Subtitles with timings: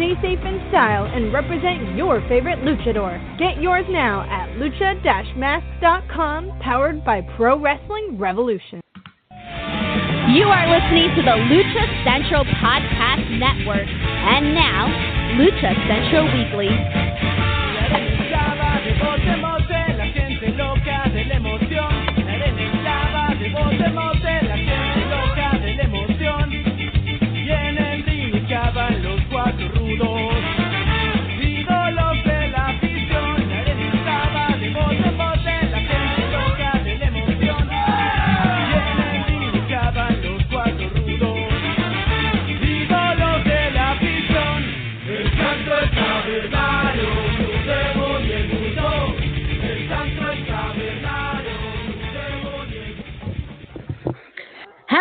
[0.00, 3.20] Stay safe in style and represent your favorite luchador.
[3.36, 8.80] Get yours now at lucha-masks.com, powered by Pro Wrestling Revolution.
[10.32, 13.84] You are listening to the Lucha Central Podcast Network.
[13.84, 14.88] And now,
[15.36, 16.72] Lucha Central Weekly.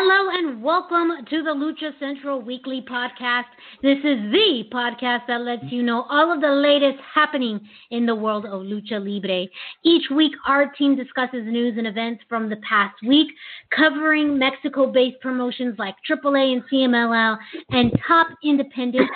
[0.02, 3.52] Hello and welcome to the Lucha Central Weekly Podcast.
[3.84, 7.60] This is the podcast that lets you know all of the latest happening
[7.92, 9.48] in the world of Lucha Libre.
[9.84, 13.28] Each week, our team discusses news and events from the past week,
[13.76, 17.38] covering Mexico based promotions like AAA and CMLL
[17.72, 19.12] and top independents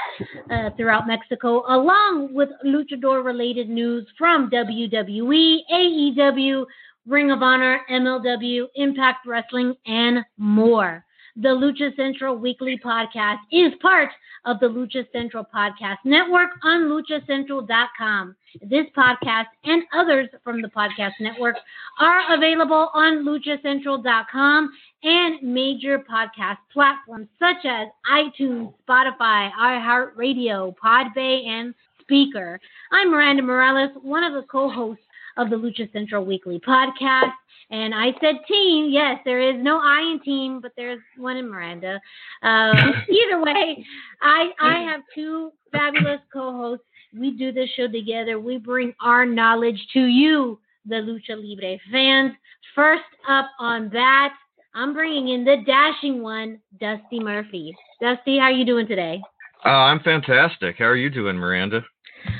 [0.51, 6.65] uh, throughout Mexico, along with luchador related news from WWE, AEW,
[7.07, 11.05] Ring of Honor, MLW, Impact Wrestling, and more.
[11.35, 14.09] The Lucha Central Weekly Podcast is part
[14.45, 18.35] of the Lucha Central Podcast Network on luchacentral.com.
[18.61, 21.55] This podcast and others from the podcast network
[21.99, 24.71] are available on luchacentral.com
[25.03, 31.73] and major podcast platforms such as iTunes, Spotify, iHeartRadio, Podbay, and
[32.03, 32.59] Spreaker.
[32.91, 35.02] I'm Miranda Morales, one of the co-hosts
[35.37, 37.33] of the Lucha Central Weekly Podcast.
[37.69, 38.89] And I said team.
[38.91, 41.99] Yes, there is no I in team, but there's one in Miranda.
[42.41, 42.75] Um,
[43.09, 43.85] either way,
[44.21, 46.85] I I have two fabulous co-hosts.
[47.17, 48.39] We do this show together.
[48.39, 52.33] We bring our knowledge to you, the Lucha Libre fans.
[52.75, 54.33] First up on that,
[54.75, 57.75] I'm bringing in the dashing one, Dusty Murphy.
[58.01, 59.21] Dusty, how are you doing today?
[59.65, 60.77] Uh, I'm fantastic.
[60.79, 61.81] How are you doing, Miranda?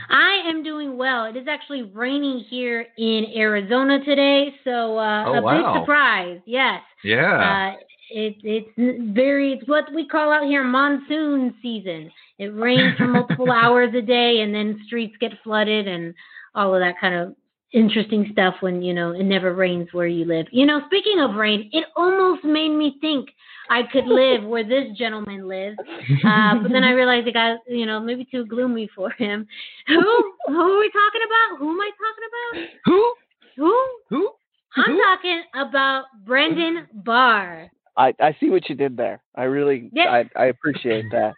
[0.10, 1.26] I am doing well.
[1.26, 5.74] It is actually raining here in Arizona today, so uh, Oh, a wow.
[5.74, 6.40] big surprise.
[6.46, 6.82] Yes.
[7.04, 7.74] Yeah.
[7.74, 7.80] Uh,
[8.10, 12.12] it, it's very, it's what we call out here monsoon season.
[12.38, 16.14] It rains for multiple hours a day, and then streets get flooded and
[16.56, 17.36] all of that kind of
[17.74, 20.46] interesting stuff when, you know, it never rains where you live.
[20.52, 23.30] You know, speaking of rain, it almost made me think
[23.70, 25.78] I could live where this gentleman lives.
[26.26, 29.46] Uh, but then I realized it got, you know, maybe too gloomy for him.
[29.88, 30.34] Who?
[30.48, 31.60] Who are we talking about?
[31.60, 32.70] Who am I talking about?
[32.86, 33.14] Who?
[33.58, 33.88] Who?
[34.10, 34.32] Who?
[34.78, 35.02] I'm Who?
[35.02, 37.70] talking about Brendan Barr.
[37.98, 39.22] I, I see what you did there.
[39.36, 40.24] I really Yeah.
[40.36, 41.34] I, I appreciate that.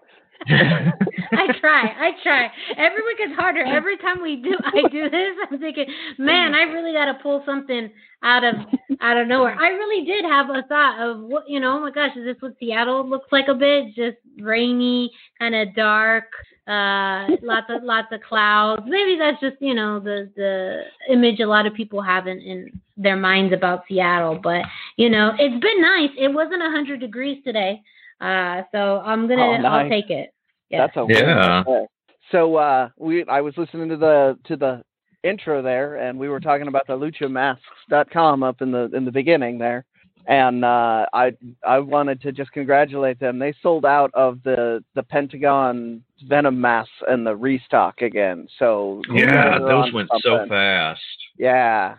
[0.47, 2.50] I try, I try.
[2.78, 3.63] Every week is harder.
[3.63, 5.35] Every time we do, I do this.
[5.50, 5.85] I'm thinking,
[6.18, 7.90] man, I really got to pull something
[8.23, 8.56] out of
[9.01, 9.56] out of nowhere.
[9.59, 11.78] I really did have a thought of what you know.
[11.78, 13.95] Oh my gosh, is this what Seattle looks like a bit?
[13.95, 16.25] Just rainy, kind of dark,
[16.68, 18.84] uh, lots of lots of clouds.
[18.85, 20.81] Maybe that's just you know the the
[21.12, 24.40] image a lot of people have in, in their minds about Seattle.
[24.41, 24.63] But
[24.97, 26.12] you know, it's been nice.
[26.18, 27.81] It wasn't a hundred degrees today.
[28.21, 30.33] Uh, so I'm gonna, Oh, I'll take it.
[30.69, 30.87] Yeah.
[30.87, 31.63] That's a Yeah.
[31.65, 31.87] win.
[32.31, 34.83] So uh we I was listening to the to the
[35.23, 39.57] intro there and we were talking about the luchamasks.com up in the in the beginning
[39.59, 39.85] there.
[40.27, 41.33] And uh I
[41.65, 43.37] I wanted to just congratulate them.
[43.37, 48.47] They sold out of the the Pentagon Venom masks and the restock again.
[48.57, 51.01] So Yeah, those on went so fast.
[51.37, 51.97] Yeah.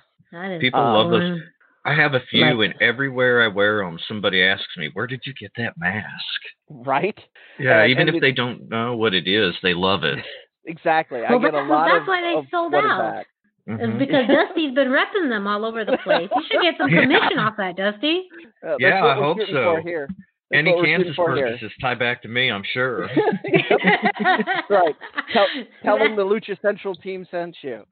[0.59, 1.41] People love those.
[1.87, 5.21] I have a few, Like- and everywhere I wear them, somebody asks me, "Where did
[5.25, 7.19] you get that mask?" Right?
[7.59, 10.25] Yeah, And- even and if it- they don't know what it is, they love it.
[10.66, 11.25] Exactly.
[11.25, 12.99] I Well, get a that's- lot that's of why they of sold out.
[13.15, 13.27] that?
[13.69, 13.99] It's Mhm.
[13.99, 16.28] because Dusty's been repping them all over the place.
[16.34, 17.03] You should get some Yeah.
[17.03, 18.28] commission off that, Dusty.
[18.66, 19.77] Uh, Yeah, I hope so.
[19.77, 20.07] Here.
[20.51, 21.47] That's Any what we're shooting Kansas for here.
[21.49, 23.09] purchases tie back to me, I'm sure.
[24.71, 24.95] right.
[25.33, 25.47] Tell,
[25.83, 27.84] tell them the Lucha Central team sent you.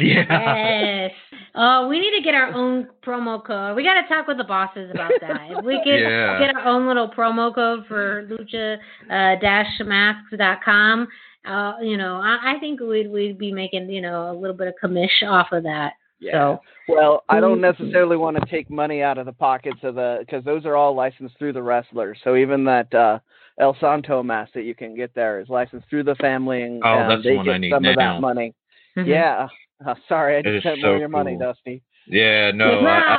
[0.00, 1.08] Yeah.
[1.08, 1.12] Yes.
[1.54, 3.74] Oh, we need to get our own promo code.
[3.76, 5.48] We got to talk with the bosses about that.
[5.50, 6.38] If we could Yeah.
[6.38, 11.08] get our own little promo code for lucha-masks.com,
[11.46, 14.68] uh, you know, I, I think we'd we'd be making you know a little bit
[14.68, 15.92] of commish off of that.
[16.20, 16.32] Yeah.
[16.32, 20.18] So Well, I don't necessarily want to take money out of the pockets of the
[20.20, 22.18] because those are all licensed through the wrestlers.
[22.24, 23.18] So even that uh,
[23.60, 26.98] El Santo mask that you can get there is licensed through the family, and, Oh,
[26.98, 28.14] and that's the they one get I need some of now.
[28.14, 28.54] that money.
[28.96, 29.06] mhm.
[29.06, 29.46] Yeah.
[29.84, 31.36] Uh, sorry, I It just is spent more so of your money.
[31.36, 31.82] Dusty.
[32.06, 33.16] Yeah, no, I, I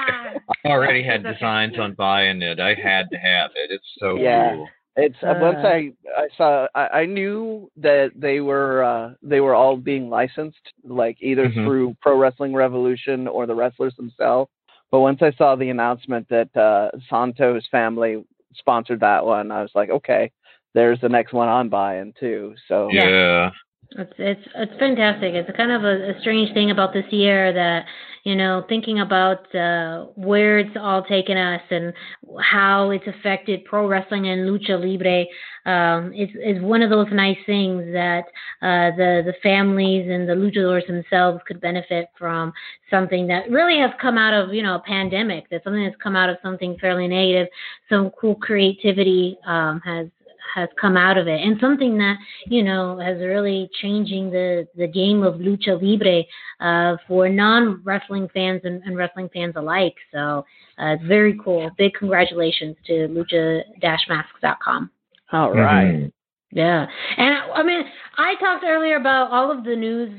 [0.66, 2.60] I already had designs on buying it.
[2.60, 3.72] I had to have it.
[3.72, 4.52] It's so Yeah.
[4.56, 4.70] cool.
[4.96, 5.68] It's uh, once Uh.
[5.68, 10.74] I I saw I, I knew that they were uh, they were all being licensed
[10.84, 11.64] like either Mhm.
[11.66, 14.52] through Pro Wrestling Revolution or the wrestlers themselves.
[14.92, 19.72] But once I saw the announcement that uh, Santos family sponsored that one, I was
[19.76, 20.32] like, okay,
[20.74, 22.56] there's the next one I'm buying too.
[22.68, 23.52] So Yeah.
[23.94, 25.34] It's it's it's fantastic.
[25.34, 27.86] It's kind of a, a strange thing about this year that
[28.24, 31.92] you know thinking about uh, where it's all taken us and
[32.40, 35.26] how it's affected pro wrestling and lucha libre.
[35.66, 38.26] Um, it's is one of those nice things that
[38.62, 42.54] uh, the the families and the luchadors themselves could benefit from
[42.92, 45.50] something that really has come out of you know a pandemic.
[45.50, 47.48] That something that's come out of something fairly negative.
[47.90, 50.10] Some cool creativity um, has
[50.54, 54.88] has come out of it, and something that you know has really changing the the
[54.88, 56.24] game of lucha libre
[56.60, 59.96] uh, for non wrestling fans and, and wrestling fans alike.
[60.12, 60.46] So
[60.80, 61.70] uh, it's very cool.
[61.78, 64.90] Big congratulations to lucha-masks.com.
[65.32, 65.86] all right.
[65.88, 66.12] Mhm.
[66.52, 66.88] Yeah,
[67.18, 67.84] and I- I mean,
[68.18, 70.10] I talked earlier about all of the news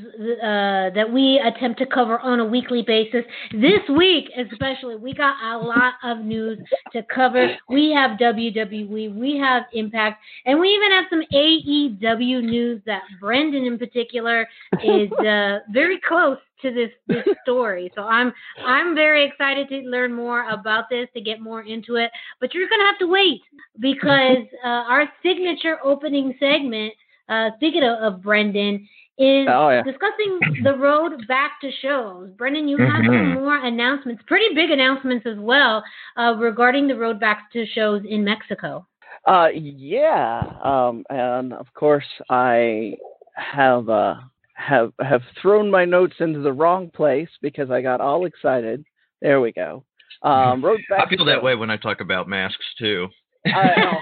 [0.41, 3.25] uh, that we attempt to cover on a weekly basis.
[3.53, 6.59] This week, especially, we got a lot of news
[6.93, 7.49] to cover.
[7.69, 13.65] We have WWE, we have Impact, and we even have some AEW news that Brendan,
[13.65, 14.47] in particular,
[14.85, 17.91] is uh, very close to this this story.
[17.95, 18.33] So I'm
[18.65, 22.11] I'm very excited to learn more about this, to get more into it.
[22.41, 23.41] But you're gonna have to wait
[23.81, 26.95] because uh, our signature opening segment,
[27.29, 29.83] uh, speaking of, of Brendan, is Oh, yeah.
[29.83, 32.31] discussing the road back to shows.
[32.37, 33.35] Brendan, you have some Mhm.
[33.35, 35.83] more announcements, pretty big announcements as well,
[36.17, 38.87] uh, regarding the road back to shows in Mexico.
[39.27, 40.53] Uh, yeah.
[40.63, 42.97] Um, and of course, I
[43.37, 44.15] have uh,
[44.61, 48.85] have have thrown my notes into the wrong place because I got all excited.
[49.23, 49.85] There we go.
[50.23, 50.65] Um,
[50.99, 53.09] I feel that way when I talk about masks too.
[53.47, 53.97] I,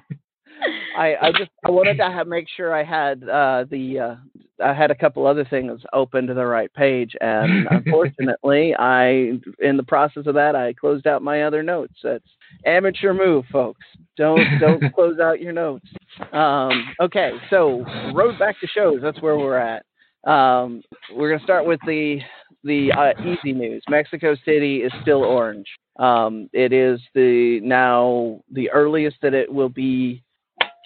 [0.97, 4.15] I, I just I wanted to have, make sure I had uh, the uh,
[4.63, 9.77] I had a couple other things open to the right page, and unfortunately, I in
[9.77, 11.95] the process of that I closed out my other notes.
[12.03, 12.23] That's
[12.65, 13.85] amateur move, folks.
[14.17, 15.87] Don't don't close out your notes.
[16.33, 18.99] Um, okay, so road back to shows.
[19.01, 19.85] That's where we're at.
[20.29, 20.81] Um,
[21.15, 22.19] we're gonna start with the
[22.63, 23.83] the uh, easy news.
[23.89, 25.67] Mexico City is still orange.
[25.97, 30.23] Um, it is the now the earliest that it will be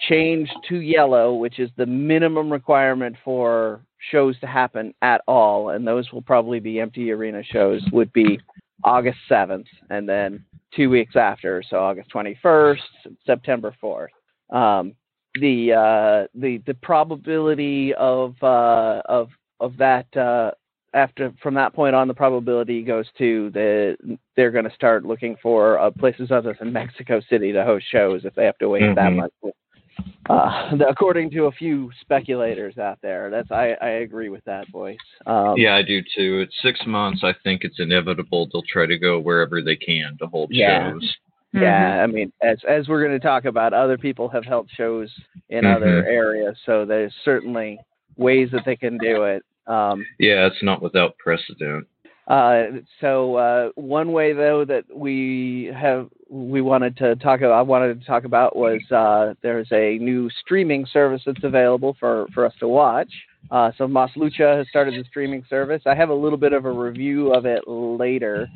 [0.08, 3.80] changed to yellow, which is the minimum requirement for
[4.10, 7.82] shows to happen at all, and those will probably be empty arena shows.
[7.92, 8.40] Would be
[8.84, 10.44] August seventh, and then
[10.74, 12.82] two weeks after, so August twenty first,
[13.26, 14.10] September fourth.
[14.50, 14.94] Um,
[15.40, 19.28] the uh, the the probability of uh, of
[19.60, 20.50] of that uh,
[20.94, 23.96] after from that point on, the probability goes to the
[24.36, 28.24] they're going to start looking for uh, places other than Mexico City to host shows
[28.24, 29.16] if they have to wait that Mhm.
[29.16, 29.54] much.
[30.28, 34.96] Uh, according to a few speculators out there, that's I, I agree with that voice.
[35.26, 36.40] Um, Yeah, I do too.
[36.40, 37.22] It's six months.
[37.24, 40.92] I think it's inevitable they'll try to go wherever they can to hold Yeah.
[40.92, 41.16] shows.
[41.54, 45.12] Yeah, I mean, as as we're going to talk about, other people have held shows
[45.50, 46.06] in other Mhm.
[46.06, 47.78] areas, so there's certainly
[48.16, 49.42] ways that they can do it.
[49.66, 51.86] Um, Yeah, it's not without precedent.
[52.26, 52.64] Uh,
[53.00, 58.00] so uh, one way though that we have we wanted to talk about, I wanted
[58.00, 62.54] to talk about was uh, there's a new streaming service that's available for for us
[62.60, 63.12] to watch.
[63.50, 65.82] Uh, so Mas Lucha has started the streaming service.
[65.84, 68.48] I have a little bit of a review of it later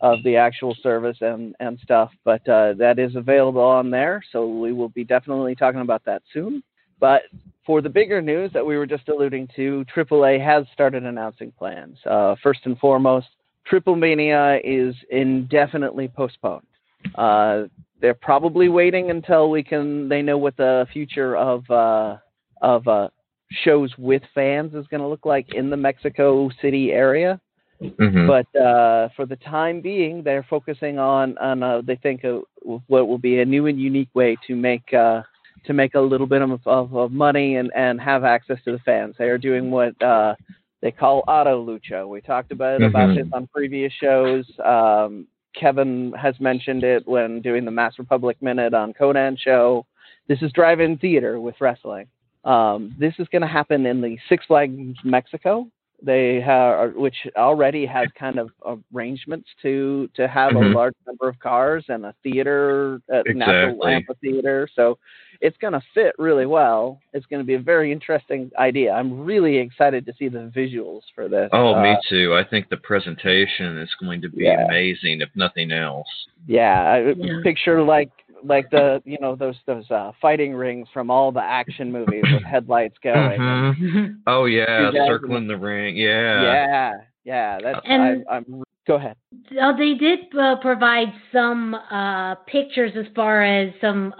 [0.00, 4.22] of the actual service and and stuff, but uh, that is available on there.
[4.30, 6.62] So we will be definitely talking about that soon.
[7.00, 7.22] But
[7.68, 11.98] for the bigger news that we were just alluding to, AAA has started announcing plans.
[12.06, 13.26] Uh, first and foremost,
[13.66, 16.66] Triple Mania is indefinitely postponed.
[17.14, 17.64] Uh,
[18.00, 22.16] they're probably waiting until we can they know what the future of uh,
[22.62, 23.08] of uh,
[23.50, 27.38] shows with fans is going to look like in the Mexico City area.
[27.80, 32.38] hmm But uh, for the time being, they're focusing on on uh, they think uh,
[32.86, 35.20] what will be a new and unique way to make uh,
[35.64, 38.78] to make a little bit of, of, of money and, and have access to the
[38.80, 39.14] fans.
[39.18, 40.34] They are doing what uh,
[40.80, 42.08] they call auto lucha.
[42.08, 43.16] We talked about about Mhm.
[43.16, 44.44] this on previous shows.
[44.64, 49.86] Um, Kevin has mentioned it when doing the Mask Republic Minute on Conan show.
[50.28, 52.06] This is drive-in theater with wrestling.
[52.44, 55.66] Um, this is going to happen in the Six Flags Mexico
[56.00, 58.50] They have, which already has kind of
[58.94, 60.70] arrangements to to have Mhm.
[60.70, 64.68] a large number of cars and a theater, a natural amphitheater.
[64.74, 64.98] So
[65.40, 67.00] it's going to fit really well.
[67.12, 68.92] It's going to be a very interesting idea.
[68.92, 71.48] I'm really excited to see the visuals for this.
[71.52, 72.32] Oh, Uh, me too.
[72.34, 74.66] I think the presentation is going to be Yeah.
[74.66, 76.06] amazing, if nothing else.
[76.46, 77.40] Yeah, Yeah.
[77.42, 78.10] picture like
[78.44, 82.42] like the you know those those uh, fighting rings from all the action movies with
[82.42, 83.40] headlights going.
[83.40, 84.16] and- Mhm.
[84.26, 85.96] Oh yeah, circling the ring.
[85.96, 86.42] Yeah.
[86.42, 86.92] yeah,
[87.24, 87.58] yeah.
[87.62, 88.62] That's And- I'm, I'm.
[88.86, 89.16] Go ahead.
[89.60, 94.14] Oh, they did uh, provide some uh, pictures as far as some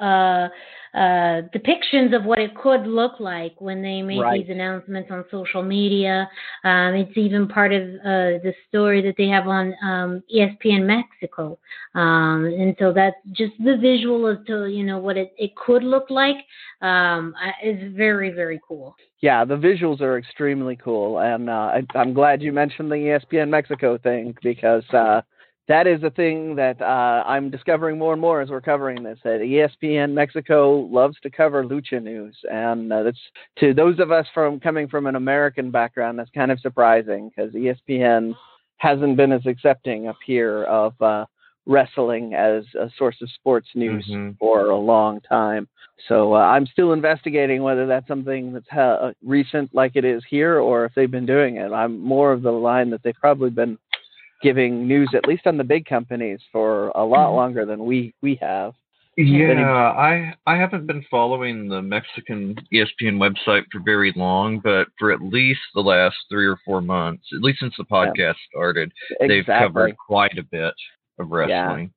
[0.95, 4.45] uh, depictions of what it could look like when they make Right.
[4.45, 6.29] these announcements on social media.
[6.65, 11.59] Um, it's even part of uh, the story that they have on um, ESPN Mexico,
[11.95, 15.83] um, and so that's just the visual as to you know what it, it could
[15.83, 16.37] look like
[16.81, 18.97] um, is very very cool.
[19.21, 23.49] Yeah, the visuals are extremely cool, and uh, I, I'm glad you mentioned the ESPN
[23.49, 25.23] Mexico thing because uh,
[25.69, 29.19] that is a thing that uh, I'm discovering more and more as we're covering this.
[29.23, 33.19] That ESPN Mexico loves to cover lucha news, and uh, that's
[33.61, 36.19] to those of us from coming from an American background.
[36.19, 38.35] That's kind of surprising because ESPN
[38.79, 41.27] hasn't been as accepting up here of uh,
[41.67, 44.39] wrestling as a source of sports news Mhm.
[44.39, 45.69] for a long time.
[46.07, 50.61] So uh, I'm still investigating whether that's something that's ha- recent, like it is here,
[50.61, 51.73] or if they've been doing it.
[51.73, 53.77] I'm more of the line that they've probably been
[54.43, 57.37] giving news, at least on the big companies, for a lot Mhm.
[57.37, 58.75] longer than we we have.
[59.17, 65.11] Yeah, I I haven't been following the Mexican ESPN website for very long, but for
[65.11, 69.45] at least the last three or four months, at least since the podcast started, they've
[69.45, 70.75] covered quite a bit
[71.19, 71.93] of wrestling.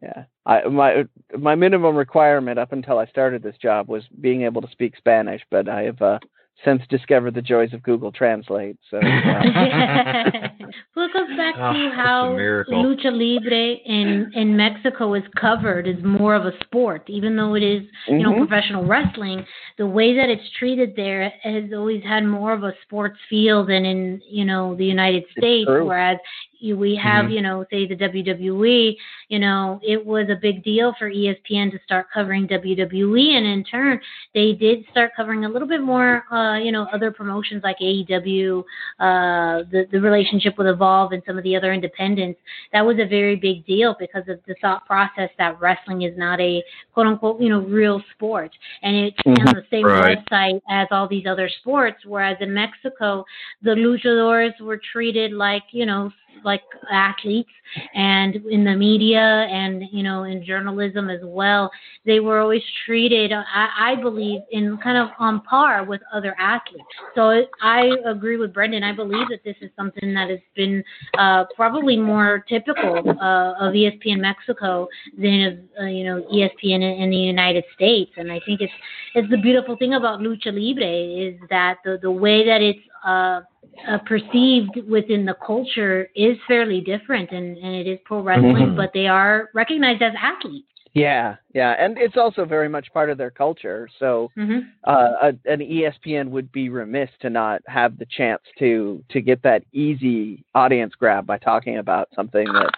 [0.00, 0.24] Yeah.
[0.46, 4.70] I my my minimum requirement up until I started this job was being able to
[4.70, 6.18] speak Spanish, but I have uh,
[6.64, 8.76] since discovered the joys of Google Translate.
[8.90, 9.42] So uh,
[10.94, 12.36] well, it goes back Ah, to how
[12.68, 17.62] lucha libre in in Mexico is covered as more of a sport, even though it
[17.62, 17.82] is
[18.16, 18.46] you know Mhm.
[18.46, 19.44] professional wrestling.
[19.78, 23.84] The way that it's treated there has always had more of a sports feel than
[23.84, 26.18] in you know the United States, whereas
[26.49, 27.32] you, we have Mhm.
[27.32, 28.96] you know say the WWE.
[29.28, 33.64] You know it was a big deal for ESPN to start covering WWE, and in
[33.64, 34.00] turn
[34.34, 38.64] they did start covering a little bit more, uh, you know, other promotions like AEW,
[38.98, 42.38] uh, the the relationship with Evolve and some of the other independents.
[42.72, 46.40] That was a very big deal because of the thought process that wrestling is not
[46.40, 46.62] a
[46.92, 48.50] quote unquote, you know, real sport,
[48.82, 49.38] and it's Mhm.
[49.48, 50.18] on the same Right.
[50.18, 52.04] website as all these other sports.
[52.04, 53.24] Whereas in Mexico,
[53.62, 56.12] the luchadores were treated like, you know,
[56.44, 57.50] like athletes
[57.94, 61.70] and in the media and you know in journalism as well.
[62.04, 66.84] They were always treated i, I believe in kind of on par with other athletes.
[67.14, 68.82] So i agree with brendan.
[68.82, 70.82] I believe that this is something that has been
[71.18, 76.82] uh, probably more typical uh, of espn mexico than of uh, you know espn in,
[76.82, 78.12] in the united states.
[78.16, 78.72] And i think it's
[79.14, 80.86] it's the beautiful thing about lucha libre
[81.28, 83.40] is that the the way that it's uh,
[83.88, 88.76] uh, perceived within the culture is fairly different, and, and it is pro wrestling, Mhm.
[88.76, 90.66] but they are recognized as athletes.
[90.92, 93.88] yeah, yeah, and it's also very much part of their culture.
[93.98, 99.04] So hmm uh, a, an ESPN would be remiss to not have the chance to
[99.10, 102.70] to get that easy audience grab by talking about something that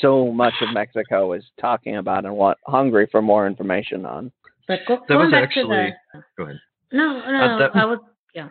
[0.00, 4.30] so much of Mexico is talking about and want hungry for more information on.
[4.66, 6.58] But go, That going was back actually to go ahead.
[6.92, 8.00] no, no, Uh, that- I was
[8.34, 8.48] yeah.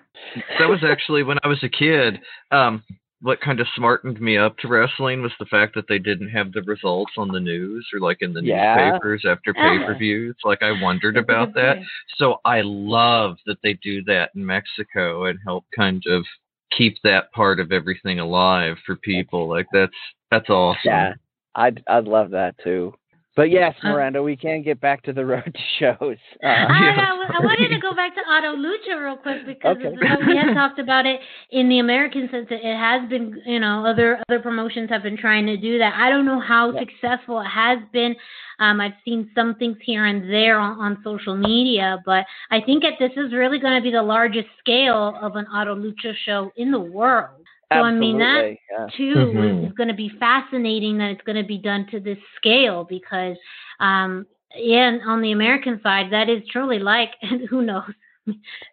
[0.60, 2.20] that was actually when I was a kid.
[2.52, 2.84] Um,
[3.22, 6.52] what kind of smartened me up to wrestling was the fact that they didn't have
[6.52, 8.76] the results on the news or like in the Yeah.
[8.92, 9.62] newspapers after Ah.
[9.80, 10.36] pay per views.
[10.44, 11.80] Like I wondered about that.
[12.18, 16.26] So I love that they do that in Mexico and help kind of
[16.70, 19.48] keep that part of everything alive for people.
[19.48, 19.96] Like that's
[20.30, 20.82] that's awesome.
[20.86, 21.14] Yeah,
[21.56, 22.94] I'd I'd love that too.
[23.38, 26.18] But yes, Uh, Miranda, we can get back to the road shows.
[26.44, 29.96] Uh, I, I, I wanted to go back to Auto Lucha real quick because Okay.
[30.28, 32.48] we had talked about it in the American sense.
[32.50, 35.94] That it has been, you know, other other promotions have been trying to do that.
[35.96, 36.80] I don't know how Yeah.
[36.80, 38.16] successful it has been.
[38.60, 42.82] Um, I've seen some things here and there on, on social media, but I think
[42.82, 46.52] that this is really going to be the largest scale of an Auto Lucha show
[46.56, 47.47] in the world.
[47.74, 48.88] So I mean that yeah.
[48.98, 49.66] too Mhm.
[49.66, 53.38] is going to be fascinating that it's going to be done to this scale because
[53.80, 57.92] um yeah and on the american side that is truly like and who knows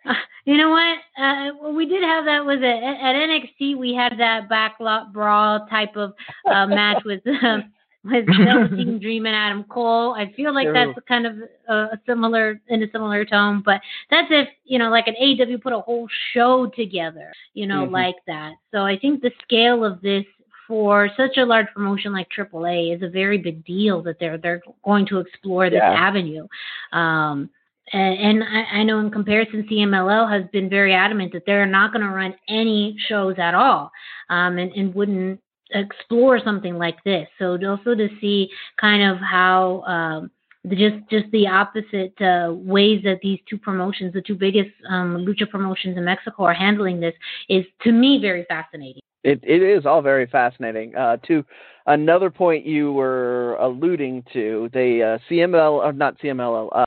[0.05, 3.77] Uh, you know what uh well, we did have that was it at, at nxt
[3.79, 6.13] we had that backlot brawl type of
[6.49, 7.65] uh match with um,
[8.05, 10.15] with Velveteen Dream and Adam Cole.
[10.15, 10.75] I feel like True.
[10.75, 11.37] that's kind of
[11.69, 13.81] a, similar in a similar tone, but
[14.11, 17.91] that's if you know, like an AEW put a whole show together, you know, Mhm.
[17.93, 18.53] like that.
[18.73, 20.25] So I think the scale of this
[20.67, 24.63] for such a large promotion like AAA is a very big deal that they're they're
[24.85, 25.93] going to explore this Yeah.
[25.93, 26.47] avenue.
[26.93, 27.51] Um,
[27.93, 31.93] and, and I, I know in comparison, CMLL has been very adamant that they're not
[31.93, 33.91] going to run any shows at all,
[34.31, 35.39] um, and, and wouldn't
[35.71, 37.27] explore something like this.
[37.39, 38.49] So also to see
[38.81, 40.31] kind of how um,
[40.71, 45.49] just just the opposite uh, ways that these two promotions, the two biggest um, lucha
[45.49, 47.15] promotions in Mexico, are handling this
[47.49, 49.03] is to me very fascinating.
[49.23, 50.95] It it is all very fascinating.
[50.97, 51.45] Uh, to
[51.87, 56.85] another point you were alluding to, the uh, CML or not CMLL, uh,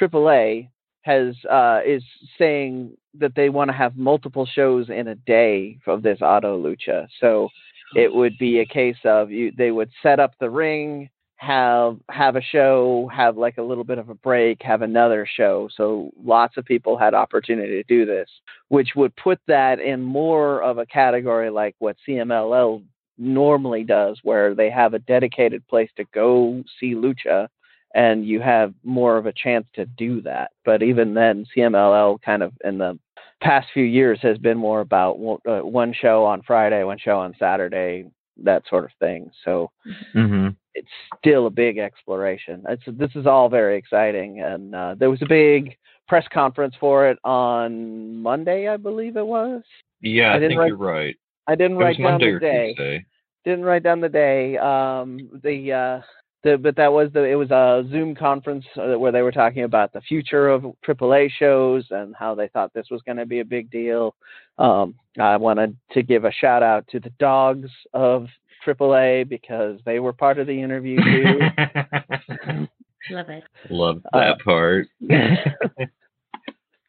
[0.00, 0.68] AAA
[1.02, 2.02] has uh, is
[2.38, 7.08] saying that they want to have multiple shows in a day of this auto lucha.
[7.20, 7.48] So
[7.94, 12.36] it would be a case of you they would set up the ring, have have
[12.36, 15.68] a show, have like a little bit of a break, have another show.
[15.76, 18.28] So lots of people had opportunity to do this
[18.68, 22.82] which would put that in more of a category like what CMLL
[23.16, 27.48] normally does, where they have a dedicated place to go see lucha,
[27.94, 30.50] and you have more of a chance to do that.
[30.64, 32.98] But even then, CMLL kind of in the
[33.40, 37.18] past few years has been more about one- uh, one show on Friday, one show
[37.18, 38.04] on Saturday,
[38.42, 39.30] that sort of thing.
[39.44, 39.70] So
[40.12, 42.62] hmm it's still a big exploration.
[42.68, 45.76] It's this is all very exciting, and uh, there was a big
[46.06, 49.62] press conference for it on Monday, I believe it was.
[50.02, 51.16] Yeah, I I, think write- you're right.
[51.48, 53.04] I didn't It write down Monday the day.
[53.44, 54.56] Didn't write down the day.
[54.58, 56.00] Um, the uh,
[56.44, 59.64] the but that was the it was a Zoom conference uh, where they were talking
[59.64, 63.40] about the future of AAA shows and how they thought this was going to be
[63.40, 64.14] a big deal.
[64.58, 68.26] Um, I wanted to give a shout out to the dogs of
[68.66, 72.68] AAA because they were part of the interview too.
[73.10, 73.44] Love it.
[73.70, 74.86] Love Uh, that part.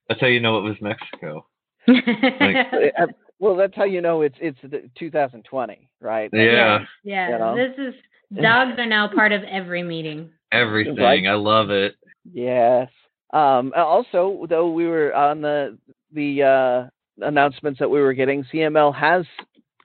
[0.09, 1.45] That's how you know it was Mexico.
[1.87, 3.07] Uh,
[3.39, 6.29] well, that's how you know it's it's the 2020, right?
[6.33, 7.29] Yeah, yeah.
[7.29, 7.55] You know?
[7.55, 7.93] This is
[8.33, 10.31] dogs are now part of every meeting.
[10.51, 10.97] everything.
[10.97, 11.25] Right.
[11.25, 11.95] I love it.
[12.31, 12.89] Yes.
[13.31, 15.77] Um, also, though we were on the
[16.11, 19.25] the uh, announcements that we were getting, CML has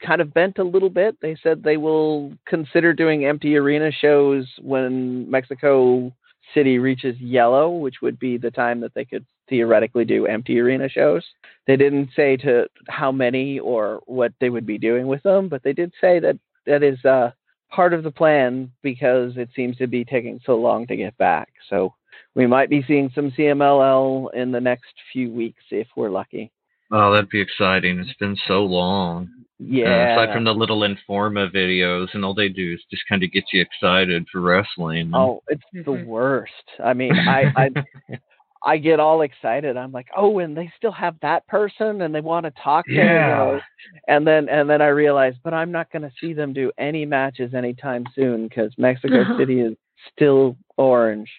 [0.05, 1.17] kind of bent a little bit.
[1.21, 6.13] They said they will consider doing empty arena shows when Mexico
[6.55, 10.89] City reaches yellow, which would be the time that they could theoretically do empty arena
[10.89, 11.25] shows.
[11.67, 15.63] They didn't say to how many or what they would be doing with them, but
[15.63, 17.31] they did say that that is uh,
[17.75, 21.49] part of the plan because it seems to be taking so long to get back.
[21.69, 21.95] So
[22.35, 26.53] we might be seeing some CMLL in the next few weeks if we're lucky.
[26.93, 27.99] Oh, that'd be exciting.
[27.99, 29.25] It's been so long.
[29.25, 30.15] Uh, Yeah.
[30.15, 33.45] aside from the little Informa videos, and all they do is just kind of get
[33.53, 35.11] you excited for wrestling.
[35.15, 36.05] oh, it's the Mhm.
[36.05, 36.53] worst.
[36.83, 37.71] I mean, I, I
[38.65, 39.77] I get all excited.
[39.77, 42.93] I'm like, oh, and they still have that person, and they want to talk to
[42.93, 43.29] you Yeah.
[43.29, 43.61] know?
[44.09, 47.05] And then and then I realize, but I'm not going to see them do any
[47.05, 49.77] matches anytime soon because Mexico City is
[50.13, 51.31] still orange.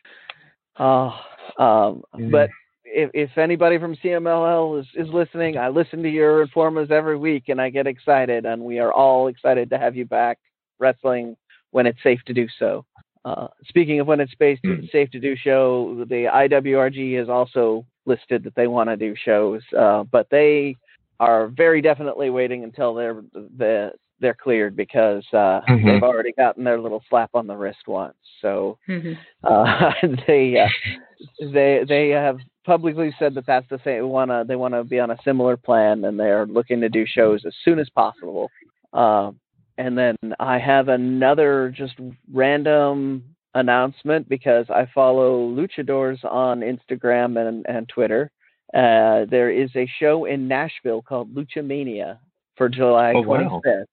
[0.77, 1.19] Oh,
[1.57, 2.27] um, Yeah.
[2.29, 2.49] but
[2.85, 7.49] if if anybody from CMLL is is listening, I listen to your informers every week,
[7.49, 10.37] and I get excited, and we are all excited to have you back
[10.79, 11.35] wrestling
[11.71, 12.85] when it's safe to do so.
[13.25, 14.91] Uh, speaking of when it's safe to, Mm.
[14.91, 19.63] safe to do show, the IWRG has also listed that they want to do shows,
[19.75, 20.75] uh, but they
[21.19, 23.21] are very definitely waiting until they're
[23.57, 25.85] the they're cleared because uh, Mhm.
[25.85, 28.15] they've already gotten their little slap on the wrist once.
[28.41, 29.17] So Mhm.
[29.43, 29.91] uh,
[30.27, 30.69] they uh,
[31.41, 34.07] they they have publicly said that that's the same.
[34.07, 37.05] Want to they want to be on a similar plan, and they're looking to do
[37.05, 38.49] shows as soon as possible.
[38.93, 39.39] Um,
[39.77, 41.95] and then I have another just
[42.33, 48.31] random announcement because I follow luchadors on Instagram and and Twitter.
[48.73, 52.19] Uh, there is a show in Nashville called Lucha Mania
[52.57, 53.61] for July Oh, wow.
[53.65, 53.85] 25th.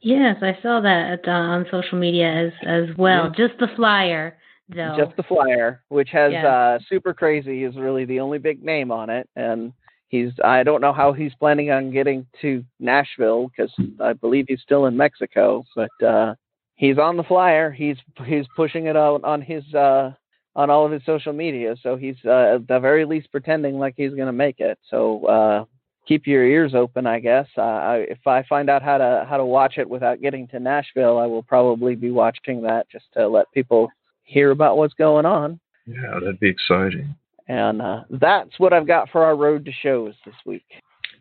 [0.00, 3.32] Yes, I saw that at, uh, on social media as as well.
[3.36, 3.46] Yeah.
[3.48, 4.36] Just the flyer,
[4.68, 4.96] though.
[4.98, 6.46] just the flyer, which has Yeah.
[6.46, 9.72] uh, super crazy is really the only big name on it, and
[10.12, 14.60] he's I don't know how he's planning on getting to Nashville because I believe he's
[14.60, 16.34] still in Mexico, but uh,
[16.76, 17.72] he's on the flyer.
[17.72, 20.12] He's he's pushing it out on his uh,
[20.54, 23.94] on all of his social media, so he's uh, at the very least pretending like
[23.96, 24.78] he's gonna make it.
[24.88, 25.64] So uh,
[26.06, 27.46] keep your ears open, I guess.
[27.56, 30.60] Uh, I, if I find out how to how to watch it without getting to
[30.60, 33.88] Nashville, I will probably be watching that just to let people
[34.24, 35.58] hear about what's going on.
[35.86, 37.16] yeah, that'd be exciting.
[37.48, 40.64] And uh, that's what I've got for our road to shows this week.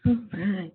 [0.06, 0.74] All right.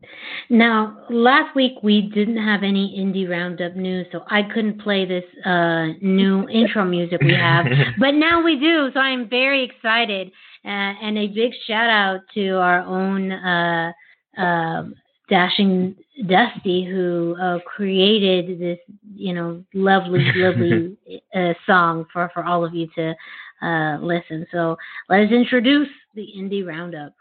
[0.50, 5.24] Now, last week we didn't have any indie roundup news, so I couldn't play this
[5.44, 7.66] uh, new intro music we have.
[7.98, 10.28] But now we do, so I'm very excited.
[10.64, 13.92] Uh, and a big shout out to our own uh,
[14.38, 14.84] uh,
[15.28, 15.96] Dashing
[16.28, 18.78] Dusty, who uh, created this,
[19.14, 20.96] you know, lovely, lovely
[21.34, 23.14] uh, song for, for all of you to
[23.62, 24.46] uh, listen.
[24.52, 24.76] So
[25.08, 27.14] let us introduce the indie roundup.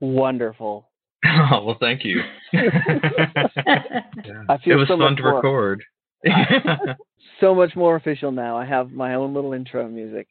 [0.00, 0.88] Wonderful.
[1.26, 2.20] oh, well, thank you.
[2.54, 2.60] I
[4.64, 5.82] it was so fun to more, record.
[7.40, 8.56] so much more official now.
[8.56, 10.28] I have my own little intro music.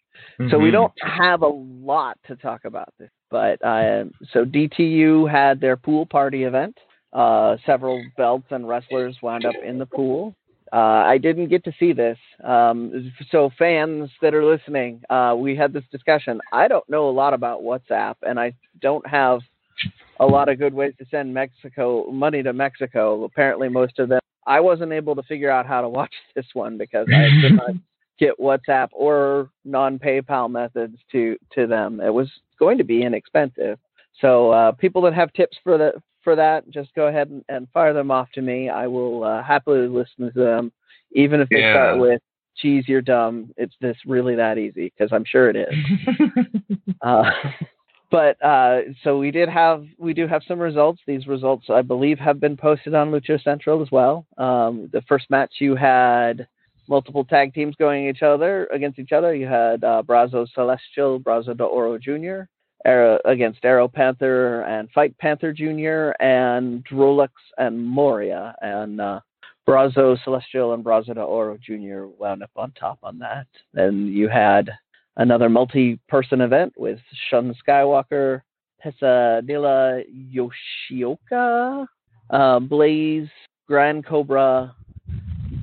[0.50, 0.74] So we Mhm.
[0.74, 6.06] don't have a lot to talk about this, but uh, so DTU had their pool
[6.06, 6.78] party event.
[7.18, 10.36] Uh, several belts and wrestlers wound up in the pool.
[10.72, 15.56] Uh, I didn't get to see this, um, so fans that are listening, uh, we
[15.56, 16.40] had this discussion.
[16.54, 19.40] I don't know a lot about WhatsApp, and I don't have
[20.20, 23.24] a lot of good ways to send Mexico money to Mexico.
[23.24, 24.20] Apparently, most of them.
[24.46, 27.72] I wasn't able to figure out how to watch this one because I could not
[28.20, 32.00] get WhatsApp or non PayPal methods to to them.
[32.00, 33.80] It was going to be inexpensive.
[34.22, 35.94] So uh, people that have tips for the
[36.28, 38.68] for that, just go ahead and, and fire them off to me.
[38.68, 40.74] I will uh, happily listen to them,
[41.14, 42.22] even if they start with
[42.62, 45.74] "Geez, you're dumb." It's this really that easy because I'm sure it is.
[47.02, 47.30] Uh,
[48.12, 51.00] but uh, so we did have we do have some results.
[51.08, 54.26] These results, I believe, have been posted on Lucha Central as well.
[54.38, 56.48] Um, the first match you had
[56.90, 59.34] multiple tag teams going each other against each other.
[59.34, 62.50] You had uh, Brazo Celestial, Brazo de Oro Jr.
[62.86, 66.12] Arrow, against Arrow Panther and Fight Panther Jr.
[66.24, 69.20] and Drolux and Moria and uh,
[69.68, 72.06] Brazo Celestial and Brazo de Oro Jr.
[72.18, 73.48] wound up on top on that.
[73.74, 74.70] Then you had
[75.18, 78.42] another multi-person event with Shun Skywalker,
[78.84, 80.04] Pesadilla
[80.92, 81.86] Yoshioka,
[82.30, 83.28] uh, Blaze,
[83.68, 84.74] Grand Cobra,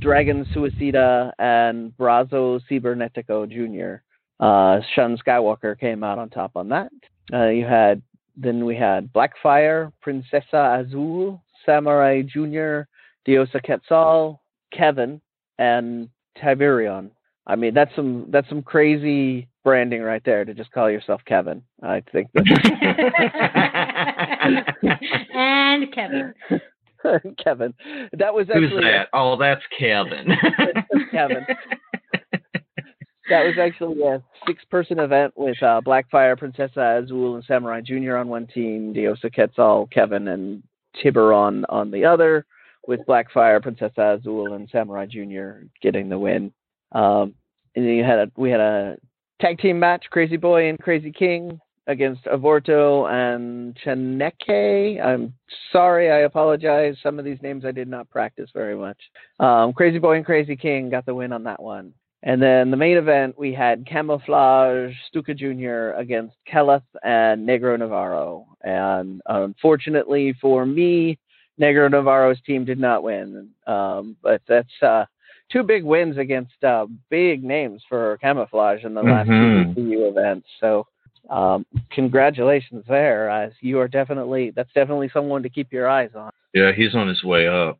[0.01, 4.03] Dragon Suicida, and Brazo Cibernetico Jr.
[4.41, 6.91] Uh, Shun Skywalker came out on top on that.
[7.33, 8.03] Uh, you had
[8.37, 12.81] then we had Blackfire, Princesa Azul, Samurai Jr.,
[13.27, 14.41] Diosa Quetzal,
[14.73, 15.21] Kevin,
[15.59, 16.09] and
[16.43, 17.11] Tiburon.
[17.47, 21.63] I mean, that's some that's some crazy branding right there to just call yourself Kevin.
[21.83, 22.45] I think that
[25.35, 26.35] and Kevin.
[27.43, 27.75] Kevin.
[28.13, 29.09] That was actually Who's that?
[29.13, 30.29] Oh, that's Kevin.
[31.11, 31.47] Kevin.
[33.31, 38.17] That was actually a six-person event with uh, Blackfire, Princesa Azul, and Samurai Jr.
[38.17, 40.63] on one team, Diosa Quetzal, Kevin, and
[41.03, 42.45] Tiburon on the other,
[42.87, 45.67] with Blackfire, Princesa Azul, and Samurai Jr.
[45.81, 46.53] getting the win.
[46.93, 47.35] Um,
[47.75, 48.97] and then you had a we had a
[49.41, 55.05] tag team match, Crazy Boy and Crazy King against Avorto and Cheneke.
[55.05, 55.35] I'm
[55.73, 56.97] sorry, I apologize.
[57.03, 58.99] Some of these names I did not practice very much.
[59.41, 61.93] Um, Crazy Boy and Crazy King got the win on that one.
[62.27, 65.91] And then the main event, we had Camouflage Stuka Jr.
[65.99, 68.47] against Keleth and Negro Navarro.
[68.63, 71.19] And unfortunately for me,
[71.61, 73.51] Negro Navarro's team did not win.
[73.67, 75.05] Um, but that's uh,
[75.53, 79.75] two big wins against uh, big names for Camouflage in the last Mhm.
[79.75, 80.49] two DTU events.
[80.61, 80.87] So
[81.29, 83.29] um, congratulations there.
[83.29, 86.31] As you are definitely, that's definitely someone to keep your eyes on.
[86.55, 87.79] yeah, he's on his way up.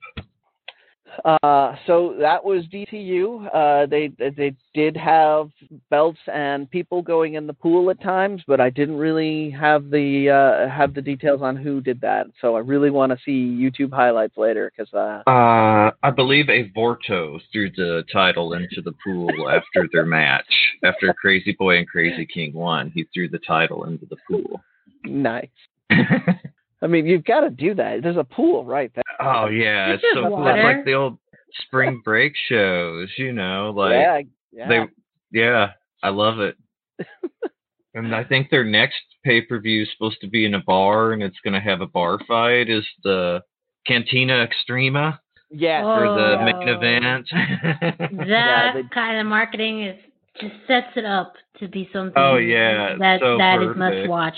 [1.25, 3.49] Uh, so that was DTU.
[3.55, 5.51] Uh, they they did have
[5.91, 10.31] belts and people going in the pool at times, but I didn't really have the
[10.31, 12.27] uh, have the details on who did that.
[12.41, 16.71] So I really want to see YouTube highlights later because uh, Uh, I believe a
[16.71, 20.45] Vorto threw the title into the pool after their match.
[20.83, 24.61] After Crazy Boy and Crazy King won, he threw the title into the pool.
[25.05, 25.49] nice.
[25.91, 28.03] I mean, you've got to do that.
[28.03, 29.04] There's a pool right there.
[29.27, 30.47] Oh yeah, This it's so cool.
[30.47, 31.19] It's like the old
[31.67, 34.21] spring break shows, you know, like yeah,
[34.53, 34.69] yeah.
[34.69, 35.71] they yeah,
[36.03, 36.57] I love it.
[37.95, 41.13] and I think their next pay per view is supposed to be in a bar
[41.13, 43.43] and it's gonna have a bar fight is the
[43.87, 45.19] Cantina Extrema
[45.51, 45.83] yes.
[45.83, 46.45] for the Oh.
[46.45, 47.29] main event.
[48.29, 49.97] That they- kind of marketing is
[50.41, 52.15] just sets it up to be something.
[52.21, 53.79] Oh, yeah, that so that is perfect.
[53.79, 54.37] must watch.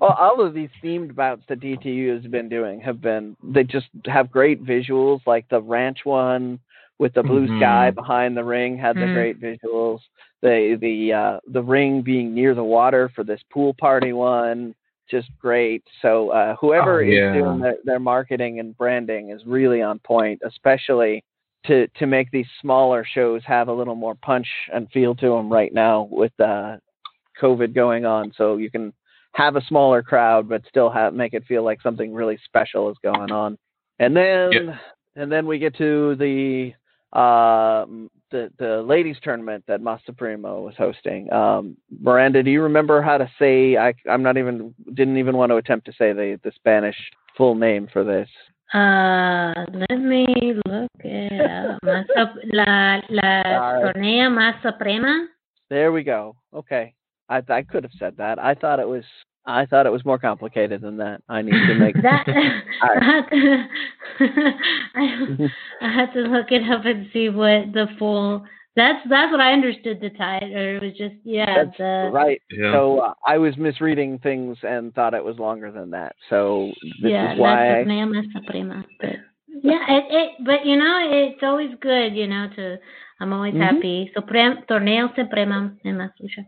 [0.00, 3.86] All, all of these themed bouts that DTU has been doing have been they just
[4.06, 6.58] have great visuals like the ranch one
[6.98, 7.58] with the blue Mhm.
[7.58, 9.12] sky behind the ring had the Mhm.
[9.12, 10.00] great visuals
[10.42, 14.74] the the uh the ring being near the water for this pool party one
[15.10, 17.28] just great so uh whoever Oh, yeah.
[17.34, 21.22] is doing their, their marketing and branding is really on point especially
[21.66, 25.52] to to make these smaller shows have a little more punch and feel to them
[25.52, 26.76] right now with uh,
[27.40, 28.32] COVID going on.
[28.36, 28.92] So you can
[29.32, 32.96] have a smaller crowd, but still have make it feel like something really special is
[33.02, 33.58] going on.
[33.98, 34.78] And then Yeah.
[35.16, 36.72] and then we get to the
[37.12, 37.86] uh,
[38.30, 41.32] the the ladies tournament that Masa Primo was hosting.
[41.32, 43.76] Um, Miranda, do you remember how to say?
[43.76, 46.96] I I'm not even didn't even want to attempt to say the the Spanish
[47.36, 48.28] full name for this.
[48.72, 50.26] Uh, let me
[50.66, 51.80] look it up.
[51.84, 52.06] Más
[52.52, 53.92] la la Sorry.
[53.92, 55.28] torneo más suprema.
[55.70, 56.34] There we go.
[56.52, 56.94] Okay,
[57.28, 58.38] I I could have said that.
[58.38, 59.04] I thought it was
[59.46, 61.22] I thought it was more complicated than that.
[61.28, 62.34] I need to make that All
[62.82, 63.64] I, had to,
[64.94, 65.48] I,
[65.82, 68.44] I had to look it up and see what the full.
[68.76, 70.52] That's that's what I understood the title.
[70.56, 72.40] Or it was just yeah That's the right.
[72.50, 72.72] Yeah.
[72.72, 76.16] So uh, I was misreading things and thought it was longer than that.
[76.30, 78.84] So this yeah is why la I, torneo suprema.
[79.00, 79.16] But
[79.62, 82.78] yeah, it, it but you know it's always good you know to
[83.20, 83.60] I'm always Mhm.
[83.62, 84.10] happy.
[84.16, 86.44] Suprem torneo suprema en más lucha.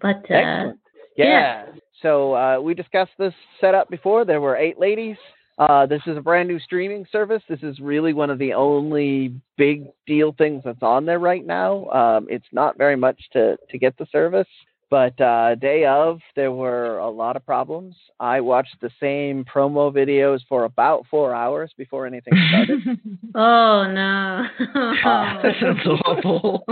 [0.00, 0.72] But uh, yeah.
[1.16, 1.66] Yeah.
[2.02, 4.24] So uh, we discussed this setup before.
[4.24, 5.16] There were eight ladies.
[5.58, 7.42] Uh, this is a brand new streaming service.
[7.48, 11.88] This is really one of the only big deal things that's on there right now.
[11.88, 14.46] Um, it's not very much to, to get the service,
[14.90, 17.94] but uh, day of, there were a lot of problems.
[18.20, 22.80] I watched the same promo videos for about four hours before anything started.
[23.34, 24.46] Oh no.
[25.04, 26.64] Uh, that sounds awful.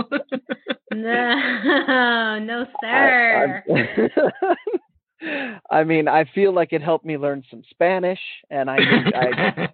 [0.93, 3.63] no, no, sir.
[3.69, 4.55] I,
[5.71, 9.69] I mean, I feel like it helped me learn some Spanish, and I, I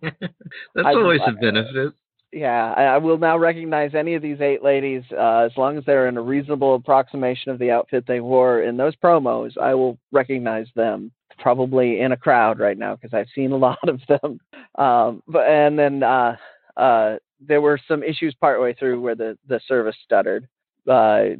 [0.75, 1.93] That's I- always I- a benefit.
[2.33, 5.85] Yeah, I, I will now recognize any of these eight ladies uh, as long as
[5.85, 9.57] they're in a reasonable approximation of the outfit they wore in those promos.
[9.57, 13.87] I will recognize them probably in a crowd right now because I've seen a lot
[13.87, 14.39] of them.
[14.75, 16.35] Um, but and then uh,
[16.75, 20.47] uh, there were some issues partway through where the the service stuttered.
[20.89, 21.35] Uh,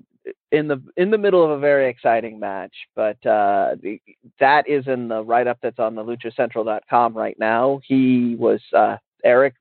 [0.53, 3.99] in the in the middle of a very exciting match, but uh, the,
[4.39, 7.81] that is in the write up that's on the LuchaCentral.com right now.
[7.85, 9.55] He was uh, Eric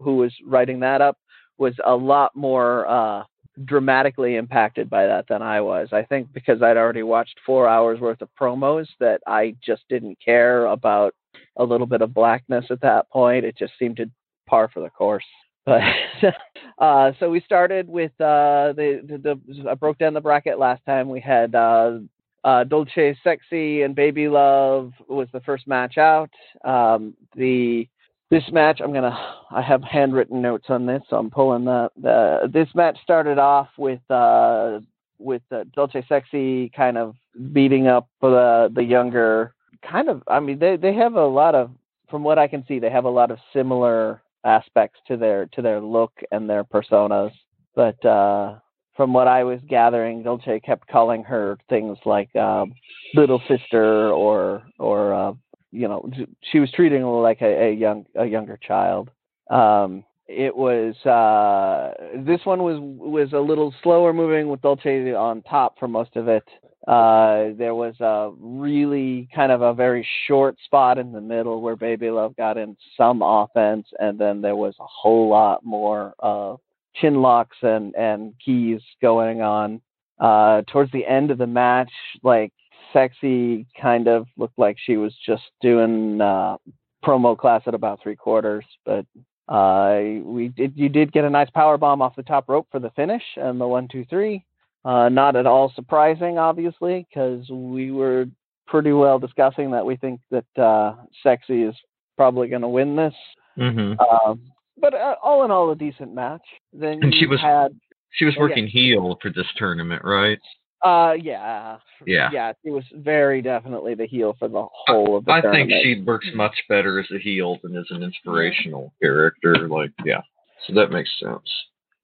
[0.00, 1.18] who was writing that up
[1.58, 3.24] was a lot more uh,
[3.64, 5.88] dramatically impacted by that than I was.
[5.92, 10.18] I think because I'd already watched four hours worth of promos that I just didn't
[10.22, 11.14] care about
[11.56, 13.44] a little bit of blackness at that point.
[13.44, 14.10] It just seemed to
[14.46, 15.24] par for the course.
[15.64, 15.82] But
[16.78, 20.84] uh, so we started with uh, the, the the I broke down the bracket last
[20.86, 21.08] time.
[21.08, 21.98] We had uh,
[22.44, 26.30] uh, Dolce Sexy and Baby Love was the first match out.
[26.64, 27.88] Um, the
[28.30, 29.16] this match i'm gonna
[29.50, 33.68] i have handwritten notes on this so i'm pulling that the this match started off
[33.78, 34.78] with uh
[35.18, 37.14] with uh, Dolce Sexy kind of
[37.52, 39.54] beating up the the younger
[39.88, 41.70] kind of I mean they they have a lot of
[42.10, 45.62] from what I can see they have a lot of similar aspects to their to
[45.62, 47.32] their look and their personas.
[47.74, 48.58] But uh
[48.96, 52.72] from what I was gathering Dolce kept calling her things like um
[53.14, 55.32] little sister or or uh
[55.76, 56.08] you know
[56.50, 59.10] she was treating like a, a young a younger child.
[59.50, 61.92] Um it was uh
[62.24, 66.28] this one was was a little slower moving with Dolce on top for most of
[66.28, 66.44] it.
[66.88, 71.76] Uh there was a really kind of a very short spot in the middle where
[71.76, 76.56] baby love got in some offense and then there was a whole lot more uh
[76.96, 79.80] chin locks and and keys going on.
[80.18, 82.52] Uh towards the end of the match like
[82.96, 86.56] sexy kind of looked like she was just doing uh
[87.04, 89.04] promo class at about three quarters but
[89.48, 92.80] uh we did you did get a nice power bomb off the top rope for
[92.80, 94.42] the finish and the one two three
[94.86, 98.24] uh not at all surprising obviously because we were
[98.66, 101.74] pretty well discussing that we think that uh sexy is
[102.16, 103.14] probably going to win this
[103.56, 104.40] hmm um
[104.80, 107.68] but uh, all in all a decent match then And she was- had
[108.12, 108.48] She was Oh, yeah.
[108.48, 110.40] working heel for this tournament, right?
[110.82, 112.28] Uh yeah Yeah.
[112.32, 116.02] yeah she was very definitely the heel for the whole of the I think she
[116.06, 119.68] works much better as a heel than as an inspirational character.
[119.68, 120.20] Like, yeah.
[120.66, 121.48] So that makes sense.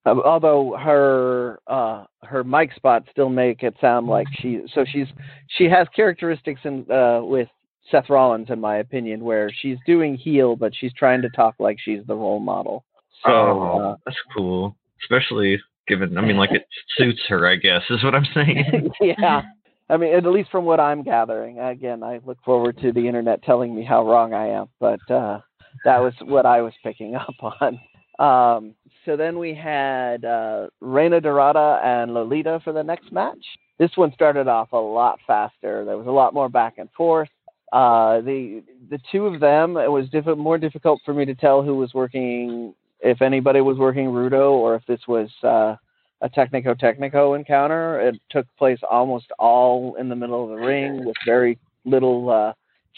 [0.05, 5.07] Um, although her uh her mic spots still make it sound like she so she's
[5.49, 7.49] she has characteristics in uh with
[7.91, 11.79] Seth Rollins in my opinion where she's doing heel but she's trying to talk like
[11.79, 12.85] she's the role model.
[13.25, 14.77] So oh, uh, that's cool.
[15.03, 16.67] Especially given, I mean, like it
[16.97, 18.91] suits her, I guess, is what I'm saying.
[19.01, 19.43] yeah.
[19.89, 21.59] I mean, at least from what I'm gathering.
[21.59, 25.41] Again, I look forward to the internet telling me how wrong I am, but uh,
[25.85, 27.81] that was what I was picking up on.
[28.19, 33.45] Um, so then we had uh, Reina Dorada and Lolita for the next match.
[33.79, 35.85] This one started off a lot faster.
[35.85, 37.29] There was a lot more back and forth.
[37.73, 41.63] Uh, the the two of them, it was diff- more difficult for me to tell
[41.63, 45.77] who was working if anybody was working Rudo or if this was uh,
[46.23, 48.01] a Technico Technico encounter.
[48.01, 52.53] It took place almost all in the middle of the ring with very little uh,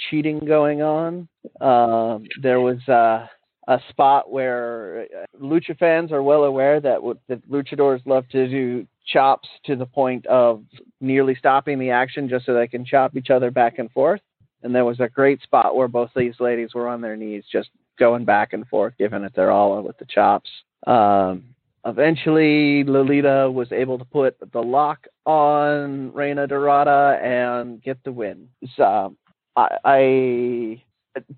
[0.09, 1.27] cheating going on.
[1.61, 3.27] Uh, there was uh,
[3.67, 8.47] a spot where uh, lucha fans are well aware that w- that luchadors love to
[8.47, 10.63] do chops to the point of
[11.01, 14.21] nearly stopping the action just so they can chop each other back and forth.
[14.63, 17.69] And there was a great spot where both these ladies were on their knees, just
[17.99, 20.51] going back and forth, giving it their all with the chops.
[20.87, 21.55] Um,
[21.85, 28.49] eventually, Lolita was able to put the lock on Reina Dorada and get the win.
[28.77, 29.17] So,
[29.57, 30.83] I, I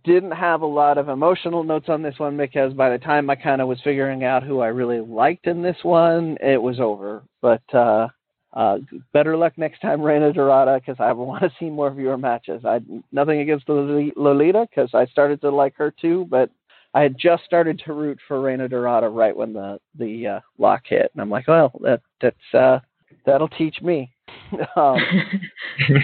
[0.05, 3.35] didn't have a lot of emotional notes on this one because by the time I
[3.35, 7.23] kind of was figuring out who I really liked in this one, it was over.
[7.43, 8.09] But uh,
[8.57, 8.79] uh,
[9.13, 12.65] better luck next time, Reina Dorada, because I want to see more of your matches.
[12.65, 12.81] I
[13.13, 16.51] nothing against Loli- Lolita because I started to like her too, but
[16.95, 20.83] I had just started to root for Reina Dorada right when the the uh, lock
[20.87, 22.79] hit, and I'm like, well, that that's uh,
[23.27, 24.11] that'll teach me.
[24.77, 24.99] um,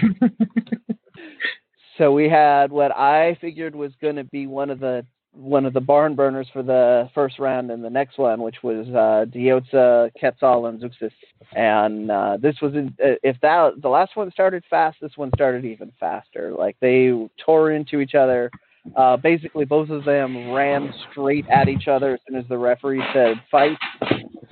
[1.97, 5.73] so we had what I figured was going to be one of the one of
[5.73, 10.11] the barn burners for the first round and the next one, which was uh, Diosa,
[10.19, 11.11] Quetzal, and Zeuxis.
[11.53, 15.31] And uh, this was in, uh, if that the last one started fast, this one
[15.35, 16.53] started even faster.
[16.57, 17.11] Like they
[17.43, 18.51] tore into each other.
[18.97, 23.01] Uh, basically, both of them ran straight at each other as soon as the referee
[23.13, 23.77] said fight,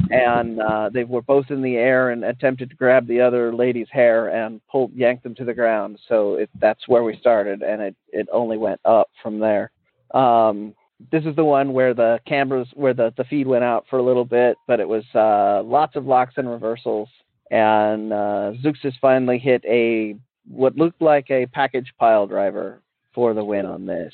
[0.10, 3.90] and uh, they were both in the air and attempted to grab the other lady's
[3.92, 6.00] hair and pull yank them to the ground.
[6.08, 9.70] So it, that's where we started, and it it only went up from there.
[10.14, 10.74] Um,
[11.12, 14.04] this is the one where the cameras, where the, the feed went out for a
[14.04, 17.10] little bit, but it was uh, lots of locks and reversals.
[17.50, 20.16] And uh, Zeuxis finally hit a
[20.48, 22.82] what looked like a package pile driver
[23.14, 24.14] for the win on this.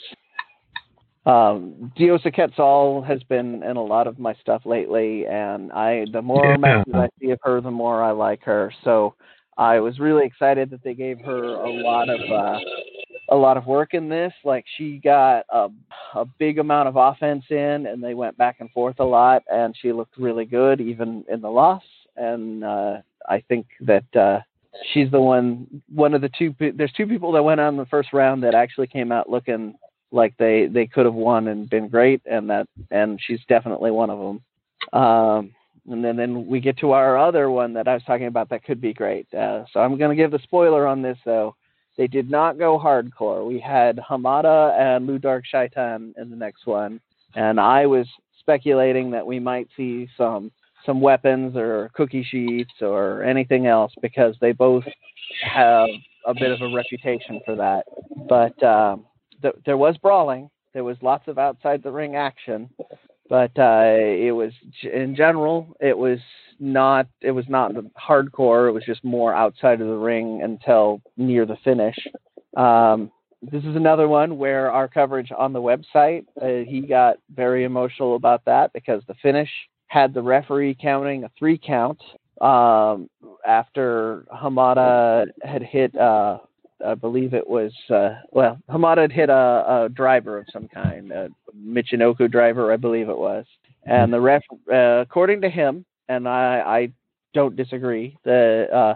[1.25, 6.21] Um, Diosa Quetzal has been in a lot of my stuff lately, and I the
[6.21, 6.57] more Yeah.
[6.57, 8.73] matches I see of her, the more I like her.
[8.83, 9.13] So
[9.57, 12.59] I was really excited that they gave her a lot of uh,
[13.29, 14.33] a lot of work in this.
[14.43, 15.69] Like she got a
[16.15, 19.75] a big amount of offense in, and they went back and forth a lot, and
[19.79, 21.83] she looked really good even in the loss.
[22.15, 24.39] And uh, I think that uh,
[24.93, 26.55] she's the one one of the two.
[26.59, 29.75] There's two people that went on the first round that actually came out looking
[30.11, 34.09] like they they could have won and been great, and that and she's definitely one
[34.09, 34.41] of them.
[34.99, 35.51] Um,
[35.89, 38.63] and then, then we get to our other one that I was talking about that
[38.63, 39.33] could be great.
[39.33, 41.55] Uh, so I'm going to give the spoiler on this though.
[41.97, 43.45] They did not go hardcore.
[43.47, 46.99] We had Hamada and Lou Dark Shaitan in the next one,
[47.35, 48.07] and I was
[48.39, 50.51] speculating that we might see some
[50.85, 54.85] some weapons or cookie sheets or anything else because they both
[55.43, 55.89] have
[56.25, 57.83] a bit of a reputation for that.
[58.29, 59.05] But um,
[59.41, 60.49] th- there was brawling.
[60.73, 62.69] There was lots of outside the ring action,
[63.29, 64.51] but uh, it was
[64.83, 66.19] in general it was
[66.59, 68.69] not it was not hardcore.
[68.69, 71.95] It was just more outside of the ring until near the finish.
[72.55, 73.11] Um,
[73.41, 78.15] this is another one where our coverage on the website uh, he got very emotional
[78.15, 79.49] about that because the finish
[79.87, 81.99] had the referee counting a three count
[82.41, 83.09] um,
[83.45, 86.39] after Hamada had hit uh,
[86.85, 91.11] I believe it was uh, well, Hamada had hit a, a driver of some kind,
[91.11, 93.45] a Michinoku driver, I believe it was,
[93.85, 96.91] and the ref, uh, according to him, and I, I
[97.33, 98.95] don't disagree, the uh,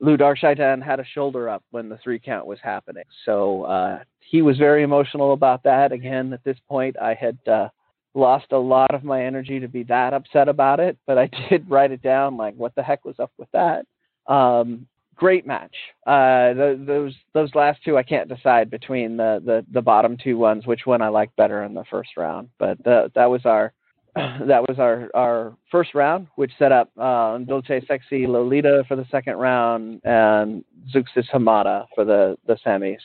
[0.00, 4.42] Lou Darkshaitan had a shoulder up when the three count was happening, so uh, he
[4.42, 5.92] was very emotional about that.
[5.92, 7.68] Again, at this point, I had uh,
[8.14, 11.70] lost a lot of my energy to be that upset about it, but I did
[11.70, 13.86] write it down, like what the heck was up with that.
[14.26, 15.74] Um, great match.
[16.06, 20.38] Uh, th- those those last two I can't decide between the, the the bottom two
[20.38, 22.48] ones which one I like better in the first round.
[22.58, 23.72] But the, that was our
[24.14, 29.06] that was our our first round, which set up uh, Dolce Sexy Lolita for the
[29.10, 32.98] second round and Zeuxis Hamada for the the semis.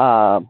[0.00, 0.48] Um,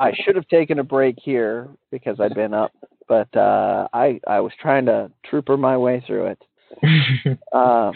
[0.00, 2.72] I should have taken a break here because I'd been up,
[3.08, 6.42] but uh, I I was trying to trooper my way through it.
[7.52, 7.92] Um,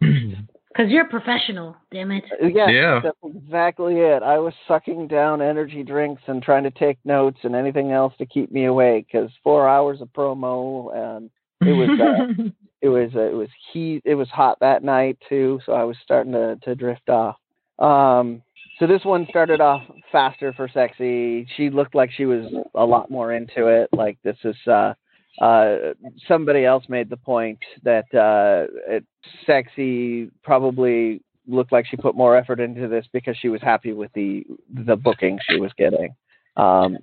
[0.72, 2.24] Because you're a professional, damn it.
[2.40, 3.00] Yeah, Yeah.
[3.02, 4.22] that's exactly it.
[4.22, 8.26] I was sucking down energy drinks and trying to take notes and anything else to
[8.26, 11.30] keep me awake because four hours of promo and
[11.68, 12.50] it was uh,
[12.82, 14.02] it was uh, it was heat.
[14.04, 17.36] It was hot that night too, so I was starting to to drift off.
[17.80, 18.42] Um,
[18.78, 19.82] so this one started off
[20.12, 21.46] faster for sexy.
[21.56, 23.88] She looked like she was a lot more into it.
[23.92, 24.94] Like this is uh
[25.38, 25.94] uh,
[26.26, 29.00] somebody else made the point that uh,
[29.46, 34.12] sexy probably looked like she put more effort into this because she was happy with
[34.14, 34.44] the
[34.86, 36.14] the booking she was getting.
[36.56, 36.98] Um,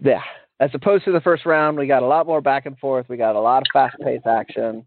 [0.00, 0.22] yeah,
[0.60, 3.08] as opposed to the first round, we got a lot more back and forth.
[3.08, 4.86] We got a lot of fast paced action.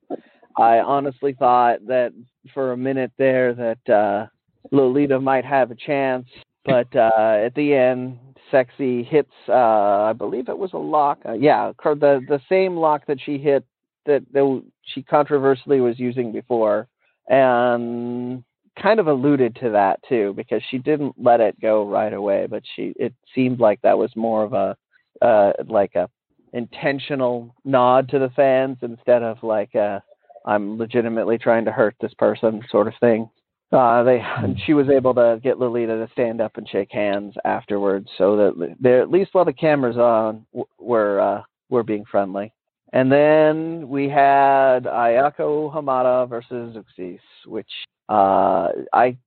[0.58, 2.14] I honestly thought that
[2.54, 4.28] for a minute there that uh,
[4.72, 6.28] Lolita might have a chance,
[6.66, 8.20] but uh, at the end,
[8.51, 9.32] Sexy hits.
[9.47, 11.20] Uh, I believe it was a lock.
[11.26, 13.66] Uh, yeah, the the same lock that she hit
[14.05, 16.88] that, that she controversially was using before,
[17.28, 18.43] and
[18.82, 22.63] kind of alluded to that too because she didn't let it go right away, but
[22.76, 24.76] she it seemed like that was more of a
[25.22, 26.09] uh, like a
[26.53, 30.01] intentional nod to the fans instead of like a
[30.45, 33.30] I'm legitimately trying to hurt this person sort of thing.
[33.76, 37.34] Uh, they and she was able to get Lolita to stand up and shake hands
[37.43, 40.45] afterwards, so that they at least while the cameras on
[40.80, 42.53] were uh, were being friendly.
[42.93, 47.69] And then we had Ayako Hamada versus Zeuxis, which
[48.07, 49.17] uh, I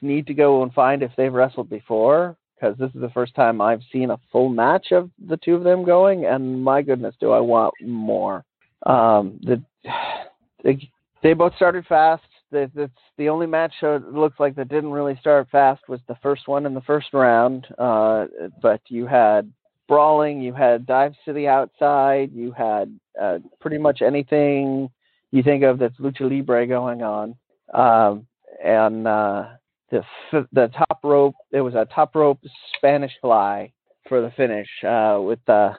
[0.00, 3.60] need to go and find if they've wrestled before because this is the first time
[3.60, 7.32] I've seen a full match of the two of them going, and my goodness, do
[7.32, 8.44] I want more?
[8.86, 9.62] Um, the
[10.64, 10.90] they,
[11.22, 12.22] they both started fast.
[12.50, 16.16] The, that's the only match that looks like that didn't really start fast was the
[16.22, 17.66] first one in the first round.
[17.78, 18.26] Uh,
[18.60, 19.52] but you had
[19.88, 24.88] brawling, you had dives to the outside, you had uh, pretty much anything
[25.32, 27.36] you think of that's lucha libre going on.
[27.72, 28.26] Um,
[28.64, 29.48] and uh,
[29.90, 30.02] the
[30.52, 32.40] the top rope, it was a top rope
[32.76, 33.72] Spanish fly
[34.08, 35.74] for the finish uh, with uh,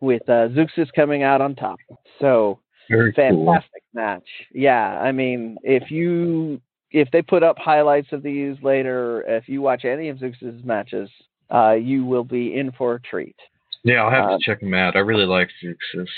[0.00, 0.48] with uh,
[0.94, 1.78] coming out on top.
[2.20, 3.46] So Very cool.
[3.46, 4.28] fantastic match.
[4.52, 6.60] Yeah, I mean, if you
[6.90, 11.10] if they put up highlights of these later, if you watch any of Zeuxis's matches,
[11.52, 13.36] uh, you will be in for a treat.
[13.84, 14.96] Yeah, I'll have Uh, to check them out.
[14.96, 16.08] I really like Zeuxis.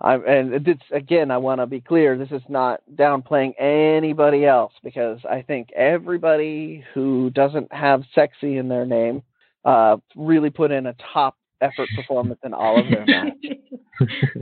[0.00, 2.18] I, and it's again, I want to be clear.
[2.18, 8.68] This is not downplaying anybody else because I think everybody who doesn't have "sexy" in
[8.68, 9.22] their name
[9.64, 13.56] uh, really put in a top effort performance in all of their matches.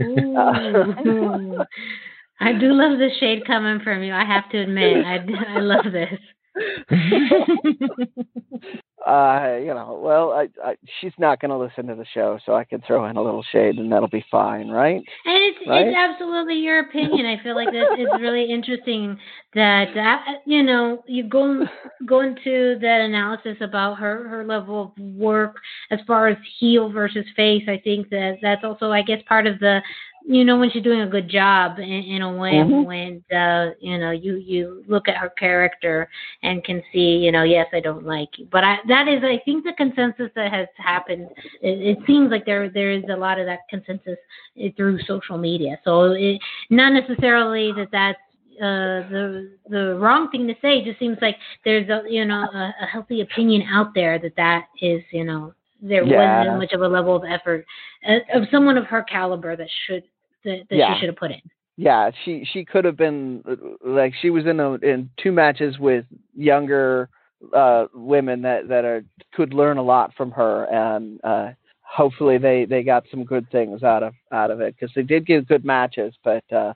[0.01, 1.63] Ooh.
[2.39, 4.13] I do love the shade coming from you.
[4.13, 6.19] I have to admit, I, I love this.
[9.05, 12.55] uh, you know, well, I, I, she's not going to listen to the show, so
[12.55, 14.95] I can throw in a little shade, and that'll be fine, right?
[14.95, 15.87] And it's Right?
[15.87, 17.25] it's absolutely your opinion.
[17.25, 19.17] I feel like this is really interesting
[19.53, 21.65] that uh, you know you go
[22.05, 25.57] go into that analysis about her her level of work
[25.91, 27.63] as far as heel versus face.
[27.67, 29.81] I think that that's also I guess part of the
[30.27, 31.83] you know when she's doing a good job in,
[32.15, 32.85] in a way Mhm.
[32.85, 36.09] when uh, you know you you look at her character
[36.43, 39.39] and can see you know yes I don't like you, but I that is I
[39.45, 41.29] think the consensus that has happened.
[41.61, 44.17] It, it seems like there there is a lot of that consensus
[44.59, 45.77] eh, through social media.
[45.83, 48.19] So it, not necessarily that that's
[48.61, 50.79] uh, the the wrong thing to say.
[50.79, 54.35] It just seems like there's a you know a, a healthy opinion out there that
[54.37, 56.15] that is you know there Yeah.
[56.15, 57.65] wasn't much of a level of effort
[58.07, 60.03] uh, of someone of her caliber that should
[60.45, 60.93] that, that Yeah.
[60.95, 61.41] she should have put in.
[61.77, 63.43] Yeah, she she could have been
[63.83, 67.09] like she was in a, in two matches with younger
[67.53, 71.49] uh, women that that are could learn a lot from her, and uh,
[71.81, 75.25] hopefully they they got some good things out of out of it because they did
[75.25, 76.43] get good matches, but.
[76.51, 76.73] Uh,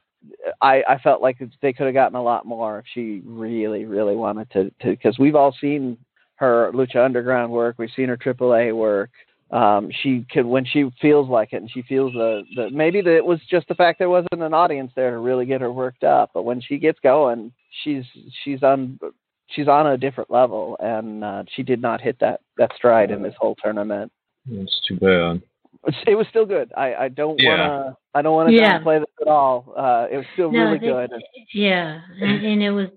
[0.62, 4.18] I, I felt like they could have gotten a lot more if she really, really
[4.18, 4.70] wanted to.
[4.84, 5.98] Because we've all seen
[6.36, 9.12] her Lucha Underground work, we've seen her AAA work,
[9.52, 13.16] um, she can when she feels like it and she feels the, the maybe that
[13.16, 16.04] it was just the fact there wasn't an audience there to really get her worked
[16.04, 17.52] up but when she gets going
[17.84, 18.04] she's
[18.44, 19.00] she's on
[19.48, 23.24] she's on a different level and uh, she did not hit that that stride in
[23.24, 24.12] this whole tournament
[24.52, 25.42] It's too bad.
[25.88, 27.50] It's- it was still good i i don't Yeah.
[27.50, 27.62] want
[27.96, 28.80] to i don't want to Yeah.
[28.80, 31.12] downplay this at all uh it was still No, really they- good
[31.54, 32.88] Yeah, and, and it was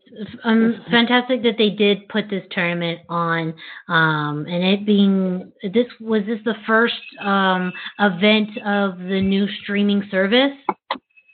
[0.45, 3.55] um, fantastic that they did put this tournament on,
[3.89, 10.03] um, and it being this was this the first um, event of the new streaming
[10.11, 10.53] service.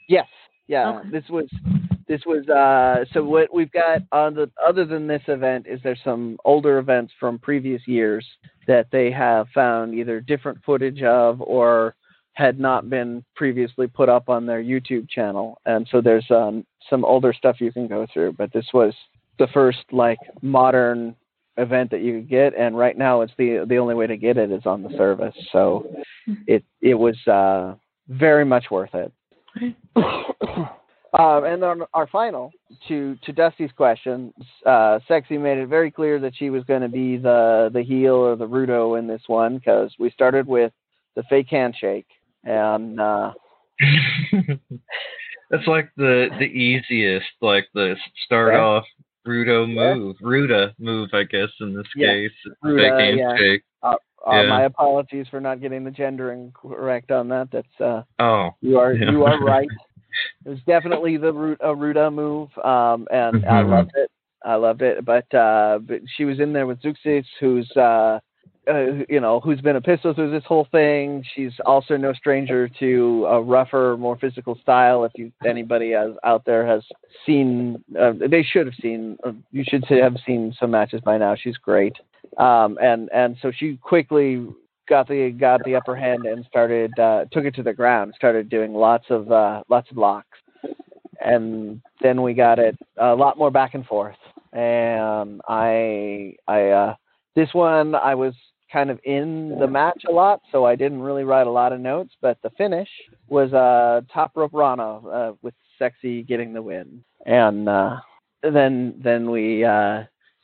[0.07, 0.27] Yes.
[0.67, 0.89] Yeah.
[0.99, 1.09] Okay.
[1.09, 1.47] This was
[2.09, 5.99] this was uh so what we've got on the other than this event is there's
[6.03, 8.25] some older events from previous years
[8.67, 11.95] that they have found either different footage of or
[12.33, 15.59] had not been previously put up on their YouTube channel.
[15.65, 18.93] And so there's um some older stuff you can go through, but this was
[19.37, 21.15] the first like modern
[21.57, 24.37] event that you could get and right now it's the the only way to get
[24.37, 25.35] it is on the service.
[25.51, 25.93] So
[26.47, 27.75] it it was uh
[28.07, 29.13] very much worth it.
[31.17, 32.51] um, and then our final
[32.87, 34.33] to to Dusty's question,
[34.65, 38.13] uh, Sexy made it very clear that she was going to be the the heel
[38.15, 40.71] or the Rudo in this one because we started with
[41.15, 42.07] the fake handshake,
[42.43, 43.31] and uh,
[45.49, 47.95] That's like the the easiest, like the
[48.25, 48.59] start Yeah.
[48.61, 48.85] off
[49.27, 49.95] Rudo Yeah.
[49.95, 52.07] move, Ruda move, I guess in this Yeah.
[52.13, 52.31] case,
[52.63, 53.29] Ruda, fake yeah.
[53.29, 53.63] handshake.
[53.81, 53.95] Uh,
[54.31, 54.43] Yeah.
[54.43, 57.49] My apologies for not getting the gendering correct on that.
[57.51, 59.11] That's uh, Oh, you are Yeah.
[59.11, 59.69] you are right.
[60.45, 61.29] It was definitely the
[61.61, 63.69] uh, Ruda move, um, and I Mhm.
[63.69, 64.09] loved it.
[64.43, 65.03] I loved it.
[65.05, 68.19] But uh, but she was in there with Zeuxis, who's uh,
[68.69, 71.23] uh, you know who's been a pistol through this whole thing.
[71.35, 75.03] She's also no stranger to a rougher, more physical style.
[75.03, 76.83] If you anybody has, out there has
[77.25, 79.17] seen, uh, they should have seen.
[79.23, 81.35] Uh, you should have seen some matches by now.
[81.35, 81.95] She's great,
[82.37, 84.45] um, and and so she quickly
[84.89, 88.13] got the got the upper hand and started uh, took it to the ground.
[88.15, 90.37] Started doing lots of uh, lots of locks,
[91.23, 94.17] and then we got it a lot more back and forth.
[94.51, 96.95] And I I uh,
[97.35, 98.33] this one I was
[98.71, 101.79] kind of in the match a lot, so I didn't really write a lot of
[101.79, 102.15] notes.
[102.21, 102.89] But the finish
[103.27, 107.97] was uh, top rope Rana uh, with sexy getting the win, and uh,
[108.41, 110.03] then then we uh,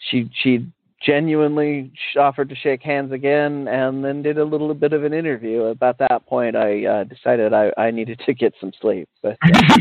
[0.09, 0.67] she she
[1.01, 5.63] genuinely offered to shake hands again and then did a little bit of an interview.
[5.63, 9.77] About that point i uh, decided I, I needed to get some sleep but uh,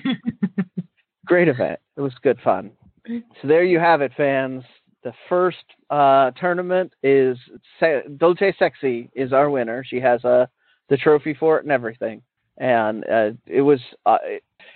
[1.26, 1.80] great event.
[1.96, 2.72] It was good fun.
[3.06, 4.64] So there you have it fans.
[5.02, 7.36] The first uh, tournament is
[7.78, 9.84] Se- dolce sexy is our winner.
[9.84, 10.46] She has uh,
[10.88, 12.22] the trophy for it and everything.
[12.58, 14.18] And uh, it was uh,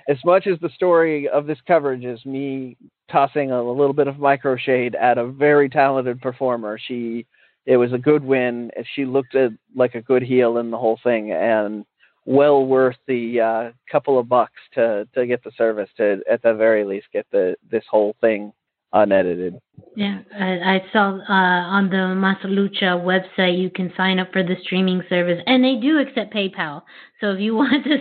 [0.09, 2.77] as much as the story of this coverage is me
[3.11, 6.79] tossing a, little bit of micro shade at a very talented performer.
[6.79, 7.27] She
[7.67, 8.71] it was a good win.
[8.95, 11.85] She looked at, like a good heel in the whole thing, and
[12.25, 16.55] well worth the uh, couple of bucks to to get the service to at the
[16.55, 18.53] very least get the this whole thing
[18.93, 19.59] unedited.
[19.97, 24.55] Yeah, I, I saw uh, on the Masalucha website you can sign up for the
[24.63, 26.83] streaming service, and they do accept PayPal.
[27.21, 27.99] So if you want to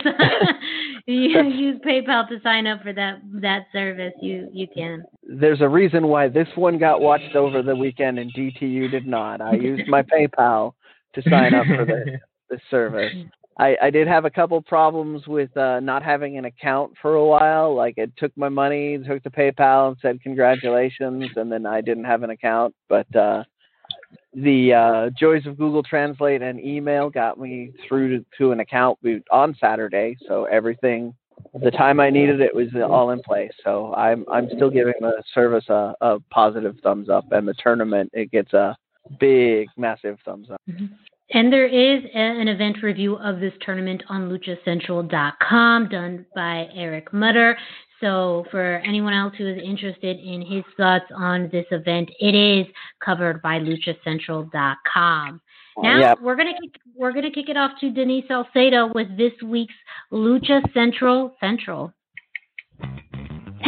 [1.11, 5.03] you use PayPal to sign up for that that service, you you can.
[5.23, 9.41] There's a reason why this one got watched over the weekend and DTU did not.
[9.41, 10.73] I used my PayPal
[11.15, 12.19] to sign up for the
[12.49, 13.13] the service.
[13.59, 17.25] I, I did have a couple problems with uh, not having an account for a
[17.25, 17.75] while.
[17.75, 22.03] Like it took my money, took the PayPal, and said congratulations, and then I didn't
[22.03, 22.75] have an account.
[22.87, 23.43] But uh,
[24.33, 28.99] the uh, joys of Google Translate and email got me through to, to an account
[29.31, 30.15] on Saturday.
[30.27, 31.15] So everything,
[31.63, 33.51] the time I needed it was all in place.
[33.63, 38.11] So I'm I'm still giving the service a, a positive thumbs up, and the tournament
[38.13, 38.77] it gets a
[39.19, 40.61] big, massive thumbs up.
[41.33, 47.57] And there is an event review of this tournament on luchacentral.com done by Eric Mutter.
[47.99, 52.65] So for anyone else who is interested in his thoughts on this event, it is
[53.03, 55.41] covered by luchacentral.com.
[55.77, 56.21] Oh, now Yep.
[56.21, 59.75] we're gonna kick, we're gonna kick it off to Denise Salcedo with this week's
[60.11, 61.93] Lucha Central Central.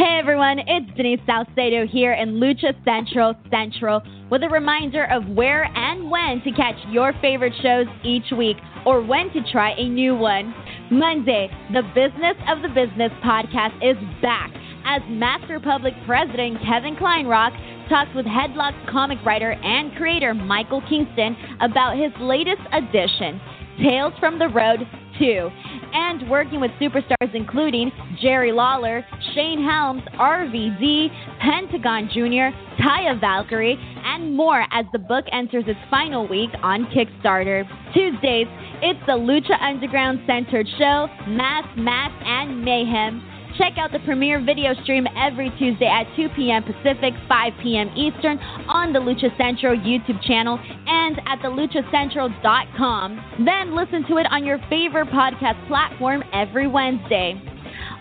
[0.00, 5.64] Hey everyone, it's Denise Salcedo here in Lucha Central Central with a reminder of where
[5.64, 10.16] and when to catch your favorite shows each week or when to try a new
[10.16, 10.54] one.
[10.90, 14.50] Monday, the Business of the Business podcast is back
[14.86, 17.52] as Mask Republic President Kevin Kleinrock
[17.90, 23.38] talks with Headlocked comic writer and creator Michael Kingston about his latest edition,
[23.84, 24.80] Tales from the Road
[25.20, 25.50] 2,
[25.92, 29.04] and working with superstars including Jerry Lawler,
[29.34, 31.08] Shane Helms, RVD,
[31.40, 37.64] Pentagon Jr., Taya Valkyrie, and more as the book enters its final week on Kickstarter.
[37.92, 38.46] Tuesdays,
[38.82, 43.22] it's the Lucha Underground centered show, Mass, Mass, and Mayhem.
[43.60, 46.64] Check out the premiere video stream every Tuesday at 2 p.m.
[46.64, 47.90] Pacific, 5 p.m.
[47.94, 53.44] Eastern on the Lucha Central YouTube channel and at theluchacentral.com.
[53.44, 57.34] Then listen to it on your favorite podcast platform every Wednesday.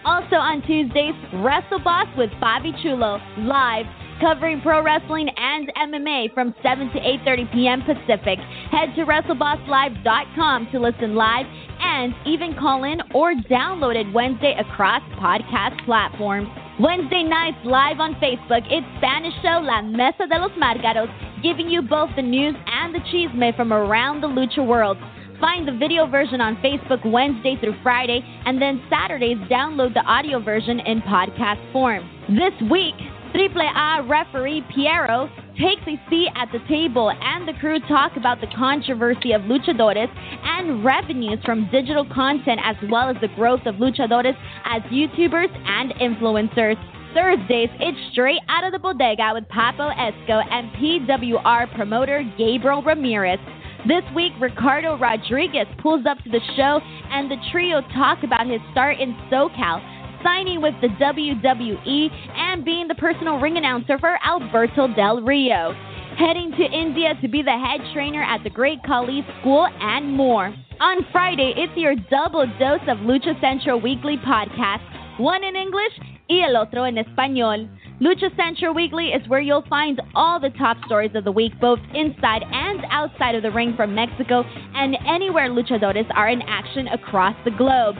[0.05, 3.85] Also on Tuesdays, Wrestle Boss with Bobby Chulo live
[4.21, 7.81] covering pro wrestling and MMA from 7 to 8:30 p.m.
[7.81, 8.39] Pacific.
[8.71, 11.47] Head to wrestlebosslive.com to listen live
[11.79, 16.47] and even call in or download it Wednesday across podcast platforms.
[16.79, 21.11] Wednesday nights live on Facebook, it's Spanish show La Mesa de los Margaros,
[21.43, 24.97] giving you both the news and the chisme from around the lucha world.
[25.39, 30.39] Find the video version on Facebook Wednesday through Friday, and then Saturdays download the audio
[30.39, 32.09] version in podcast form.
[32.27, 32.95] This week,
[33.31, 35.29] Triple A referee Piero
[35.59, 40.09] takes a seat at the table, and the crew talk about the controversy of luchadores
[40.43, 44.35] and revenues from digital content, as well as the growth of luchadores
[44.65, 46.77] as YouTubers and influencers.
[47.13, 53.39] Thursdays, it's straight out of the bodega with Papo Esco and PWR promoter Gabriel Ramirez.
[53.87, 56.79] This week, Ricardo Rodriguez pulls up to the show,
[57.11, 59.81] and the trio talk about his start in SoCal,
[60.23, 65.73] signing with the WWE, and being the personal ring announcer for Alberto Del Rio.
[66.17, 70.53] heading to India to be the head trainer at the Great Khali School, and more.
[70.81, 74.83] On Friday, it's your double dose of Lucha Central Weekly podcast,
[75.17, 75.93] one in English
[76.29, 77.69] y el otro en español.
[78.01, 81.79] Lucha Central Weekly is where you'll find all the top stories of the week, both
[81.93, 84.43] inside and outside of the ring from Mexico
[84.75, 87.95] and anywhere luchadores are in action across the globe.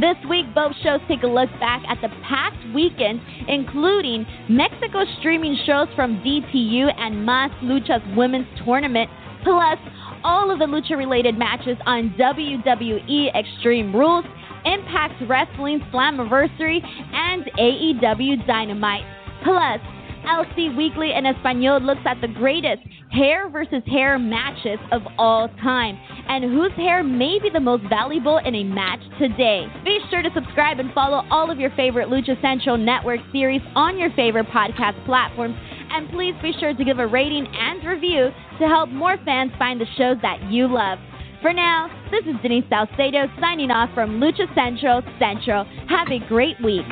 [0.00, 5.54] This week, both shows take a look back at the past weekend, including Mexico streaming
[5.66, 9.10] shows from DTU and Mas Lucha's women's tournament,
[9.44, 9.78] plus
[10.24, 14.24] all of the lucha related matches on WWE Extreme Rules,
[14.64, 16.80] Impact Wrestling Slammiversary,
[17.12, 19.04] and AEW Dynamite.
[19.44, 19.80] Plus,
[20.26, 25.98] LC Weekly in Espanol looks at the greatest hair versus hair matches of all time
[26.28, 29.66] and whose hair may be the most valuable in a match today.
[29.84, 33.98] Be sure to subscribe and follow all of your favorite Lucha Central Network series on
[33.98, 35.56] your favorite podcast platforms.
[35.90, 39.80] And please be sure to give a rating and review to help more fans find
[39.80, 40.98] the shows that you love.
[41.42, 45.64] For now, this is Denise Salcedo signing off from Lucha Central Central.
[45.88, 46.86] Have a great week.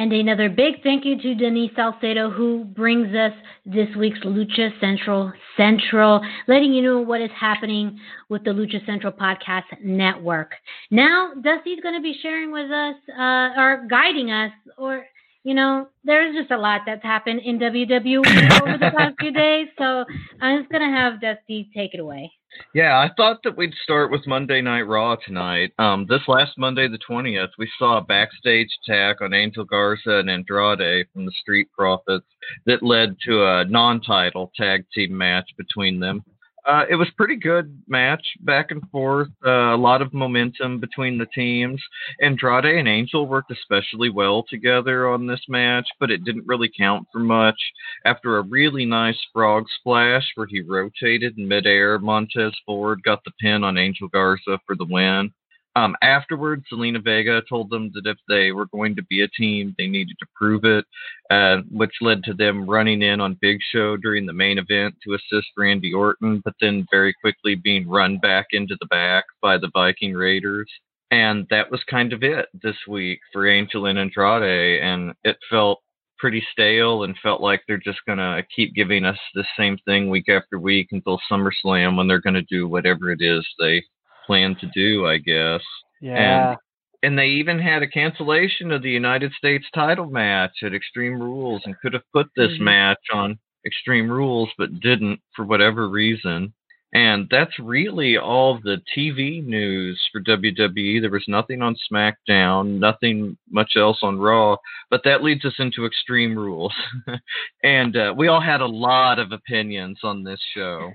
[0.00, 3.32] And another big thank you to Denise Salcedo, who brings us
[3.66, 9.12] this week's Lucha Central Central, letting you know what is happening with the Lucha Central
[9.12, 10.52] Podcast Network.
[10.90, 15.04] Now, Dusty's going to be sharing with us, uh, or guiding us, or
[15.44, 19.68] you know, there's just a lot that's happened in WWE over the past few days.
[19.76, 20.06] So
[20.40, 22.32] I'm just going to have Dusty take it away.
[22.74, 25.72] Yeah, I thought that we'd start with Monday Night Raw tonight.
[25.78, 30.30] Um, this last Monday, the 20th, we saw a backstage attack on Angel Garza and
[30.30, 32.26] Andrade from the Street Profits
[32.66, 36.24] that led to a non title tag team match between them.
[36.70, 39.26] Uh, it was pretty good match back and forth.
[39.44, 41.82] Uh, a lot of momentum between the teams.
[42.22, 47.08] Andrade and Angel worked especially well together on this match, but it didn't really count
[47.10, 47.60] for much.
[48.04, 53.32] After a really nice frog splash where he rotated in midair, Montez Ford got the
[53.40, 55.32] pin on Angel Garza for the win.
[55.76, 59.74] Um, afterwards, Zelina Vega told them that if they were going to be a team,
[59.78, 60.84] they needed to prove it,
[61.30, 65.14] uh, which led to them running in on Big Show during the main event to
[65.14, 69.70] assist Randy Orton, but then very quickly being run back into the back by the
[69.72, 70.68] Viking Raiders.
[71.12, 75.80] And that was kind of it this week for Angel and Andrade, and it felt
[76.18, 80.28] pretty stale and felt like they're just gonna keep giving us the same thing week
[80.28, 83.82] after week until SummerSlam when they're gonna do whatever it is they
[84.30, 85.60] plan to do, I guess.
[86.00, 86.50] Yeah.
[86.50, 86.58] And
[87.02, 91.62] and they even had a cancellation of the United States title match at Extreme Rules
[91.64, 92.60] and could have put this Mhm.
[92.60, 96.52] match on Extreme Rules but didn't for whatever reason.
[96.92, 101.00] And that's really all the TV news for WWE.
[101.00, 104.56] There was nothing on SmackDown, nothing much else on Raw,
[104.90, 106.74] but that leads us into Extreme Rules.
[107.62, 110.90] and uh, we all had a lot of opinions on this show.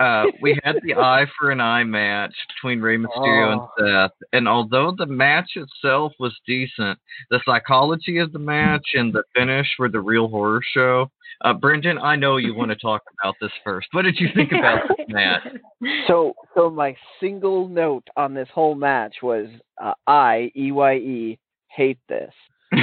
[0.00, 3.68] Uh, we had the eye for an eye match between Rey Mysterio Oh.
[3.78, 4.28] and Seth.
[4.32, 6.98] And although the match itself was decent,
[7.30, 11.10] the psychology of the match and the finish were the real horror show.
[11.44, 13.88] Uh, Brendan, I know you want to talk about this first.
[13.92, 15.42] What did you think about this match?
[16.08, 19.46] So, so my single note on this whole match was
[19.82, 22.32] uh, I E Y E hate this.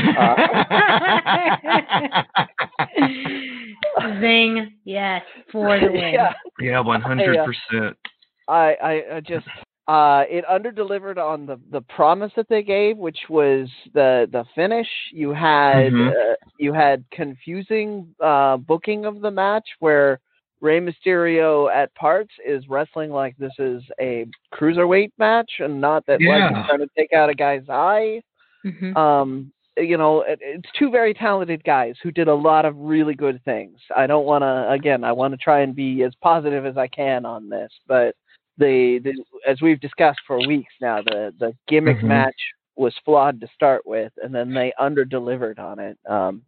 [4.19, 6.13] Zing, yes, for the win.
[6.13, 7.97] yeah, yeah, one hundred percent.
[8.47, 9.47] I, I, I just
[9.87, 14.87] uh, it underdelivered on the the promise that they gave, which was the the finish.
[15.11, 16.09] You had Mhm.
[16.09, 20.19] uh, you had confusing uh, booking of the match where
[20.61, 26.21] Rey Mysterio at parts is wrestling like this is a cruiserweight match and not that
[26.23, 26.49] like Yeah.
[26.49, 28.21] he's trying to take out a guy's eye.
[28.65, 28.95] Mhm.
[28.97, 33.13] um you know it, it's two very talented guys who did a lot of really
[33.13, 36.65] good things i don't want to again i want to try and be as positive
[36.65, 38.15] as i can on this but
[38.57, 39.13] the, the
[39.47, 42.07] as we've discussed for weeks now the the gimmick Mhm.
[42.07, 42.35] match
[42.75, 46.41] was flawed to start with and then they under delivered on it um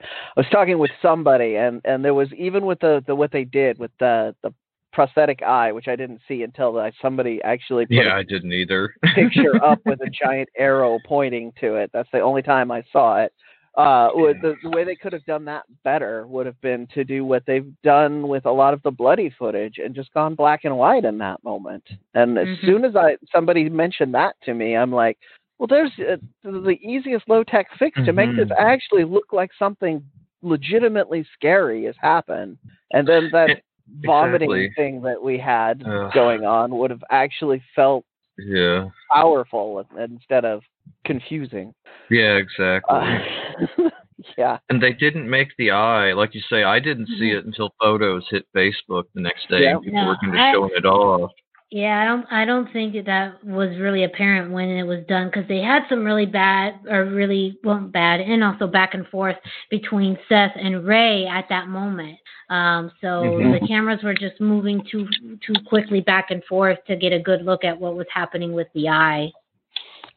[0.00, 0.06] i
[0.36, 3.78] was talking with somebody and and there was even with the, the what they did
[3.78, 4.52] with the the
[4.92, 8.52] prosthetic eye which i didn't see until I, somebody actually put a Yeah, I didn't
[8.52, 8.94] either.
[9.14, 11.90] picture up with a giant arrow pointing to it.
[11.92, 13.32] That's the only time I saw it.
[13.76, 14.08] Uh,
[14.42, 17.42] the, the way they could have done that better would have been to do what
[17.46, 21.04] they've done with a lot of the bloody footage and just gone black and white
[21.06, 21.82] in that moment.
[22.14, 22.60] And as Mhm.
[22.66, 25.18] soon as I somebody mentioned that to me, I'm like,
[25.58, 28.58] well, there's uh, the easiest low tech fix to make this Mhm.
[28.58, 30.02] actually look like something
[30.42, 32.58] legitimately scary has happened.
[32.92, 33.62] And then that
[34.02, 34.70] vomiting Exactly.
[34.76, 38.04] thing that we had going on would have actually felt
[38.36, 38.88] Yeah.
[39.10, 40.62] powerful instead of
[41.04, 41.74] confusing.
[42.10, 42.98] Yeah, exactly.
[42.98, 43.90] Uh,
[44.38, 44.58] Yeah.
[44.70, 46.62] And they didn't make the eye, like you say.
[46.62, 47.38] I didn't see Mhm.
[47.38, 49.62] it until photos hit Facebook the next day.
[49.64, 49.72] Yeah.
[49.72, 51.32] and people No, were kind of I- showing it off.
[51.72, 52.26] Yeah, I don't.
[52.30, 55.82] I don't think that that was really apparent when it was done because they had
[55.88, 59.36] some really bad or really well bad and also back and forth
[59.70, 62.18] between Seth and Rey at that moment.
[62.50, 63.58] Um, so Mhm.
[63.58, 65.08] the cameras were just moving too
[65.40, 68.68] too quickly back and forth to get a good look at what was happening with
[68.74, 69.32] the eye.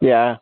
[0.02, 0.36] Yeah.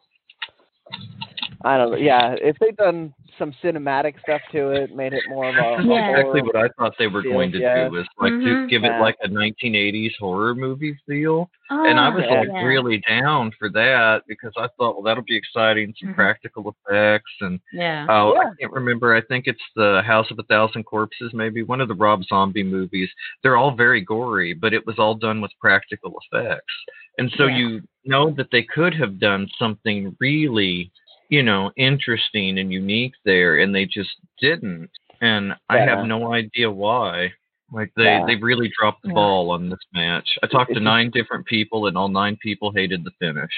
[1.63, 1.97] I don't know.
[1.97, 5.85] Yeah, if they'd done some cinematic stuff to it, made it more of a That's
[5.85, 6.09] Yeah.
[6.09, 7.85] exactly what I thought they were going to yeah.
[7.89, 8.69] do was like to Mhm.
[8.69, 8.97] give Yeah.
[8.97, 11.49] it like a 1980s horror movie feel.
[11.69, 12.41] Oh, and I was yeah.
[12.41, 16.15] like really down for that because I thought, well, that'll be exciting, some Mhm.
[16.15, 18.05] practical effects and yeah.
[18.09, 18.49] Oh, Yeah.
[18.49, 19.13] I can't remember.
[19.15, 22.63] I think it's the House of a Thousand Corpses, maybe one of the Rob Zombie
[22.63, 23.09] movies.
[23.41, 26.73] They're all very gory, but it was all done with practical effects.
[27.19, 27.57] And so Yeah.
[27.57, 30.91] you know that they could have done something really,
[31.29, 34.89] you know, interesting and unique there, and they just didn't.
[35.21, 37.33] And I have no idea why.
[37.73, 38.25] Like they, Yeah.
[38.27, 39.15] they really dropped the Yeah.
[39.15, 40.27] ball on this match.
[40.43, 43.51] I talked to nine different people, and all nine people hated the finish.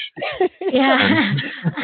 [0.62, 1.34] Yeah.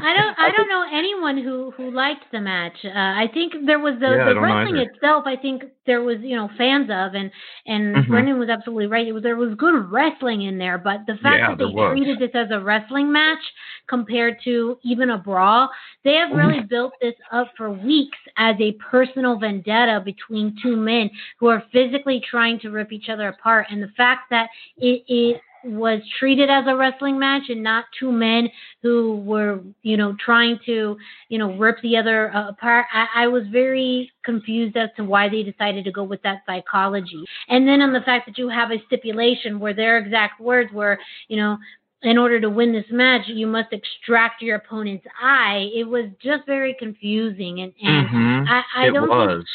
[0.00, 2.76] I don't I don't know anyone who who liked the match.
[2.84, 4.90] Uh, I think there was the, Yeah, the wrestling either.
[4.92, 5.24] itself.
[5.26, 7.32] I think there was you know fans of and
[7.66, 8.06] and Mhm.
[8.06, 9.08] Brendan was absolutely right.
[9.08, 11.90] It was there was good wrestling in there, but the fact Yeah, that they was.
[11.96, 13.42] treated this as a wrestling match
[13.88, 15.68] compared to even a brawl,
[16.04, 16.38] they have Mm-hmm.
[16.38, 21.62] really built this up for weeks as a personal vendetta between two men who are
[21.72, 23.66] physically trying to rip each other apart.
[23.70, 28.12] And the fact that it, it was treated as a wrestling match and not two
[28.12, 28.48] men
[28.80, 30.96] who were, you know, trying to,
[31.28, 32.86] you know, rip the other uh, apart.
[32.92, 37.24] I, I was very confused as to why they decided to go with that psychology.
[37.48, 40.98] And then on the fact that you have a stipulation where their exact words were,
[41.28, 41.58] you know,
[42.02, 45.68] in order to win this match, you must extract your opponent's eye.
[45.74, 48.48] It was just very confusing, and, and Mhm.
[48.48, 49.38] I, I don't was.
[49.38, 49.48] think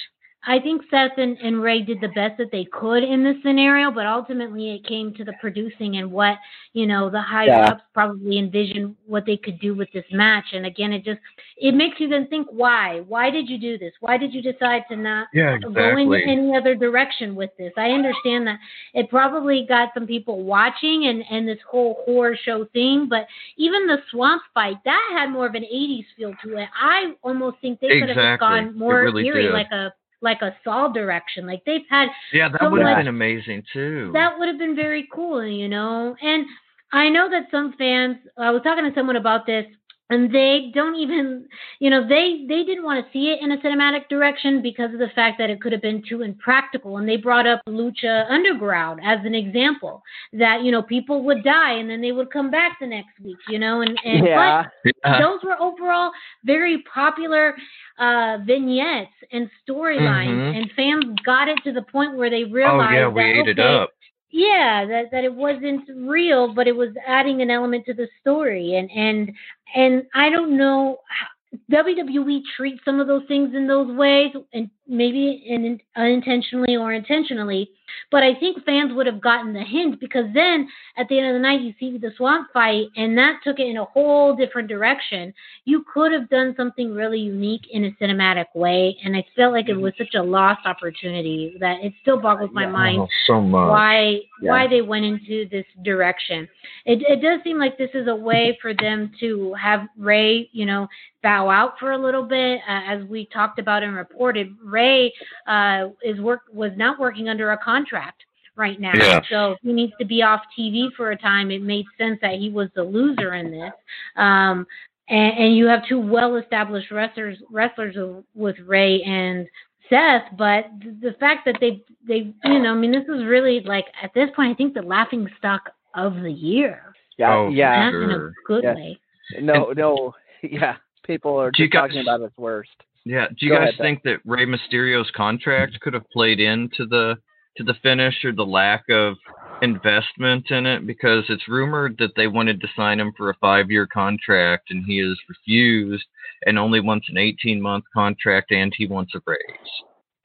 [0.45, 3.91] I think Seth and, and Rey did the best that they could in this scenario,
[3.91, 6.37] but ultimately it came to the producing and what,
[6.73, 7.67] you know, the high Yeah.
[7.69, 10.45] ups probably envisioned what they could do with this match.
[10.53, 11.19] And again, it just,
[11.57, 13.01] it makes you then think, why?
[13.07, 13.93] Why did you do this?
[14.01, 17.71] Why did you decide to not Yeah, go in any other direction with this?
[17.77, 18.59] I understand that
[18.93, 23.27] it probably got some people watching and, and this whole horror show thing, but
[23.57, 26.69] even the swamp fight, that had more of an 80s feel to it.
[26.79, 29.53] I almost think they could have gone more really eerie, did.
[29.53, 29.93] like a
[30.23, 31.45] like a Saw direction.
[31.45, 34.09] Like they've had Yeah, that so would have been amazing too.
[34.13, 36.15] that would have been very cool, you know.
[36.21, 36.45] And
[36.91, 38.17] I know that some fans.
[38.37, 39.65] I was talking to someone about this,
[40.13, 41.47] and they don't even,
[41.79, 44.99] you know, they they didn't want to see it in a cinematic direction because of
[44.99, 46.97] the fact that it could have been too impractical.
[46.97, 50.03] And they brought up Lucha Underground as an example
[50.33, 53.37] that you know people would die and then they would come back the next week,
[53.49, 53.81] you know.
[53.81, 54.63] And and but yeah.
[55.03, 55.19] Yeah.
[55.21, 56.11] those were overall
[56.43, 57.55] very popular
[57.97, 60.57] uh, vignettes and storylines, Mhm.
[60.57, 63.39] and fans got it to the point where they realized oh realized yeah, we that
[63.39, 63.89] ate it up.
[64.33, 68.75] Yeah, that that it wasn't real, but it was adding an element to the story,
[68.75, 69.31] and and
[69.75, 70.97] and I don't know.
[71.07, 71.27] How,
[71.71, 77.69] WWE treats some of those things in those ways, and maybe in, unintentionally or intentionally.
[78.11, 80.67] But I think fans would have gotten the hint because then
[80.97, 83.67] at the end of the night, you see the swamp fight, and that took it
[83.67, 85.33] in a whole different direction.
[85.65, 89.69] You could have done something really unique in a cinematic way, and I felt like
[89.69, 92.71] it was such a lost opportunity that it still boggles my Yeah.
[92.71, 94.51] mind so why Yeah.
[94.51, 96.47] why they went into this direction.
[96.85, 100.65] It it does seem like this is a way for them to have Rey, you
[100.65, 100.87] know,
[101.21, 104.55] bow out for a little bit, uh, as we talked about and reported.
[104.73, 105.13] Rey
[105.47, 108.23] uh, is work was not working under a contract
[108.55, 109.21] right now, Yeah.
[109.29, 111.49] so he needs to be off TV for a time.
[111.51, 113.71] It made sense that he was the loser in this.
[114.15, 114.67] Um,
[115.09, 117.95] and, and you have two well-established wrestlers wrestlers
[118.35, 119.47] with Rey and
[119.89, 120.65] Seth, but
[121.01, 124.29] the fact that they they you know I mean this is really like at this
[124.35, 126.93] point I think the laughing stock of the year.
[127.17, 127.33] Yeah.
[127.35, 127.91] Oh, yeah.
[127.91, 128.75] Not in a good Yeah.
[128.75, 128.99] way.
[129.41, 130.13] No, no.
[130.41, 130.75] Yeah.
[131.05, 132.71] People are Do you just talking about its worst.
[133.05, 133.27] Yeah.
[133.27, 137.17] Do you Go guys ahead, think that Rey Mysterio's contract could have played into the
[137.57, 139.15] to the finish or the lack of
[139.61, 140.87] investment in it?
[140.87, 144.83] Because it's rumored that they wanted to sign him for a five year contract and
[144.85, 146.05] he has refused
[146.45, 149.37] and only wants an eighteen month contract and he wants a raise.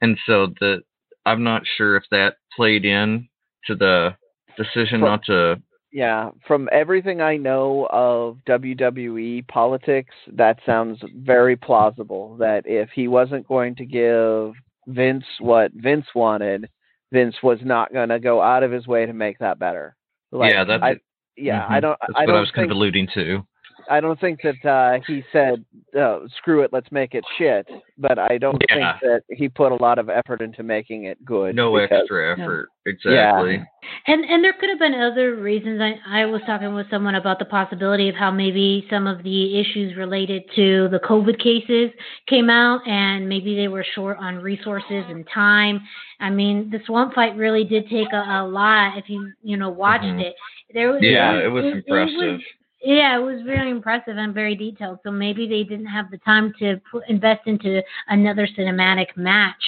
[0.01, 0.81] And so the
[1.25, 3.27] I'm not sure if that played in
[3.67, 4.15] to the
[4.57, 5.61] decision not to
[5.91, 12.37] Yeah, from everything I know of WWE politics, that sounds very plausible.
[12.37, 14.53] That if he wasn't going to give
[14.87, 16.69] Vince what Vince wanted,
[17.11, 19.95] Vince was not going to go out of his way to make that better.
[20.31, 20.99] Like, Yeah, that- I,
[21.35, 21.81] yeah, I Mhm.
[21.81, 21.97] don't.
[22.01, 23.43] That's I what don't I was kind of alluding to.
[23.89, 25.63] I don't think that uh, he said,
[25.99, 27.67] uh, "Screw it, let's make it shit."
[27.97, 28.97] But I don't Yeah.
[28.99, 31.55] think that he put a lot of effort into making it good.
[31.55, 32.69] No because- extra effort.
[32.85, 33.63] Exactly.
[34.07, 35.79] And and there could have been other reasons.
[35.81, 39.59] I, I was talking with someone about the possibility of how maybe some of the
[39.59, 41.91] issues related to the COVID cases
[42.27, 45.81] came out, and maybe they were short on resources and time.
[46.19, 48.97] I mean, the swamp fight really did take a, a lot.
[48.97, 50.21] If you you know watched Mhm.
[50.21, 50.35] it,
[50.73, 52.39] there was Yeah, it was was- impressive.
[52.81, 54.99] Yeah, it was very impressive and very detailed.
[55.03, 59.63] So maybe they didn't have the time to put, invest into another cinematic match.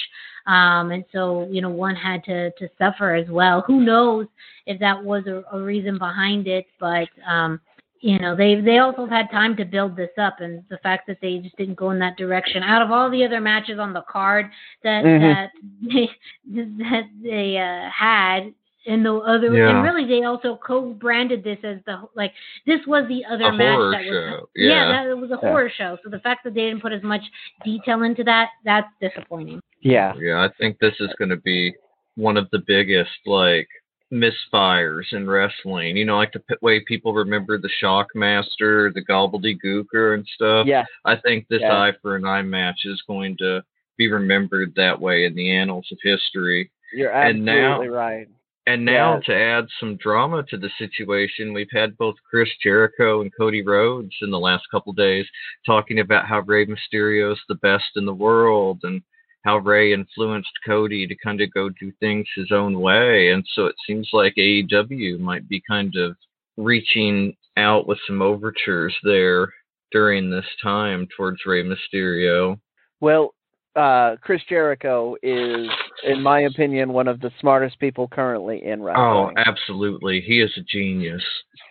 [0.46, 3.62] Um, and so, you know, one had to, to suffer as well.
[3.66, 4.26] Who knows
[4.66, 7.60] if that was a, a reason behind it, but, um,
[8.00, 11.18] you know, they they also had time to build this up, and the fact that
[11.22, 12.62] they just didn't go in that direction.
[12.62, 14.50] Out of all the other matches on the card
[14.82, 15.20] that Mhm.
[15.20, 15.50] that
[15.82, 16.10] they
[16.82, 18.52] that they uh, had,
[18.86, 19.70] and the other, Yeah.
[19.70, 22.32] and really they also co-branded this as the like
[22.66, 24.48] this was the other A match horror that was show.
[24.56, 24.92] yeah, Yeah.
[24.92, 25.48] that it was a Yeah.
[25.50, 25.98] horror show.
[26.02, 27.22] So the fact that they didn't put as much
[27.64, 29.60] detail into that, that's disappointing.
[29.80, 31.74] Yeah, Yeah, I think this is going to be
[32.16, 33.68] one of the biggest like
[34.12, 35.96] misfires in wrestling.
[35.96, 40.66] You know, like the way people remember the Shockmaster, the Gobbledygooker, and stuff.
[40.66, 41.76] yeah, I think this Yeah.
[41.76, 43.62] eye for an eye match is going to
[43.96, 46.70] be remembered that way in the annals of history.
[46.94, 48.28] you're And absolutely now- right.
[48.66, 49.20] And now Yeah.
[49.26, 54.14] to add some drama to the situation, we've had both Chris Jericho and Cody Rhodes
[54.22, 55.26] in the last couple days
[55.66, 59.02] talking about how Rey Mysterio's the best in the world and
[59.44, 63.30] how Rey influenced Cody to kind of go do things his own way.
[63.30, 66.16] And so it seems like AEW might be kind of
[66.56, 69.52] reaching out with some overtures there
[69.90, 72.60] during this time towards Rey Mysterio.
[73.00, 73.34] Well,
[73.74, 75.68] uh, Chris Jericho is,
[76.04, 79.04] in my opinion, one of the smartest people currently in wrestling.
[79.04, 80.20] Oh, absolutely.
[80.20, 81.22] He is a genius.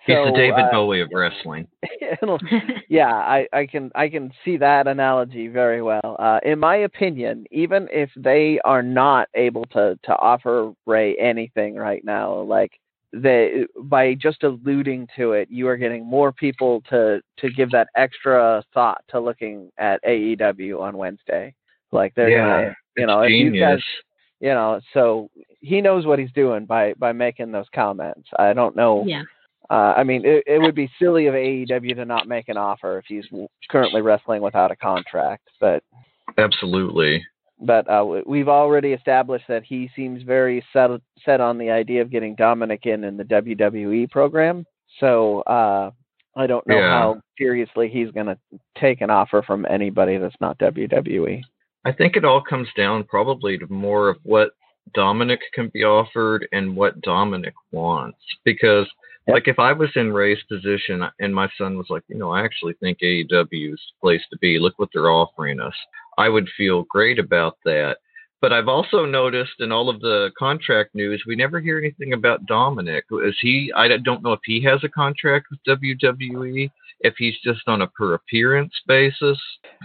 [0.06, 1.68] He's the David uh, Bowie of wrestling.
[2.90, 6.16] yeah, I, I can I can see that analogy very well.
[6.18, 11.76] Uh, in my opinion, even if they are not able to to offer Rey anything
[11.76, 12.72] right now, like
[13.14, 17.90] they by just alluding to it, you are getting more people to to give that
[17.96, 21.54] extra thought to looking at AEW on Wednesday.
[21.92, 23.84] Like they're gonna, you it's know, if you guys,
[24.40, 25.30] you know, so
[25.60, 28.30] he knows what he's doing by by making those comments.
[28.38, 29.04] I don't know.
[29.06, 29.24] yeah.
[29.70, 32.98] Uh, I mean, it, it would be silly of AEW to not make an offer
[32.98, 33.24] if he's
[33.70, 35.48] currently wrestling without a contract.
[35.62, 35.82] But
[36.38, 37.24] Absolutely.
[37.60, 40.90] but uh, we've already established that he seems very set
[41.24, 44.66] set on the idea of getting Dominic in in the WWE program.
[45.00, 45.92] So uh,
[46.36, 46.90] I don't know Yeah.
[46.90, 48.38] how seriously he's going to
[48.80, 50.58] take an offer from anybody that's not.
[50.60, 51.42] WWE.
[51.86, 54.52] I think it all comes down probably to more of what
[54.94, 58.20] Dominic can be offered and what Dominic wants.
[58.44, 58.88] Because,
[59.28, 59.34] Yep.
[59.36, 62.44] like, if I was in Rey's position and my son was like, you know, I
[62.44, 64.60] actually think AEW is the place to be.
[64.60, 65.76] Look what they're offering us.
[66.18, 67.98] I would feel great about that.
[68.42, 72.46] But I've also noticed in all of the contract news, we never hear anything about
[72.48, 73.06] Dominic.
[73.24, 73.72] Is he?
[73.76, 76.72] I don't know if he has a contract with WWE,
[77.02, 79.38] if he's just on a per appearance basis.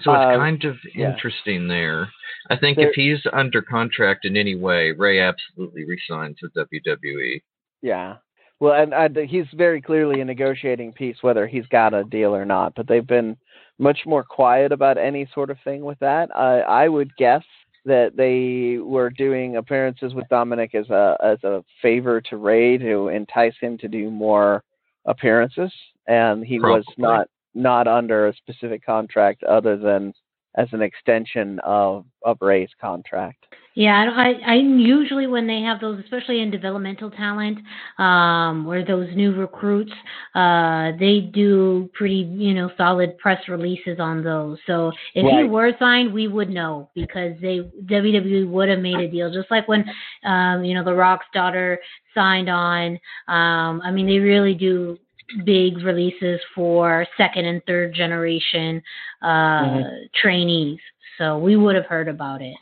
[0.03, 1.13] So it's Uh, kind of yeah.
[1.13, 2.09] interesting there.
[2.49, 7.43] I think There- if he's under contract in any way, Rey absolutely resigns with WWE.
[7.83, 8.17] Yeah.
[8.59, 12.47] Well, and uh, he's very clearly a negotiating piece, whether he's got a deal or
[12.47, 12.75] not.
[12.75, 13.37] But they've been
[13.79, 16.35] much more quiet about any sort of thing with that.
[16.35, 17.45] I I would guess
[17.87, 23.09] that they were doing appearances with Dominic as a as a favor to Rey to
[23.09, 24.63] entice him to do more
[25.07, 25.73] appearances,
[26.07, 30.13] and he was not not under a specific contract other than
[30.57, 33.47] as an extension of of Rey's contract.
[33.77, 37.59] Yeah, I, I, I usually when they have those, especially in developmental talent,
[37.99, 39.93] um, or those new recruits,
[40.35, 44.57] uh, they do pretty, you know, solid press releases on those.
[44.67, 49.09] So if he were signed, we would know because they WWE would have made a
[49.11, 49.85] deal, just like when,
[50.25, 51.79] um, you know, The Rock's daughter
[52.15, 52.93] signed on.
[53.29, 54.99] Um, I mean, they really do
[55.45, 58.83] big releases for second and third generation
[59.21, 59.27] uh,
[59.65, 60.13] Mhm.
[60.15, 60.81] trainees.
[61.19, 62.57] So we would have heard about it.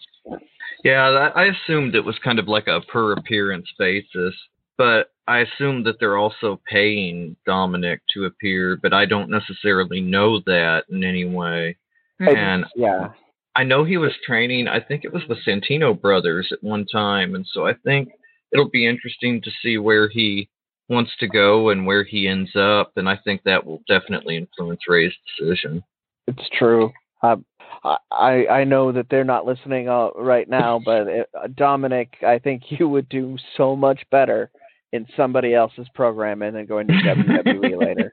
[0.84, 4.34] Yeah, I assumed it was kind of like a per appearance basis,
[4.76, 10.40] but I assumed that they're also paying Dominic to appear, but I don't necessarily know
[10.40, 11.76] that in any way.
[12.20, 13.08] And Yeah.
[13.56, 17.34] I know he was training, I think it was the Santino brothers at one time,
[17.34, 18.10] and so I think
[18.52, 20.48] it'll be interesting to see where he
[20.88, 24.80] wants to go and where he ends up, and I think that will definitely influence
[24.86, 25.82] Rey's decision.
[26.26, 26.92] It's true.
[27.22, 27.44] Um,
[28.10, 32.38] I I know that they're not listening uh, right now, but it, uh, Dominic, I
[32.38, 34.50] think you would do so much better
[34.92, 38.12] in somebody else's program and then going to WWE later.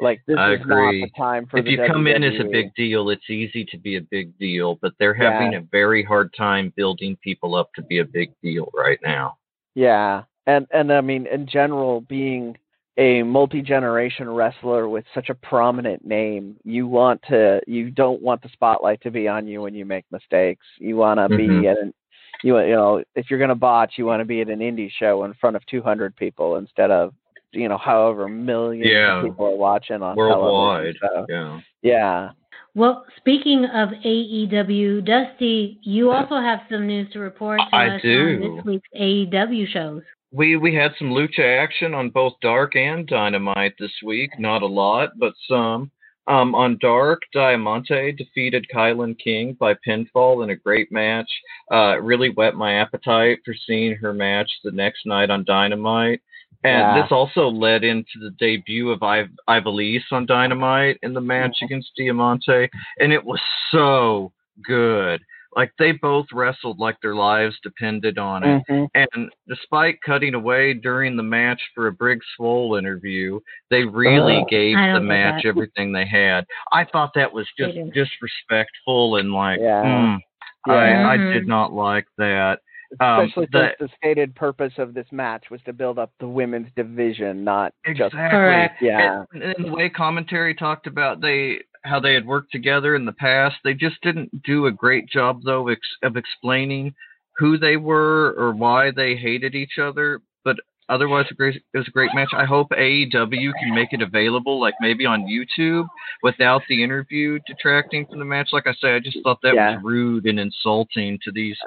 [0.00, 1.00] Like this I is agree.
[1.00, 3.78] not the time for if you come in as a big deal, it's easy to
[3.78, 5.32] be a big deal, but they're Yeah.
[5.32, 9.36] having a very hard time building people up to be a big deal right now.
[9.74, 12.56] Yeah, and and I mean, in general, being
[12.96, 18.48] a multi-generation wrestler with such a prominent name, you want to, you don't want the
[18.50, 20.64] spotlight to be on you when you make mistakes.
[20.78, 21.70] You want to be Mhm.
[21.72, 21.94] at an,
[22.42, 25.24] you you know, if you're gonna botch, you want to be at an indie show
[25.24, 27.12] in front of 200 people instead of,
[27.52, 29.18] you know, however millions Yeah.
[29.18, 30.96] of people are watching on Worldwide.
[31.00, 31.00] television.
[31.00, 31.60] So, Yeah.
[31.82, 32.30] yeah.
[32.76, 38.02] Well, speaking of AEW, Dusty, you also have some news to report to I us
[38.02, 38.34] do.
[38.34, 40.02] on this week's AEW shows.
[40.34, 44.30] We we had some lucha action on both Dark and Dynamite this week.
[44.38, 45.92] Not a lot, but some.
[46.26, 51.30] Um, on Dark, Diamante defeated Kylan King by pinfall in a great match.
[51.70, 56.20] Uh, really whet my appetite for seeing her match the next night on Dynamite.
[56.64, 57.02] And Yeah.
[57.02, 61.94] this also led into the debut of Iv- Ivelisse on Dynamite in the match against
[61.94, 64.32] Diamante, and it was so
[64.62, 65.20] good.
[65.56, 68.62] Like they both wrestled like their lives depended on it.
[68.68, 68.88] Mhm.
[68.94, 73.40] And despite cutting away during the match for a Big Swole interview,
[73.70, 74.48] they really Ugh.
[74.48, 75.48] gave the match that.
[75.48, 76.44] everything they had.
[76.72, 79.82] I thought that was just disrespectful and like, Yeah.
[79.84, 80.18] mm,
[80.66, 80.72] Yeah.
[80.74, 81.32] I, I Mhm.
[81.34, 82.60] did not like that.
[83.00, 86.28] Um, Especially the- since the stated purpose of this match was to build up the
[86.28, 88.80] women's division, not just Correct.
[88.80, 89.24] yeah.
[89.32, 93.12] And, and the way commentary talked about they how they had worked together in the
[93.12, 96.94] past, they just didn't do a great job though ex- of explaining
[97.36, 100.20] who they were or why they hated each other.
[100.44, 100.56] But
[100.88, 102.30] otherwise, it was a great match.
[102.32, 105.86] I hope AEW can make it available, like maybe on YouTube,
[106.22, 108.48] without the interview detracting from the match.
[108.52, 109.74] Like I say, I just thought that Yeah.
[109.74, 111.58] was rude and insulting to these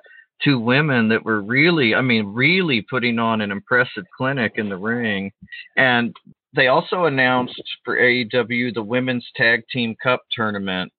[0.43, 4.78] two women that were really, I mean, really putting on an impressive clinic in the
[4.78, 5.32] ring.
[5.76, 6.15] And
[6.58, 10.91] they also announced for AEW the Women's Tag Team Cup tournament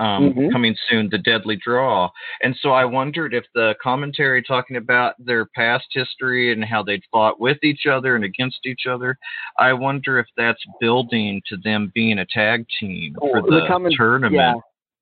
[0.00, 0.50] um, Mhm.
[0.50, 2.10] coming soon, the Deadly Draw.
[2.42, 7.04] And so I wondered if the commentary talking about their past history and how they'd
[7.12, 9.16] fought with each other and against each other,
[9.60, 13.66] I wonder if that's building to them being a tag team for Oh, the, the
[13.68, 14.34] comment- tournament.
[14.34, 14.54] Yeah.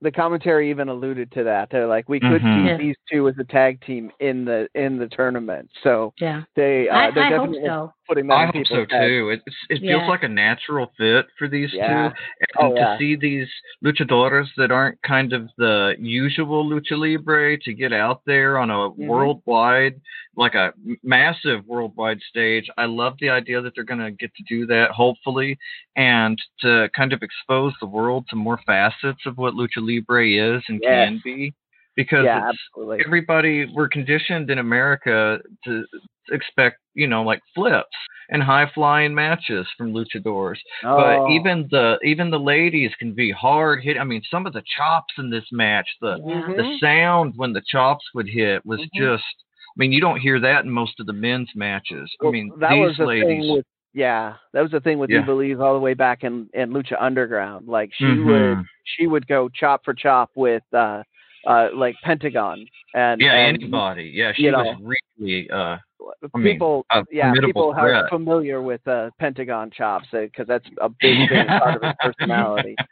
[0.02, 1.70] The commentary even alluded to that.
[1.70, 2.64] They're like, we could Mhm.
[2.64, 2.76] see Yeah.
[2.76, 5.70] these two as a tag team in the in the tournament.
[5.82, 6.42] So Yeah.
[6.56, 7.92] they uh, I, they're I hope definitely so.
[8.06, 9.08] Putting that I in hope so people's heads.
[9.08, 9.28] too.
[9.30, 9.92] It, it's- it Yeah.
[9.98, 11.86] feels like a natural fit for these Yeah.
[12.10, 12.98] two, and Oh, to yeah.
[12.98, 13.48] see these
[13.84, 18.90] luchadoras that aren't kind of the usual lucha libre to get out there on a
[18.90, 19.06] Mhm.
[19.06, 20.00] worldwide,
[20.36, 22.68] like a massive worldwide stage.
[22.76, 25.58] I love the idea that they're going to get to do that, hopefully,
[25.96, 30.62] and to kind of expose the world to more facets of what lucha libre is
[30.68, 31.08] and Yes.
[31.08, 31.54] can be,
[31.96, 33.04] because Yeah, absolutely.
[33.06, 35.84] everybody we're conditioned in America to
[36.30, 37.96] expect, you know, like flips
[38.30, 40.56] and high flying matches from luchadors.
[40.84, 43.98] Oh, But even the even the ladies can be hard hit.
[43.98, 46.56] I mean, some of the chops in this match, the Mhm.
[46.56, 48.90] the sound when the chops would hit was Mhm.
[48.94, 49.24] just.
[49.76, 52.14] I mean, you don't hear that in most of the men's matches.
[52.24, 53.26] I mean, that these was the ladies.
[53.26, 55.24] thing with yeah, that was the thing with Yeah.
[55.60, 57.68] All the way back in in Lucha Underground.
[57.68, 58.24] Like she Mhm.
[58.58, 61.02] would she would go chop for chop with uh
[61.46, 64.10] uh like Pentagon and yeah, and, anybody.
[64.14, 65.50] Yeah, she was know, really.
[65.50, 65.78] uh
[66.22, 71.28] I mean, people yeah people are familiar with uh Pentagon chops because that's a big
[71.28, 72.76] big part of his personality.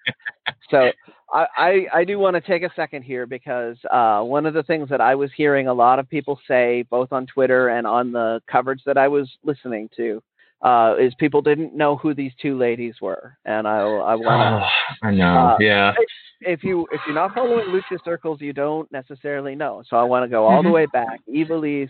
[0.71, 0.91] So
[1.33, 4.63] I, I, I do want to take a second here because uh, one of the
[4.63, 8.11] things that I was hearing a lot of people say, both on Twitter and on
[8.11, 10.23] the coverage that I was listening to,
[10.63, 14.65] uh, is people didn't know who these two ladies were, and I I want
[15.03, 15.37] Oh, I know.
[15.39, 15.93] Uh, yeah.
[15.93, 16.07] to
[16.45, 19.83] if you if you're not following lucha circles, you don't necessarily know.
[19.89, 20.73] So I want to go all the Mhm.
[20.73, 21.21] way back.
[21.29, 21.89] Ivelisse,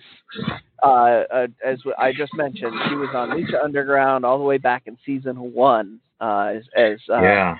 [0.83, 4.83] uh, uh, as I just mentioned, she was on Lucha Underground all the way back
[4.87, 6.01] in season one.
[6.21, 7.57] Uh, as as uh, yeah.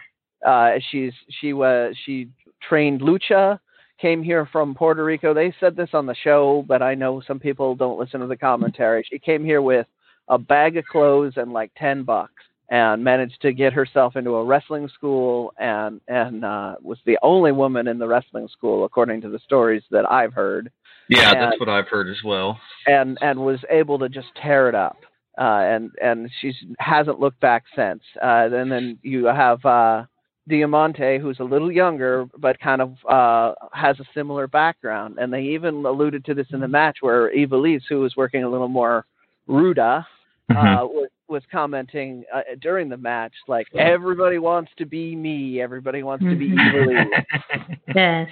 [0.47, 2.29] uh, she's she was she
[2.69, 3.59] trained lucha,
[4.01, 5.35] came here from Puerto Rico.
[5.35, 8.37] They said this on the show, but I know some people don't listen to the
[8.37, 9.05] commentary.
[9.09, 9.87] She came here with
[10.29, 14.45] a bag of clothes and like ten bucks, and managed to get herself into a
[14.45, 19.29] wrestling school, and and uh, was the only woman in the wrestling school, according to
[19.29, 20.71] the stories that I've heard
[21.09, 22.59] Yeah, and- that's what I've heard as well.
[22.87, 24.97] and and was able to just tear it up.
[25.39, 28.03] Uh, and and she's hasn't looked back since.
[28.23, 30.05] Uh, and then you have uh,
[30.47, 35.17] Diamante, who's a little younger but kind of uh, has a similar background.
[35.19, 38.45] And they even alluded to this in the match where Eva Ivelisse, who was working
[38.45, 39.07] a little more
[39.49, 40.07] ruda,
[40.51, 46.03] uh, was was commenting uh, during the match like everybody wants to be me, everybody
[46.03, 46.73] wants to be Mhm.
[46.73, 47.25] Ivelisse.
[47.95, 48.29] Yes.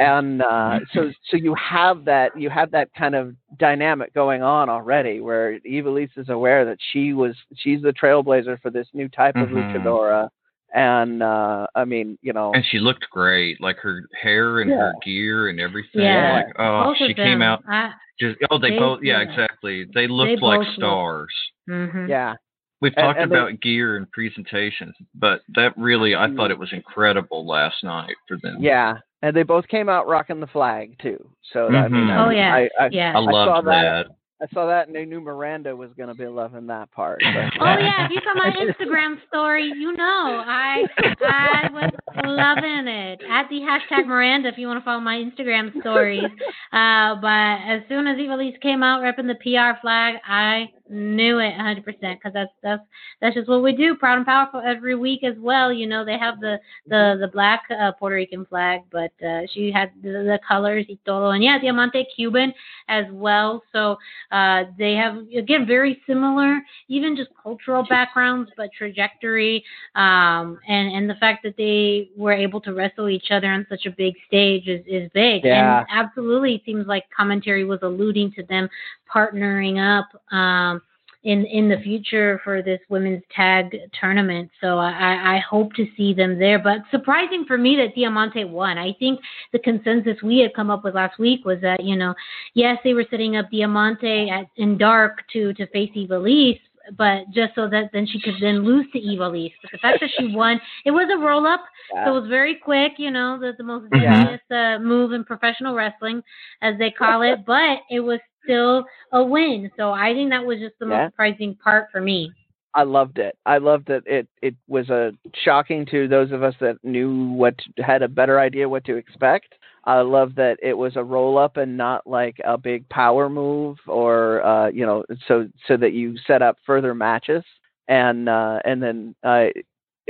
[0.00, 4.68] and uh, so so you have that you have that kind of dynamic going on
[4.68, 9.36] already, where Ivelisse is aware that she was she's the trailblazer for this new type
[9.36, 9.72] of Mhm.
[9.74, 10.28] luchadora,
[10.74, 14.92] and uh, I mean, you know, And she looked great, like her hair and her
[15.04, 16.02] gear and everything.
[16.02, 16.42] Yeah.
[16.46, 17.42] Like, oh, Both she came them.
[17.42, 18.36] out I, just.
[18.50, 19.00] Oh, they, They- both.
[19.02, 19.30] Yeah, yeah.
[19.30, 19.86] exactly.
[19.94, 21.34] They looked They like both look- stars.
[21.70, 22.08] mhm.
[22.08, 22.34] yeah,
[22.80, 26.58] We've And- talked and they- about gear and presentations, but that really, I thought it
[26.58, 28.56] was incredible last night for them.
[28.60, 31.30] yeah, and they both came out rocking the flag too.
[31.52, 32.10] So I mean, Mhm.
[32.10, 32.54] I, Oh, yeah.
[32.54, 33.12] I, I, Yeah.
[33.16, 33.82] I I saw that.
[34.06, 34.06] that.
[34.44, 37.20] I saw that, and I knew Miranda was going to be loving that part.
[37.22, 38.50] but- Oh yeah, if you saw my
[38.84, 40.82] Instagram story, you know I
[41.22, 41.90] I was
[42.26, 43.22] loving it.
[43.30, 46.22] At the hashtag Miranda, if you want to follow my Instagram stories.
[46.72, 47.28] Uh, but
[47.70, 52.32] as soon as Ivelisse came out repping the PR flag, I knew it 100% because
[52.32, 52.82] that's that's
[53.20, 53.94] that's just what we do.
[53.94, 55.72] Proud and powerful every week as well.
[55.72, 59.72] You know they have the the the black uh, Puerto Rican flag, but uh, she
[59.72, 62.52] had the, the colors y todo, and yeah, Diamante Cuban
[62.88, 63.62] as well.
[63.72, 63.96] So
[64.30, 69.64] uh, they have again very similar, even just cultural backgrounds, but trajectory,
[69.94, 73.86] um, and and the fact that they were able to wrestle each other on such
[73.86, 75.44] a big stage is is big.
[75.44, 75.78] Yeah.
[75.78, 78.68] And absolutely seems like commentary was alluding to them
[79.14, 80.08] partnering up.
[80.32, 80.82] Um,
[81.24, 84.50] in in the future for this women's tag tournament.
[84.60, 86.58] So I, I hope to see them there.
[86.58, 88.78] But surprising for me that Diamante won.
[88.78, 89.20] I think
[89.52, 92.14] the consensus we had come up with last week was that you know
[92.54, 96.60] yes they were setting up Diamante at, in dark to to face Ivelisse.
[96.96, 99.52] But just so that then she could then lose to Ivelisse.
[99.62, 101.64] But the fact that she won, it was a roll up,
[102.04, 102.92] so it was very quick.
[102.98, 104.36] You know, the the most Yeah.
[104.36, 106.22] deadliest uh, move in professional wrestling,
[106.62, 107.38] as they call it.
[107.46, 109.70] But it was still a win.
[109.76, 110.98] So I think that was just the Yeah.
[111.04, 112.32] most surprising part for me.
[112.74, 113.38] I loved it.
[113.46, 115.12] I loved that it it was a
[115.44, 119.54] shocking to those of us that knew what had a better idea what to expect.
[119.86, 123.78] I love that it was a roll up and not like a big power move
[123.86, 127.44] or uh you know so so that you set up further matches.
[127.88, 129.52] And uh and then I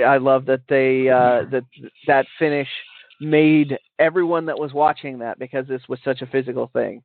[0.05, 1.65] I love that they uh that
[2.07, 2.69] that finish
[3.21, 7.03] made everyone that was watching that because this was such a physical thing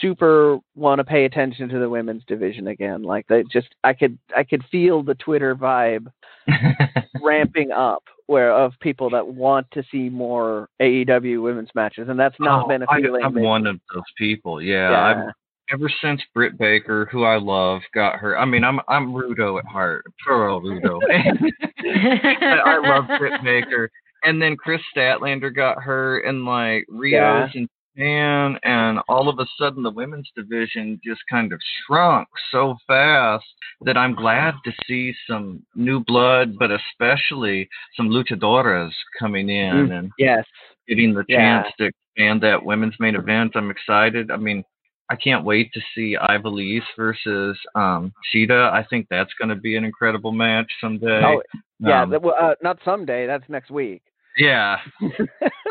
[0.00, 4.18] super want to pay attention to the women's division again like they just i could
[4.36, 6.06] i could feel the twitter vibe
[7.22, 12.36] ramping up where of people that want to see more AEW women's matches and that's
[12.40, 14.60] not Oh, been a I- feeling I'm that- one of those people.
[14.62, 15.04] Yeah, yeah.
[15.28, 15.32] I've
[15.72, 18.38] ever since Britt Baker, who I love, got her.
[18.38, 20.98] I mean, I'm I'm Rudo at heart, Pearl Rudo.
[21.84, 23.90] I love Britt Baker.
[24.24, 29.46] And then Kris Statlander got her, and like Riho's and Japan, and all of a
[29.58, 33.44] sudden the women's division just kind of shrunk so fast
[33.82, 39.98] that I'm glad to see some new blood, but especially some luchadoras coming in Mm.
[39.98, 40.44] and yes
[40.88, 41.62] getting the Yeah.
[41.62, 43.56] chance to expand that women's main event.
[43.56, 44.30] I'm excited.
[44.30, 44.64] I mean,
[45.10, 48.72] I can't wait to see Ivelisse versus um Shida.
[48.72, 51.22] I think that's going to be an incredible match someday.
[51.24, 51.42] oh
[51.78, 54.02] yeah Um, that, well, uh, not someday that's next week
[54.38, 54.76] yeah.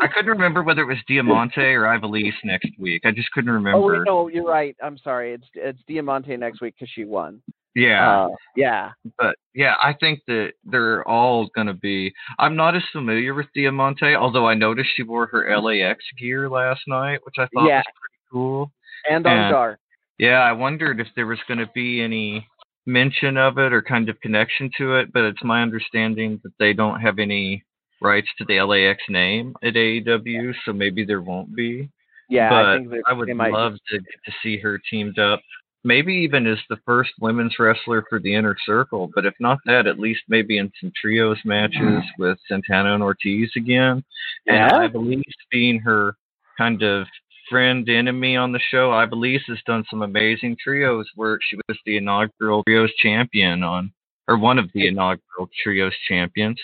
[0.00, 3.02] I couldn't remember whether it was Diamante or Ivelisse next week.
[3.04, 3.96] I just couldn't remember.
[3.96, 7.42] oh no you're right i'm sorry it's it's diamante next week because she won
[7.74, 8.24] Yeah.
[8.24, 12.12] uh, yeah but yeah, I think that they're all going to be.
[12.38, 16.80] I'm not as familiar with Diamante, although I noticed she wore her LAX gear last
[16.86, 17.78] night, which I thought Yeah.
[17.78, 18.72] was pretty cool.
[19.10, 19.78] and on dark
[20.18, 22.46] Yeah, I wondered if there was going to be any
[22.86, 26.72] mention of it or kind of connection to it, but it's my understanding that they
[26.72, 27.62] don't have any
[28.02, 31.88] rights to the LAX name at AEW, so maybe there won't be.
[32.28, 35.40] yeah but i think that I would love to get to see her teamed up.
[35.84, 39.88] Maybe even as the first women's wrestler for the inner circle, but if not that,
[39.88, 42.02] at least maybe in some trios matches mm.
[42.18, 44.04] with Santana and Ortiz again.
[44.46, 44.76] And Yeah.
[44.76, 46.14] I believe being her
[46.56, 47.08] kind of
[47.50, 51.76] friend enemy on the show, I believe has done some amazing trios where she was
[51.84, 53.92] the inaugural trios champion on
[54.28, 56.60] or one of the inaugural trios champions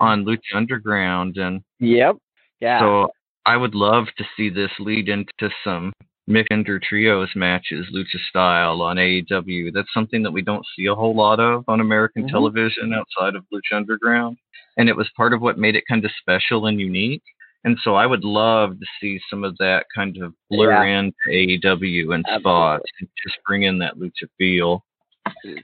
[0.00, 2.16] on Lucha Underground and yep
[2.60, 3.08] yeah so
[3.44, 5.92] I would love to see this lead into some
[6.28, 9.72] mixed or trios matches, lucha style on AEW.
[9.74, 12.30] That's something that we don't see a whole lot of on American Mhm.
[12.30, 14.36] television outside of Lucha Underground,
[14.76, 17.24] and it was part of what made it kind of special and unique.
[17.64, 21.00] And so I would love to see some of that kind of blur Yeah.
[21.00, 24.84] into AEW and spots and just bring in that lucha feel.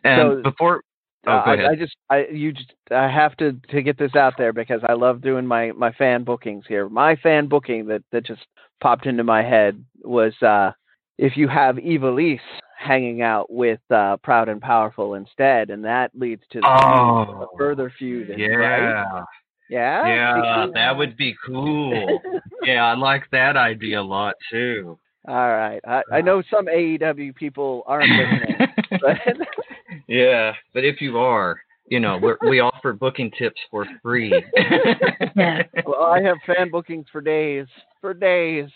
[0.03, 0.83] And So- before,
[1.27, 1.69] oh, Uh, I.
[1.71, 4.93] I just I you just I have to to get this out there because I
[4.95, 6.89] love doing my my fan bookings here.
[6.89, 8.47] My fan booking that that just
[8.81, 10.73] popped into my head was uh
[11.19, 12.39] if you have Ivelisse
[12.79, 17.49] hanging out with uh Proud and Powerful instead, and that leads to the feud, Oh,
[17.53, 18.33] a further feud.
[18.37, 18.47] yeah.
[18.55, 19.25] right?
[19.69, 20.07] Yeah.
[20.07, 22.23] Yeah, that would be cool.
[22.65, 24.99] Yeah, I like that idea a lot too.
[25.27, 25.81] All right.
[25.87, 28.57] I, I know some AEW people aren't listening,
[29.03, 29.19] but
[30.09, 34.33] Yeah, but if you are, you know, we're, we offer booking tips for free.
[35.37, 35.63] Yeah.
[35.87, 37.67] well, I have fan bookings for days,
[38.01, 38.69] for days.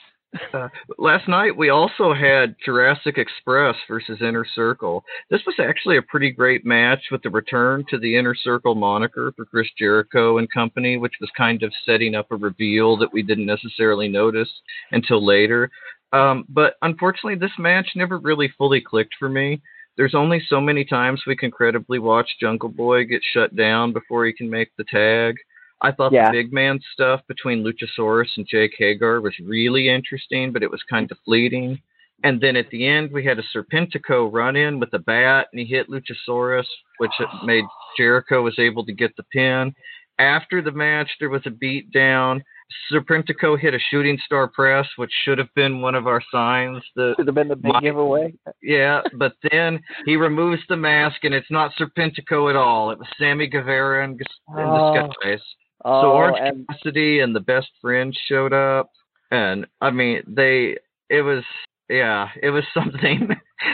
[0.54, 5.04] Uh, last night we also had Jurassic Express versus Inner Circle.
[5.28, 9.32] This was actually a pretty great match with the return to the Inner Circle moniker
[9.36, 13.22] for Chris Jericho and company, which was kind of setting up a reveal that we
[13.22, 14.50] didn't necessarily notice
[14.92, 15.70] until later.
[16.12, 19.60] Um, but unfortunately, this match never really fully clicked for me.
[19.96, 24.24] There's only so many times we can credibly watch Jungle Boy get shut down before
[24.24, 25.36] he can make the tag.
[25.82, 26.26] I thought Yeah.
[26.26, 30.82] the big man stuff between Luchasaurus and Jake Hager was really interesting, but it was
[30.84, 31.80] kind of fleeting.
[32.24, 35.58] And then at the end, we had a Serpentico run in with a bat, and
[35.60, 37.12] he hit Luchasaurus, which
[37.44, 37.64] made
[37.96, 39.74] Jericho was able to get the pin.
[40.18, 42.44] After the match, there was a beat down.
[42.90, 46.82] Serpentico hit a shooting star press, which should have been one of our signs.
[46.96, 48.34] The Should have been the big My- giveaway.
[48.62, 52.90] yeah, but then he removes the mask, and it's not Serpentico at all.
[52.90, 54.18] It was Sammy Guevara in
[54.56, 54.94] Oh.
[54.94, 55.42] disguise.
[55.84, 58.90] Oh, so Orange and Cassidy and the best friend showed up,
[59.30, 60.78] and I mean they.
[61.10, 61.44] It was
[61.88, 63.28] yeah, it was something,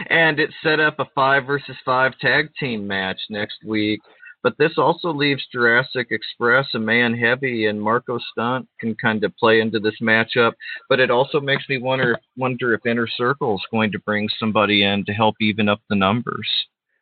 [0.08, 4.00] and it set up a five versus five tag team match next week.
[4.42, 9.36] But this also leaves Jurassic Express a man heavy, and Marko Stunt can kind of
[9.36, 10.52] play into this matchup.
[10.88, 14.84] But it also makes me wonder wonder if Inner Circle is going to bring somebody
[14.84, 16.48] in to help even up the numbers.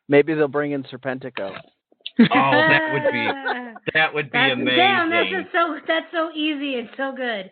[0.07, 1.51] maybe they'll bring in Serpentico.
[2.19, 3.27] Oh, that would be
[3.93, 4.77] that would be That's, amazing.
[4.77, 7.51] damn, that's just so that's so easy and so good.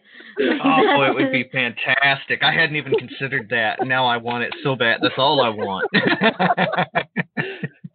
[0.63, 2.41] Oh, it would be fantastic.
[2.41, 3.85] I hadn't even considered that.
[3.85, 4.99] Now I want it so bad.
[5.03, 5.87] That's all I want.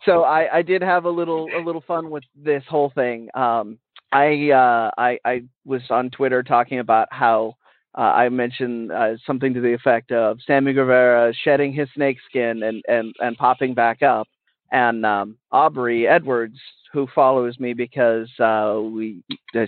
[0.05, 3.29] So I, I did have a little a little fun with this whole thing.
[3.35, 3.79] Um,
[4.13, 7.55] I uh, I I was on Twitter talking about how
[7.97, 12.63] uh, I mentioned uh, something to the effect of Sammy Guevara shedding his snake skin
[12.63, 14.29] and and and popping back up,
[14.73, 16.59] and um, Aubrey Edwards,
[16.93, 19.23] who follows me because uh, we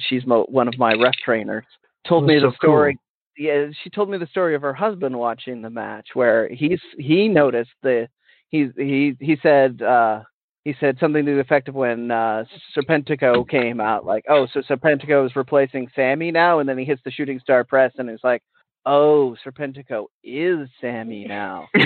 [0.09, 1.65] she's mo- one of my ref trainers,
[2.09, 2.99] told Oh, me so the story.
[3.39, 7.29] Yeah, she told me the story of her husband watching the match, where he's he
[7.29, 8.09] noticed the
[8.53, 10.20] he he he said uh
[10.65, 12.45] he said something to the effect of when uh
[12.77, 17.03] Serpentico came out, like, oh, so Serpentico is replacing Sammy now, and then he hits
[17.05, 18.43] the shooting star press and it's like,
[18.87, 21.66] oh, Serpentico is Sammy now.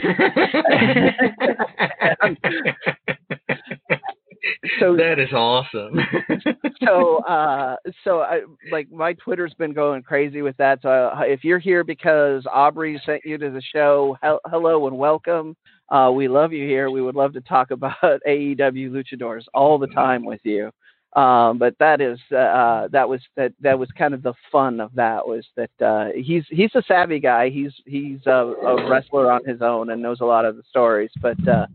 [4.80, 5.98] So that is awesome.
[6.84, 10.80] so uh so I like my Twitter's been going crazy with that.
[10.82, 14.96] So uh, if you're here because Aubrey sent you to the show, hel- hello and
[14.96, 15.56] welcome.
[15.88, 16.90] Uh, we love you here.
[16.90, 17.96] We would love to talk about
[18.26, 20.70] AEW luchadors all the time with you.
[21.14, 24.80] Um, but that is uh, uh, that was that that was kind of the fun
[24.80, 27.48] of that was that uh, he's he's a savvy guy.
[27.48, 31.10] He's he's a, a wrestler on his own and knows a lot of the stories.
[31.22, 31.66] But uh,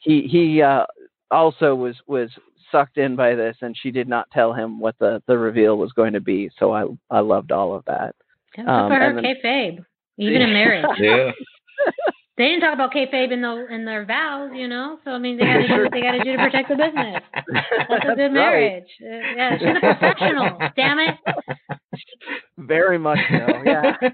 [0.00, 0.86] he he uh,
[1.30, 2.30] also was was
[2.72, 5.92] sucked in by this, and she did not tell him what the the reveal was
[5.92, 6.50] going to be.
[6.58, 8.16] So I I loved all of that.
[8.56, 9.84] Good Um, for her, then- kayfabe.
[10.18, 11.30] Even in marriage, yeah.
[12.40, 14.98] They didn't talk about kayfabe in the in their vows, you know.
[15.04, 16.76] So I mean, they got to do what they got to do to protect the
[16.76, 17.22] business.
[17.34, 18.32] That's a good right.
[18.32, 18.88] marriage.
[19.02, 20.58] Uh, yeah, she's a professional.
[20.76, 21.16] Damn it.
[22.56, 23.62] Very much so.
[23.64, 23.96] Yeah.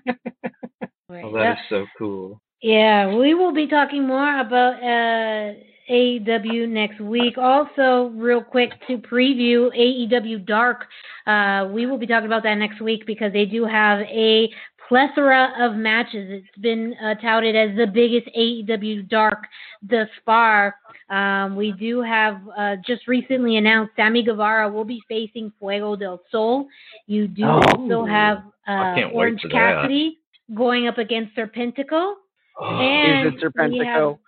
[1.09, 2.41] Oh, that is so cool.
[2.61, 5.55] Yeah, we will be talking more about uh,
[5.89, 7.39] AEW next week.
[7.39, 10.85] Also, real quick to preview AEW Dark,
[11.29, 14.51] uh, we will be talking about that next week because they do have a
[14.89, 16.29] plethora of matches.
[16.31, 19.45] It's been uh, touted as the biggest AEW Dark
[19.83, 20.77] thus far.
[21.11, 26.21] Um, we do have uh, just recently announced Sammy Guevara will be facing Fuego del
[26.31, 26.67] Sol.
[27.07, 27.61] You do Oh.
[27.77, 29.83] also have uh, Orange for that.
[29.83, 30.19] Cassidy
[30.55, 32.13] going up against Serpentico.
[32.13, 32.17] Is
[32.59, 34.19] And it Serpentico?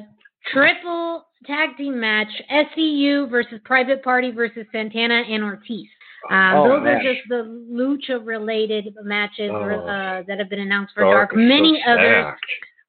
[0.52, 5.86] triple tag team match: SCU versus Private Party versus Santana and Ortiz.
[6.30, 6.96] Um, Oh, those man.
[6.96, 9.62] are just the lucha related matches Oh.
[9.86, 11.32] uh, that have been announced for Dark Dark.
[11.32, 12.34] is so Many others.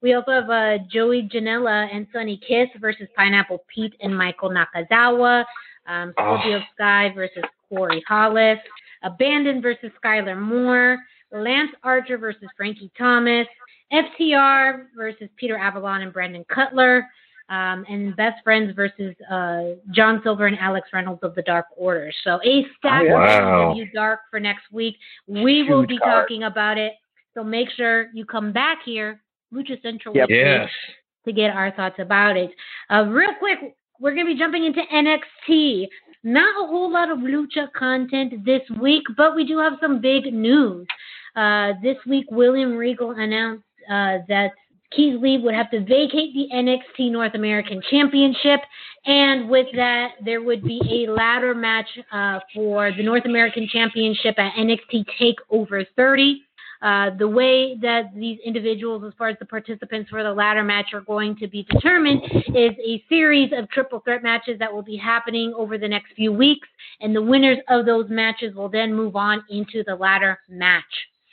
[0.01, 5.43] We also have uh, Joey Janela and Sonny Kiss versus Pineapple Pete and Michael Nakazawa.
[5.87, 8.59] Um, Scorpio Sky versus Corey Hollis.
[9.03, 10.97] Abandon versus Skylar Moore.
[11.31, 13.45] Lance Archer versus Frankie Thomas.
[13.91, 17.05] FTR versus Peter Avalon and Brandon Cutler.
[17.49, 22.11] Um, and Best Friends versus uh, John Silver and Alex Reynolds of the Dark Order.
[22.23, 23.13] So a stack Oh.
[23.15, 23.71] Wow.
[23.71, 24.95] of AEW Dark for next week.
[25.27, 26.27] We will be card.
[26.27, 26.93] talking about it.
[27.33, 29.21] So make sure you come back here,
[29.53, 30.15] Lucha Central.
[30.15, 30.29] Yep.
[30.29, 30.69] Yes.
[31.25, 32.51] to get our thoughts about it.
[32.89, 35.87] Uh, real quick, we're going to be jumping into NXT.
[36.23, 40.33] Not a whole lot of lucha content this week, but we do have some big
[40.33, 40.85] news.
[41.35, 44.51] Uh, this week, William Regal announced uh, that
[44.95, 48.59] Keith Lee would have to vacate the NXT North American Championship,
[49.05, 54.37] and with that, there would be a ladder match uh, for the North American Championship
[54.39, 56.41] at NXT Takeover 30.
[56.81, 60.87] Uh, the way that these individuals, as far as the participants for the ladder match,
[60.93, 62.21] are going to be determined
[62.55, 66.31] is a series of triple threat matches that will be happening over the next few
[66.31, 66.67] weeks,
[67.01, 70.83] and the winners of those matches will then move on into the ladder match.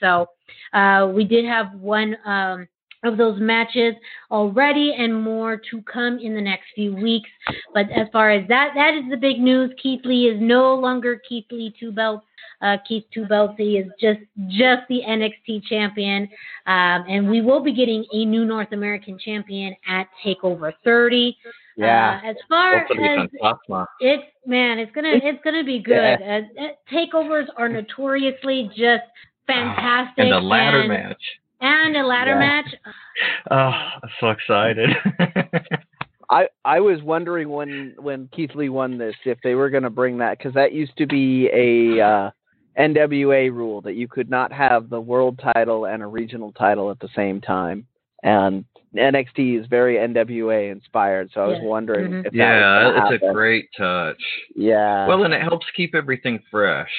[0.01, 0.27] So
[0.73, 2.17] uh, we did have one.
[2.27, 2.67] Um,
[3.05, 3.95] of those matches
[4.31, 7.31] already and more to come in the next few weeks.
[7.75, 9.71] But as far as that, that is the big news.
[9.83, 12.27] Keith Lee is no longer Keith Lee two belts.
[12.63, 13.55] Uh, Keith two belts.
[13.59, 16.23] He is just just the NXT champion,
[16.67, 21.37] um, and we will be getting a new North American champion at Takeover 30.
[21.77, 22.21] Yeah.
[22.25, 22.87] Uh, as far as
[24.01, 26.19] it's man, it's gonna it's gonna be good.
[26.21, 26.41] Yeah.
[26.59, 29.05] Uh, uh, takeovers are notoriously just
[29.47, 31.23] fantastic, And the ladder and, match.
[31.61, 32.39] And a ladder Yeah.
[32.39, 32.75] match.
[33.51, 33.57] Oh,
[34.03, 34.91] I'm so excited.
[36.31, 39.91] I I was wondering when when Keith Lee won this if they were going to
[39.91, 42.31] bring that because that used to be a uh,
[42.79, 46.99] NWA rule that you could not have the world title and a regional title at
[46.99, 47.87] the same time,
[48.25, 48.65] and
[48.97, 51.31] NXT is very NWA inspired.
[51.33, 51.65] So I was Yeah.
[51.69, 52.19] wondering Mhm.
[52.27, 54.23] if that yeah, was gonna it's a great touch.
[54.57, 56.91] yeah Well, and it helps keep everything fresh.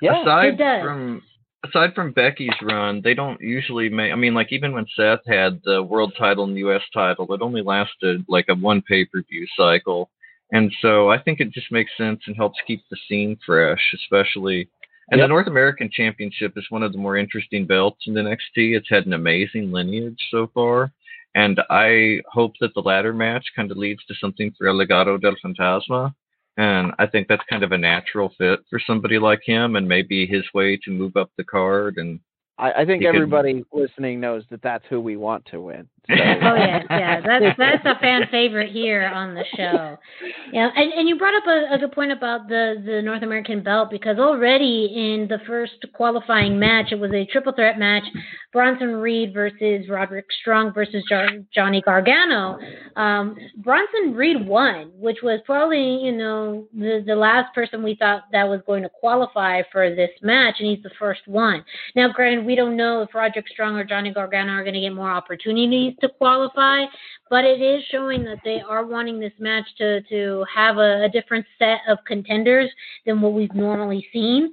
[0.00, 0.82] yeah aside It does.
[0.82, 1.22] from
[1.64, 4.12] aside from Becky's run, they don't usually make.
[4.12, 6.82] I mean, like even when Seth had the world title and the U.S.
[6.92, 10.10] title, it only lasted like a one pay per view cycle,
[10.52, 14.68] and so I think it just makes sense and helps keep the scene fresh, especially.
[15.10, 15.24] And Yep.
[15.24, 18.74] the North American Championship is one of the more interesting belts in the NXT.
[18.76, 20.92] It's had an amazing lineage so far,
[21.34, 25.20] and I hope that the ladder match kind of leads to something for El Legado
[25.20, 26.14] del Fantasma.
[26.56, 30.26] And I think that's kind of a natural fit for somebody like him, and maybe
[30.26, 31.96] his way to move up the card.
[31.96, 32.20] And
[32.58, 35.88] I, I think could- everybody listening knows that that's who we want to win.
[36.08, 36.14] So,
[36.44, 37.20] Oh yeah, yeah.
[37.20, 39.96] That's that's a fan favorite here on the show.
[40.52, 43.62] Yeah, and, and you brought up a, a good point about the the North American
[43.62, 48.04] belt because already in the first qualifying match, it was a triple threat match:
[48.52, 52.58] Bronson Reed versus Roderick Strong versus jo- Johnny Gargano.
[52.96, 58.24] Um, Bronson Reed won, which was probably you know the the last person we thought
[58.32, 61.64] that was going to qualify for this match, and he's the first one.
[61.96, 64.94] Now, granted, we don't know if Roderick Strong or Johnny Gargano are going to get
[64.94, 66.84] more opportunities to qualify,
[67.30, 71.08] but it is showing that they are wanting this match to to have a, a
[71.08, 72.70] different set of contenders
[73.06, 74.52] than what we've normally seen.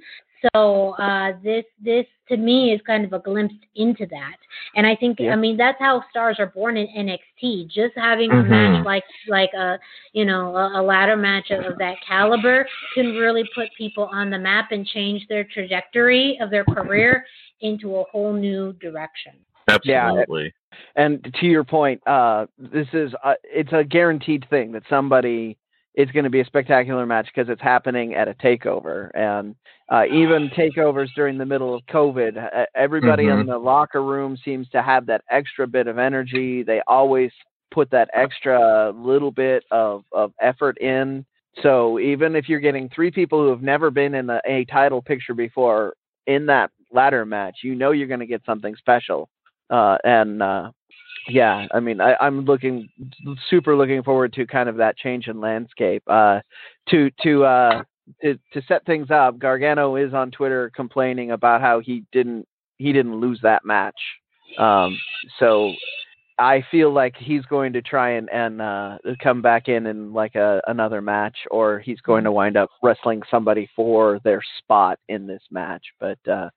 [0.54, 4.36] So uh, this this to me is kind of a glimpse into that,
[4.74, 5.32] and I think Yeah.
[5.32, 7.68] I mean that's how stars are born in NXT.
[7.68, 8.48] Just having a Mhm.
[8.48, 9.78] match like like a
[10.12, 14.30] you know a, a ladder match of, of that caliber can really put people on
[14.30, 17.24] the map and change their trajectory of their career
[17.60, 19.34] into a whole new direction.
[19.84, 20.52] Yeah, absolutely,
[20.96, 25.56] and to your point, uh, this is uh, it's a guaranteed thing that somebody
[25.94, 29.54] is going to be a spectacular match because it's happening at a takeover, and
[29.90, 33.46] uh, even takeovers during the middle of COVID, everybody in Mhm.
[33.46, 36.62] the locker room seems to have that extra bit of energy.
[36.62, 37.30] They always
[37.70, 41.24] put that extra little bit of of effort in.
[41.62, 45.02] So even if you're getting three people who have never been in a, a title
[45.02, 45.94] picture before
[46.26, 49.28] in that ladder match, you know you're going to get something special.
[49.72, 50.70] Uh, and uh,
[51.28, 52.88] yeah, I mean, I, I'm looking
[53.48, 56.02] super looking forward to kind of that change in landscape.
[56.06, 56.40] Uh,
[56.90, 57.82] to to uh,
[58.22, 62.46] to to set things up, Gargano is on Twitter complaining about how he didn't
[62.76, 63.98] he didn't lose that match.
[64.58, 64.98] Um,
[65.38, 65.72] so
[66.38, 70.34] I feel like he's going to try and and uh, come back in in like
[70.34, 75.26] a another match, or he's going to wind up wrestling somebody for their spot in
[75.26, 75.84] this match.
[76.00, 76.50] But uh,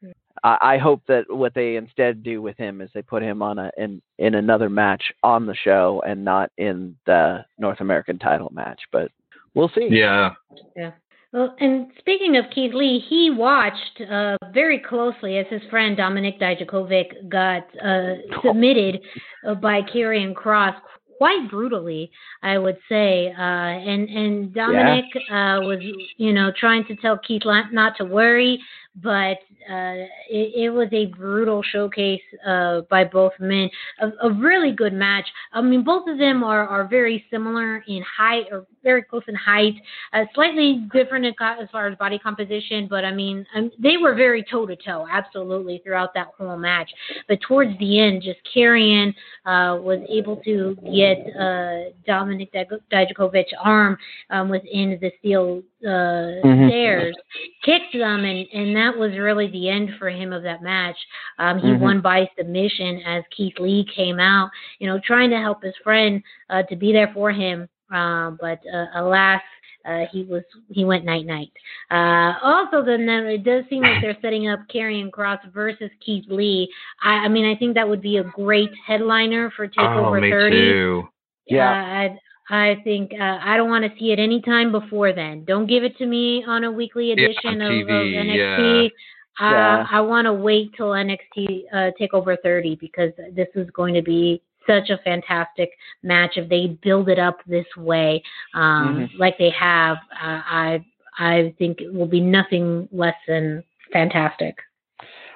[0.44, 3.60] I, I hope that what they instead do with him is they put him on
[3.60, 8.52] a in in another match on the show and not in the North American title
[8.54, 8.82] match.
[8.92, 9.12] But
[9.54, 9.88] we'll see.
[9.92, 10.32] Yeah.
[10.76, 10.92] Yeah.
[11.36, 16.40] Well, and speaking of Keith Lee, he watched uh, very closely as his friend Dominik
[16.40, 19.02] Dijakovic got uh, submitted
[19.46, 20.76] uh, by Karrion Cross
[21.18, 22.10] quite brutally,
[22.42, 23.34] I would say.
[23.38, 25.80] Uh, and and Dominik uh, was,
[26.16, 28.58] you know, trying to tell Keith not to worry,
[29.02, 29.38] but
[29.70, 33.70] uh, it, it was a brutal showcase uh, by both men.
[34.00, 35.26] A, a really good match.
[35.54, 39.36] I mean, both of them are, are very similar in height or very close in
[39.36, 39.74] height,
[40.14, 44.46] uh, slightly different as far as body composition, but I mean, um, they were very
[44.50, 46.92] toe to toe, absolutely, throughout that whole match.
[47.28, 49.10] But towards the end, just Karrion
[49.46, 53.98] uh, was able to get uh, Dominik Dij- Dijakovic's arm
[54.30, 56.70] um, within the steel uh, Mhm.
[56.70, 57.16] stairs,
[57.64, 60.98] kicked them, and, and that was really the end for him of that match.
[61.40, 61.80] Um, he Mhm.
[61.80, 64.50] won by submission as Keith Lee came out,
[64.80, 67.70] you know, trying to help his friend uh, to be there for him.
[67.92, 69.42] Um, but uh, alas,
[69.86, 71.52] uh, he was he went night night.
[71.92, 76.68] Uh, also, then it does seem like they're setting up Karrion Cross versus Keith Lee.
[77.04, 80.30] I, I mean, I think that would be a great headliner for Takeover oh, me
[80.32, 80.56] 30.
[80.56, 81.08] too.
[81.48, 82.10] Yeah.
[82.10, 82.16] Uh,
[82.50, 85.46] I I think uh, I don't want to see it any time before then.
[85.46, 88.36] Don't give it to me on a weekly Yeah, edition on of, of NXT.
[88.38, 89.48] yeah.
[89.48, 89.88] Uh, Yeah.
[89.92, 94.42] I want to wait till NXT uh, Takeover 30 because this is going to be
[94.68, 95.72] such a fantastic
[96.04, 98.22] match if they build it up this way,
[98.54, 99.98] um, like they have.
[100.14, 100.86] Uh, I
[101.18, 103.64] I think it will be nothing less than
[103.94, 104.58] fantastic.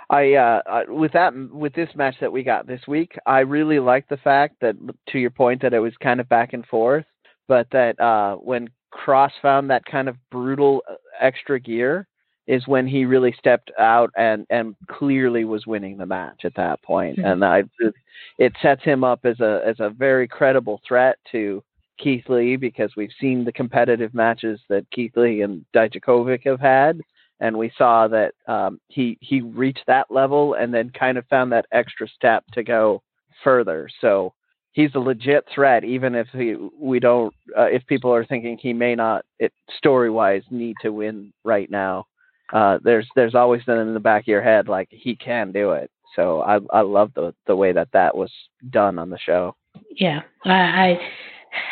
[0.09, 3.79] I uh I- with that with this match that we got this week, I really
[3.79, 4.75] like the fact that
[5.09, 7.05] to your point that it was kind of back and forth,
[7.47, 12.07] but that uh when Cross found that kind of brutal uh, extra gear
[12.47, 16.81] is when he really stepped out and and clearly was winning the match at that
[16.81, 17.17] point.
[17.17, 17.25] Mhm.
[17.33, 17.93] And I it,
[18.39, 21.63] it sets him up as a as a very credible threat to
[21.99, 26.99] Keith Lee because we've seen the competitive matches that Keith Lee and Dijakovic have had
[27.39, 31.51] and we saw that um, he he reached that level and then kind of found
[31.51, 33.01] that extra step to go
[33.43, 33.89] further.
[34.01, 34.33] So
[34.71, 37.33] he's a legit threat, even if he, we don't.
[37.57, 41.69] Uh, if people are thinking he may not, it story wise, need to win right
[41.69, 42.05] now.
[42.53, 45.71] Uh, there's there's always been in the back of your head like he can do
[45.71, 45.91] it.
[46.15, 48.31] So I I love the the way that that was
[48.69, 49.55] done on the show.
[49.95, 50.99] Yeah, I, I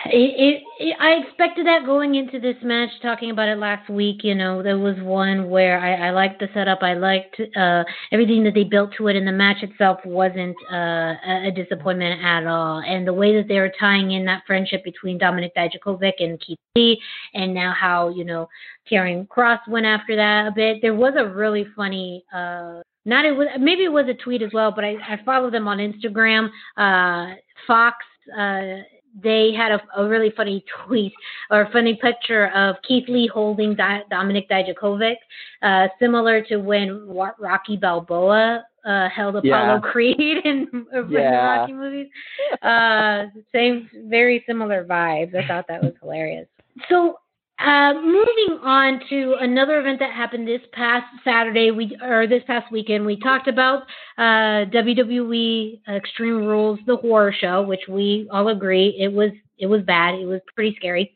[0.06, 2.90] it, it, I expected that going into this match.
[3.02, 6.48] Talking about it last week, you know, there was one where I, I liked the
[6.54, 6.80] setup.
[6.82, 11.14] I liked uh, everything that they built to it, and the match itself wasn't uh,
[11.28, 12.82] a, disappointment at all.
[12.86, 16.60] And the way that they were tying in that friendship between Dominik Dijakovic and Keith
[16.76, 16.99] Lee,
[17.34, 18.49] and now how you know
[18.91, 20.78] Karrion Cross went after that a bit.
[20.82, 22.24] There was a really funny.
[22.34, 25.52] Uh, not it was maybe it was a tweet as well, but I, I follow
[25.52, 26.49] them on Instagram.
[26.76, 27.36] Uh,
[27.68, 27.98] Fox.
[28.38, 28.82] Uh,
[29.23, 31.13] they had a, a really funny tweet
[31.49, 35.15] or a funny picture of Keith Lee holding Di- Dominik Dijakovic,
[35.61, 39.43] uh, similar to when Wa- Rocky Balboa uh, held Apollo
[39.75, 39.79] Yeah.
[39.91, 41.57] Creed in, in the Yeah.
[41.59, 42.07] Rocky movies.
[42.61, 45.35] Uh, same, very similar vibes.
[45.35, 46.47] I thought that was hilarious.
[46.89, 47.19] So
[47.59, 52.71] uh, moving on to another event that happened this past Saturday, we or this past
[52.71, 53.84] weekend, we talked about
[54.17, 59.81] uh, WWE Extreme Rules, the horror show, which we all agree it was it was
[59.81, 60.15] bad.
[60.15, 61.15] It was pretty scary.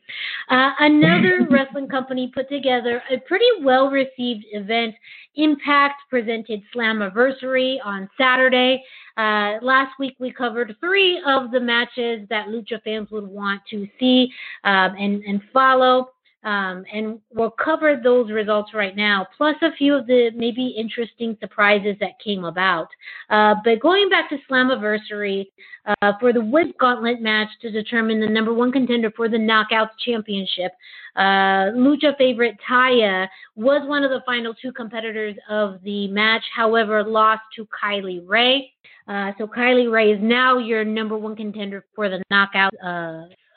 [0.50, 4.94] Uh, another wrestling company put together a pretty well received event.
[5.36, 8.82] Impact presented Slammiversary on Saturday.
[9.16, 13.86] Uh, last week we covered three of the matches that Lucha fans would want to
[14.00, 14.28] see
[14.64, 16.08] um, and and follow.
[16.44, 21.36] Um, and we'll cover those results right now, plus a few of the maybe interesting
[21.40, 22.88] surprises that came about.
[23.30, 25.46] Uh, but going back to Slammiversary,
[25.84, 29.90] uh, for the Wood Gauntlet match to determine the number one contender for the Knockouts
[30.04, 30.72] Championship,
[31.16, 37.02] uh, Lucha favorite Taya was one of the final two competitors of the match, however,
[37.02, 38.72] lost to Kylie Rae.
[39.08, 42.72] Uh, so Kylie Rae is now your number one contender for the Knockout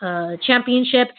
[0.01, 1.09] uh, Championship.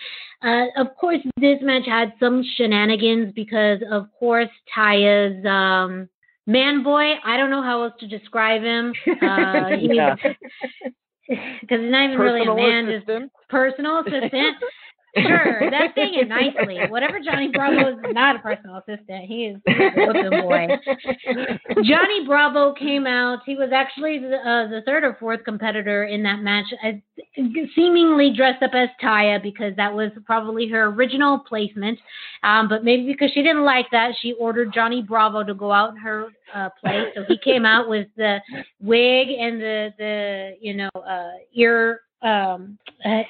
[0.42, 6.08] Uh, of course, this match had some shenanigans because, of course, Taya's um,
[6.46, 7.14] man boy.
[7.24, 8.92] I don't know how else to describe him.
[9.06, 10.36] Uh, because
[11.26, 13.32] he's not even really a Personal man, just assistant.
[13.48, 14.56] personal assistant.
[15.16, 16.78] Sure, that's saying it nicely.
[16.88, 19.24] Whatever Johnny Bravo is not a personal assistant.
[19.24, 20.68] He is, a boy.
[21.84, 23.40] Johnny Bravo came out.
[23.46, 26.92] He was actually the, uh, the third or fourth competitor in that match, uh,
[27.74, 31.98] seemingly dressed up as Taya because that was probably her original placement.
[32.42, 35.90] Um, but maybe because she didn't like that, she ordered Johnny Bravo to go out
[35.90, 37.08] in her uh, place.
[37.14, 38.40] So he came out with the
[38.80, 43.22] wig and the the you know uh, ear um, uh,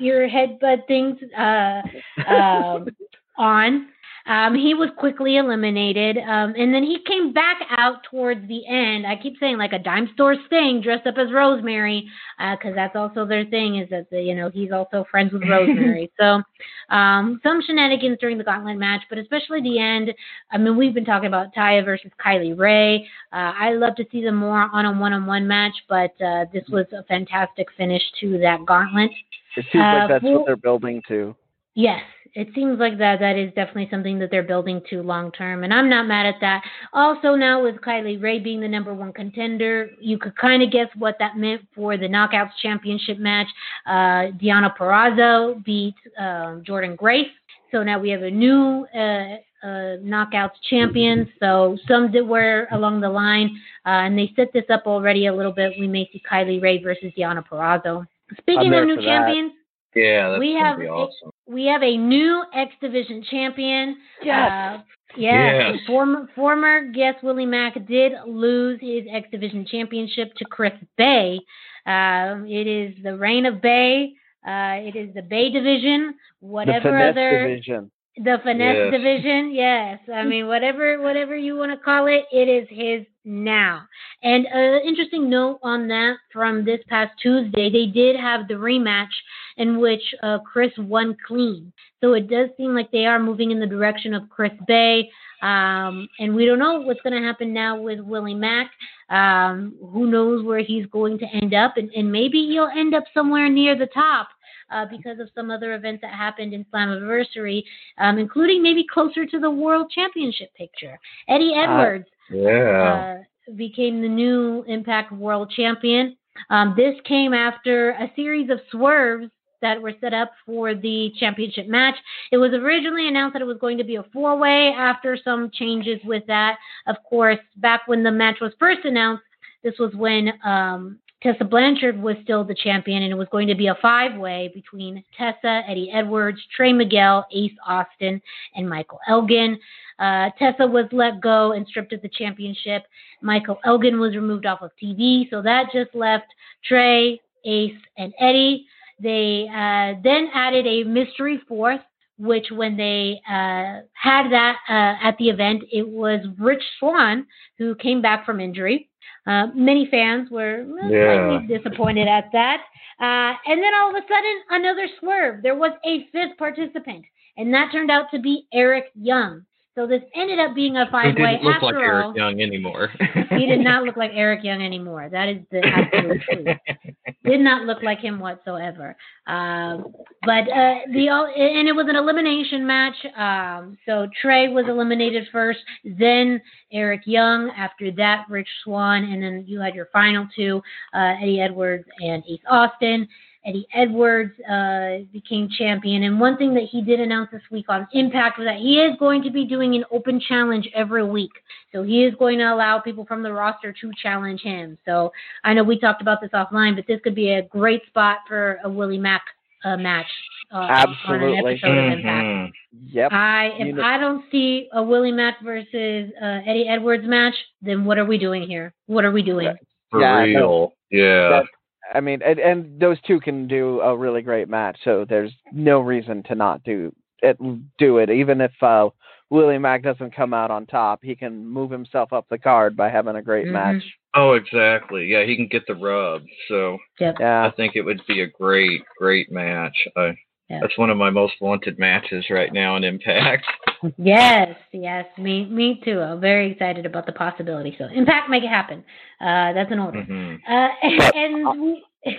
[0.00, 1.82] ear headbud things uh,
[2.26, 2.88] um,
[3.36, 3.88] on.
[4.26, 9.06] Um, he was quickly eliminated, um, and then he came back out towards the end.
[9.06, 13.26] I keep saying like a dime store sting dressed up as Rosemary, because that's also
[13.26, 16.10] their thing is that the, you know he's also friends with Rosemary.
[16.18, 16.42] so
[16.88, 20.10] um, some shenanigans during the gauntlet match, but especially the end.
[20.50, 23.06] I mean, we've been talking about Taya versus Kylie Rae.
[23.30, 26.86] Uh, I love to see them more on a one-on-one match, but uh, this was
[26.96, 29.10] a fantastic finish to that gauntlet.
[29.56, 31.36] It seems Uh, like that's well- what they're building to.
[31.74, 32.02] Yes,
[32.34, 35.72] it seems like that that is definitely something that they're building to long term, and
[35.72, 36.62] I'm not mad at that.
[36.92, 40.88] Also, now with Kylie Rae being the number one contender, you could kind of guess
[40.96, 43.48] what that meant for the Knockouts Championship match.
[43.86, 47.30] Uh, Deonna Purrazzo beat um, Jordynne Grace,
[47.70, 48.86] so now we have a new.
[48.94, 51.26] Uh, uh, knockouts champion.
[51.40, 55.34] So some did were along the line, uh, and they set this up already a
[55.34, 55.72] little bit.
[55.80, 58.06] We may see Kylie Rae versus Deonna Purrazzo.
[58.38, 59.02] Speaking of new that.
[59.02, 59.52] champions,
[59.94, 61.06] Yeah, that's We have be a-
[61.46, 63.96] we have a new X Division champion.
[64.22, 64.50] Yes.
[64.50, 64.82] Uh,
[65.16, 65.70] yeah.
[65.72, 65.80] Yes.
[65.86, 71.38] Former former guest Willie Mack did lose his X Division championship to Chris Bey.
[71.86, 74.14] Um, it is the reign of Bey.
[74.46, 76.14] Uh, it is the Bey division.
[76.40, 77.90] Whatever finesse other division.
[78.16, 78.90] the finesse Yes.
[78.92, 79.98] division, yes.
[80.12, 83.82] I mean, whatever whatever you want to call it, it is his now.
[84.22, 89.12] And an interesting note on that from this past Tuesday, they did have the rematch
[89.56, 91.72] in which uh, Chris won clean.
[92.00, 95.10] So it does seem like they are moving in the direction of Chris Bey.
[95.42, 98.70] Um, and we don't know what's going to happen now with Willie Mack.
[99.10, 101.76] Um, who knows where he's going to end up?
[101.76, 104.28] And, and maybe he'll end up somewhere near the top.
[104.70, 107.62] Uh, because of some other events that happened in Slammiversary,
[107.98, 110.98] um, including maybe closer to the World Championship picture.
[111.28, 113.16] Eddie Edwards Yeah.
[113.48, 116.16] uh, became the new Impact World Champion.
[116.50, 119.30] Um, this came after a series of swerves
[119.60, 121.94] that were set up for the championship match.
[122.30, 125.50] It was originally announced that it was going to be a four way after some
[125.52, 126.58] changes with that.
[126.86, 129.22] Of course, back when the match was first announced,
[129.62, 133.54] this was when um, Tessa Blanchard was still the champion, and it was going to
[133.54, 138.20] be a five way between Tessa, Eddie Edwards, Trey Miguel, Ace Austin,
[138.54, 139.58] and Michael Elgin.
[139.98, 142.82] Uh, Tessa was let go and stripped of the championship.
[143.22, 146.26] Michael Elgin was removed off of TV, so that just left
[146.62, 148.66] Trey, Ace, and Eddie.
[149.00, 151.80] They uh, then added a mystery fourth,
[152.18, 157.26] which when they uh, had that uh, at the event, it was Rich Swann
[157.56, 158.90] who came back from injury.
[159.26, 161.28] Uh, many fans were eh, Yeah.
[161.28, 162.62] slightly disappointed at that.
[163.00, 165.42] Uh, and then all of a sudden, another swerve.
[165.42, 167.04] There was a fifth participant,
[167.36, 169.44] and that turned out to be Eric Young.
[169.76, 171.40] So this ended up being a He five way.
[171.42, 172.90] look After like all, Eric Young ananymore.
[173.38, 175.08] he did not look like Eric Young anymore.
[175.10, 176.56] That is the absolute truth.
[177.24, 178.94] Did not look like him whatsoever.
[179.26, 179.86] Um,
[180.26, 182.94] but uh, the and it was an elimination match.
[183.16, 186.38] Um, so Trey was eliminated first, then
[186.70, 187.50] Eric Young.
[187.56, 192.22] After that, Rich Swann, and then you had your final two, uh, Eddie Edwards and
[192.28, 193.08] Ace Austin.
[193.46, 196.02] Eddie Edwards uh, became champion.
[196.04, 198.96] And one thing that he did announce this week on Impact was that he is
[198.98, 201.32] going to be doing an open challenge every week.
[201.72, 204.78] So he is going to allow people from the roster to challenge him.
[204.86, 205.12] So
[205.44, 208.58] I know we talked about this offline, but this could be a great spot for
[208.64, 209.22] a Willie Mack
[209.64, 210.06] uh, match.
[210.52, 211.52] Uh, On an Absolutely.
[211.54, 212.24] episode of Impact.
[212.26, 212.52] Mhm.
[212.92, 213.12] Yep.
[213.12, 217.34] I if You know- I don't see a Willie Mack versus uh, Eddie Edwards match,
[217.62, 218.72] then what are we doing here?
[218.86, 219.54] What are we doing?
[219.90, 220.24] For Yeah, no.
[220.24, 220.72] real.
[220.90, 221.28] Yeah.
[221.28, 221.46] That-
[221.92, 225.80] I mean, and, and those two can do a really great match, so there's no
[225.80, 227.38] reason to not do it.
[227.78, 228.88] Do it, even if uh,
[229.30, 232.88] Willie Mack doesn't come out on top, he can move himself up the card by
[232.88, 233.52] having a great Mhm.
[233.52, 233.82] match.
[234.14, 235.06] Oh, exactly.
[235.06, 236.22] Yeah, he can get the rub.
[236.48, 237.20] So Yep.
[237.20, 239.88] I think it would be a great, great match.
[239.96, 240.14] I,
[240.48, 240.58] Yeah.
[240.60, 243.44] That's one of my most wanted matches right now in Impact.
[243.98, 246.00] Yes, yes, me, me too.
[246.00, 247.74] I'm very excited about the possibility.
[247.76, 248.78] So, Impact, make it happen.
[249.20, 250.02] Uh, that's an order.
[250.02, 250.68] hmm Uh,
[251.14, 251.84] and we,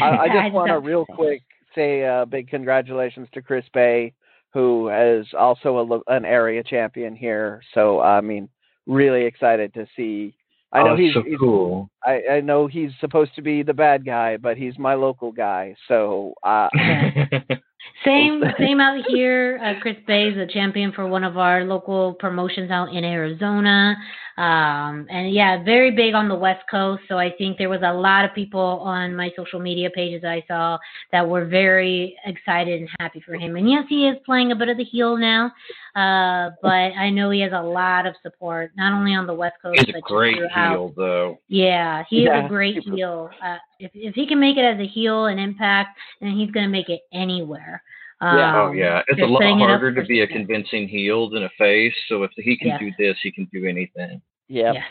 [0.00, 1.42] I, I just want to real quick
[1.74, 4.12] say a big congratulations to Chris Bey,
[4.52, 7.60] who is also a, an area champion here.
[7.72, 8.48] So I mean,
[8.86, 10.36] really excited to see.
[10.74, 11.88] I know oh, he's, so he's cool.
[12.04, 15.76] I, I know he's supposed to be the bad guy, but he's my local guy.
[15.86, 16.68] So uh,
[18.04, 19.58] Same, same out here.
[19.62, 23.96] Uh, Chris Bey is a champion for one of our local promotions out in Arizona.
[24.36, 27.02] Um, and yeah, very big on the West Coast.
[27.08, 30.44] So I think there was a lot of people on my social media pages I
[30.48, 30.76] saw
[31.12, 33.56] that were very excited and happy for him.
[33.56, 35.52] And yes, he is playing a bit of the heel now.
[35.94, 39.54] Uh, but I know he has a lot of support, not only on the West
[39.62, 40.70] Coast, He's a but just great throughout.
[40.72, 41.38] heel, though.
[41.48, 43.30] Yeah, he is Yeah, a great heel.
[43.42, 46.64] Uh, if if he can make it as a heel and impact, then he's going
[46.64, 47.82] to make it anywhere.
[48.22, 48.52] Yeah.
[48.54, 50.88] Oh Um, yeah, it's a lot setting it up harder to for be a convincing
[50.88, 51.94] heel than a face.
[52.08, 52.80] So if he can Yes.
[52.80, 54.22] do this, he can do anything.
[54.48, 54.72] Yeah.
[54.72, 54.84] Yes,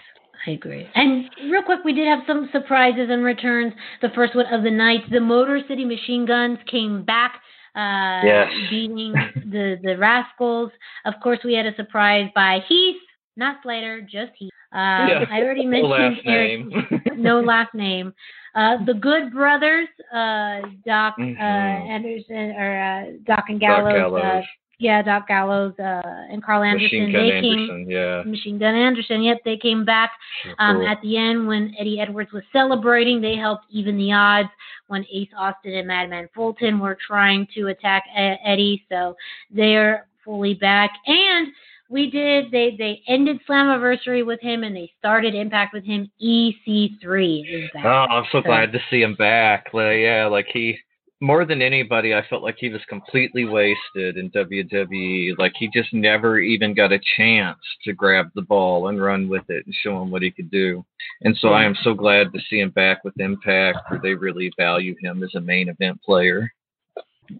[0.45, 0.87] I agree.
[0.93, 3.73] And real quick, we did have some surprises and returns.
[4.01, 7.41] The first one of the night, the Motor City Machine Guns came back,
[7.75, 8.51] uh, Yes.
[8.69, 9.13] beating
[9.45, 10.71] the the Rascals.
[11.05, 13.01] Of course, we had a surprise by Heath,
[13.35, 14.52] not Slater, just Heath.
[14.73, 15.25] Uh, Yeah.
[15.31, 16.65] I already No mentioned last Eric.
[16.67, 17.01] name.
[17.23, 18.13] no last name.
[18.55, 23.93] Uh, the Good Brothers, uh, Doc uh, Anderson or uh, Doc and Doc Gallows.
[23.93, 24.43] Uh, Gallows.
[24.77, 26.01] yeah, Doc Gallows uh,
[26.31, 26.85] and Karl Anderson.
[26.85, 27.59] Machine Gun they came.
[27.59, 27.89] Anderson.
[27.89, 28.23] Yeah.
[28.25, 29.23] Machine Gun Anderson.
[29.23, 30.11] Yep, they came back
[30.59, 30.87] um, Cool.
[30.87, 33.21] at the end when Eddie Edwards was celebrating.
[33.21, 34.49] They helped even the odds
[34.87, 38.85] when Ace Austin and Madman Fulton were trying to attack Eddie.
[38.87, 39.15] So
[39.49, 40.91] they're fully back.
[41.07, 41.47] And
[41.93, 42.51] we did.
[42.51, 46.11] They they ended Slammiversary with him and they started Impact with him.
[46.21, 47.85] EC3 is back.
[47.85, 49.67] Oh, I'm so So- glad to see him back.
[49.73, 50.77] Like, yeah, like he
[51.21, 55.35] more than anybody, I felt like he was completely wasted in WWE.
[55.37, 59.49] Like he just never even got a chance to grab the ball and run with
[59.49, 60.83] it and show him what he could do.
[61.21, 64.51] And so I am so glad to see him back with Impact, where they really
[64.57, 66.51] value him as a main event player.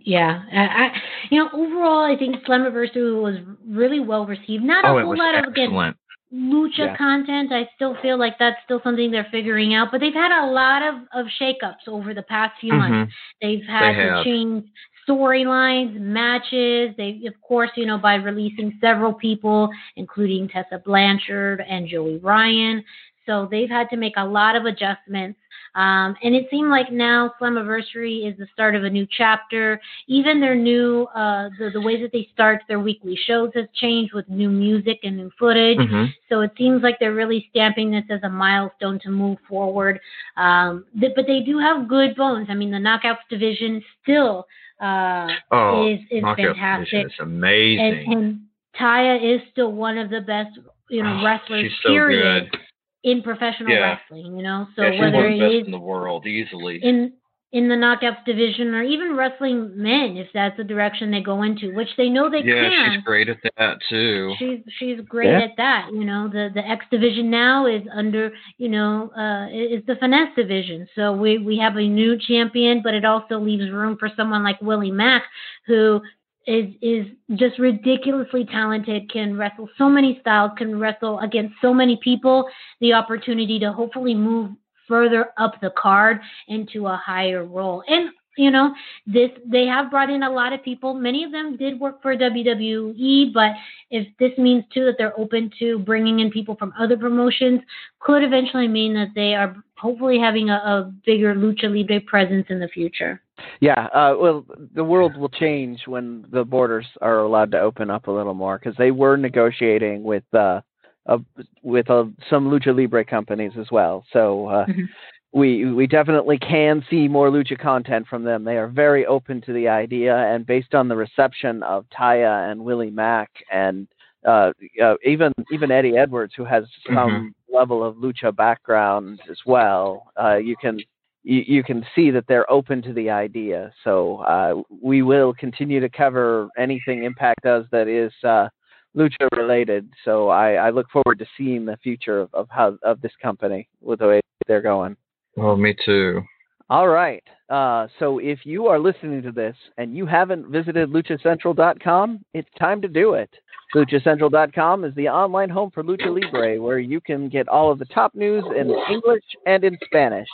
[0.01, 3.35] Yeah, I, I, you know, overall, I think Slammiversary was
[3.67, 4.63] really well received.
[4.63, 5.97] Not a Oh, it whole lot of again excellent.
[6.33, 6.97] lucha Yeah.
[6.97, 7.51] content.
[7.51, 9.91] I still feel like that's still something they're figuring out.
[9.91, 13.11] But they've had a lot of of shakeups over the past few months.
[13.11, 13.15] Mhm.
[13.41, 14.65] They've had They to change
[15.07, 16.95] storylines, matches.
[16.95, 22.83] They, of course, you know, by releasing several people, including Tessa Blanchard and Joey Ryan.
[23.25, 25.39] So they've had to make a lot of adjustments.
[25.75, 29.79] Um, and it seemed like now Slammiversary is the start of a new chapter.
[30.07, 34.13] Even their new, uh, the, the way that they start their weekly shows has changed
[34.13, 35.77] with new music and new footage.
[35.79, 36.13] Mhm.
[36.29, 39.99] So it seems like they're really stamping this as a milestone to move forward.
[40.37, 42.47] Um, th- but they do have good bones.
[42.49, 44.45] I mean, the Knockouts division still
[44.81, 47.79] uh, Oh, is is fantastic, is amazing.
[48.07, 48.39] and, and
[48.75, 50.59] Taya is still one of the best,
[50.89, 51.63] you know, Oh, wrestlers.
[51.71, 52.59] she's so period good.
[53.03, 53.97] In professional Yeah.
[53.97, 54.37] wrestling.
[54.37, 56.79] You know, so yeah, she's whether one of it the in the world, easily.
[56.83, 57.13] in
[57.51, 61.71] in the knockouts division or even wrestling men, if that's the direction they go into,
[61.75, 62.93] which they know they yeah, can.
[62.95, 64.33] she's great at that too.
[64.39, 65.41] She's she's great Yeah.
[65.41, 65.89] at that.
[65.93, 70.33] You know, the the X division now is under you know uh is the finesse
[70.35, 70.87] division.
[70.95, 74.59] So we we have a new champion, but it also leaves room for someone like
[74.61, 75.23] Willie Mack,
[75.67, 76.01] who
[76.47, 77.05] is is
[77.35, 82.47] just ridiculously talented, can wrestle so many styles, can wrestle against so many people.
[82.81, 84.51] The opportunity to hopefully move
[84.87, 88.73] further up the card into a higher role and you know
[89.05, 92.15] this they have brought in a lot of people many of them did work for
[92.15, 93.51] WWE but
[93.91, 97.61] if this means too that they're open to bringing in people from other promotions
[97.99, 102.59] could eventually mean that they are hopefully having a, a bigger lucha libre presence in
[102.59, 103.21] the future
[103.61, 108.07] Yeah, uh, well, the world will change when the borders are allowed to open up
[108.07, 110.61] a little more because they were negotiating with uh,
[111.07, 111.17] uh
[111.61, 114.05] with uh, some lucha libre companies as well.
[114.13, 114.87] So uh, Mhm.
[115.33, 118.43] we we definitely can see more lucha content from them.
[118.43, 122.63] They are very open to the idea, and based on the reception of Taya and
[122.63, 123.87] Willie Mack and
[124.25, 124.51] uh,
[124.81, 130.35] uh, even even Eddie Edwards, who has some level of lucha background as well, uh,
[130.37, 130.79] you can
[131.23, 133.71] you, you can see that they're open to the idea.
[133.83, 138.49] So uh, we will continue to cover anything Impact does that is uh,
[138.95, 139.89] lucha related.
[140.05, 143.67] So I, I look forward to seeing the future of, of how of this company
[143.81, 144.95] with the way they're going.
[145.37, 146.21] Oh, me too.
[146.69, 147.23] All right.
[147.49, 152.81] Uh, so if you are listening to this and you haven't visited luchacentral.com, it's time
[152.81, 153.29] to do it.
[153.75, 157.85] LuchaCentral.com is the online home for Lucha Libre, where you can get all of the
[157.85, 160.27] top news in English and in Spanish.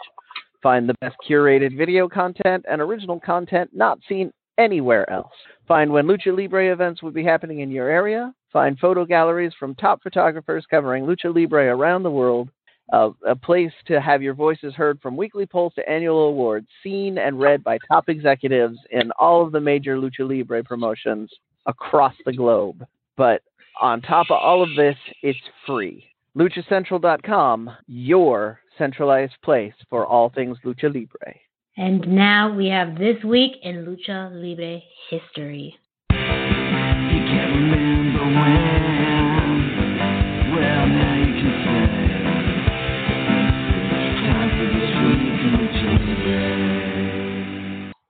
[0.62, 5.32] Find the best curated video content and original content not seen anywhere else.
[5.68, 8.34] Find when Lucha Libre events will be happening in your area.
[8.52, 12.50] Find photo galleries from top photographers covering Lucha Libre around the world.
[12.92, 17.20] Uh, a place to have your voices heard from weekly polls to annual awards, seen
[17.20, 21.32] and read by top executives in all of the major Lucha Libre promotions
[21.68, 22.84] across the globe.
[23.16, 23.44] But
[23.80, 25.38] on top of all of this, it's
[25.68, 26.04] free.
[26.36, 31.36] LuchaCentral.com, your centralized place for all things Lucha Libre.
[31.78, 34.80] and now we have this week in lucha libre
[35.12, 35.78] history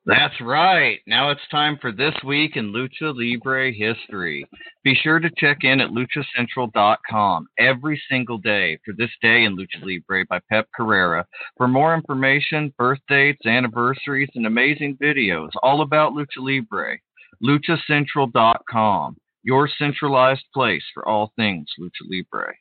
[0.10, 1.00] That's right.
[1.06, 4.44] Now it's time for This Week in Lucha Libre History.
[4.84, 9.84] Be sure to check in at luchacentral.com every single day for This Day in Lucha
[9.84, 11.28] Libre by Pep Carrera
[11.58, 16.98] for more information, birth dates, anniversaries, and amazing videos all about Lucha Libre.
[17.44, 22.56] luchacentral.com, your centralized place for all things Lucha Libre.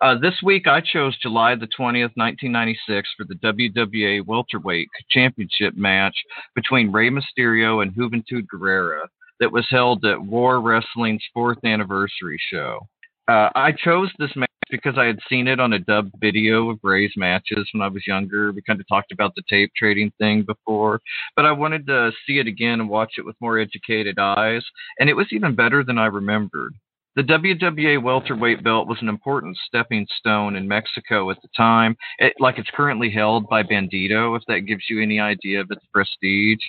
[0.00, 6.14] Uh, this week, I chose July the 20th, 1996, for the WWA Welterweight Championship match
[6.54, 9.02] between Rey Mysterio and Juventud Guerrera
[9.40, 12.88] that was held at War Wrestling's fourth anniversary show.
[13.28, 16.78] Uh, I chose this match because I had seen it on a dub video of
[16.82, 18.52] Rey's matches when I was younger.
[18.52, 21.00] We kind of talked about the tape trading thing before,
[21.36, 24.64] but I wanted to see it again and watch it with more educated eyes,
[24.98, 26.72] and it was even better than I remembered.
[27.16, 32.34] The WWA welterweight belt was an important stepping stone in Mexico at the time, it,
[32.38, 36.60] like it's currently held by Bandido, if that gives you any idea of its prestige.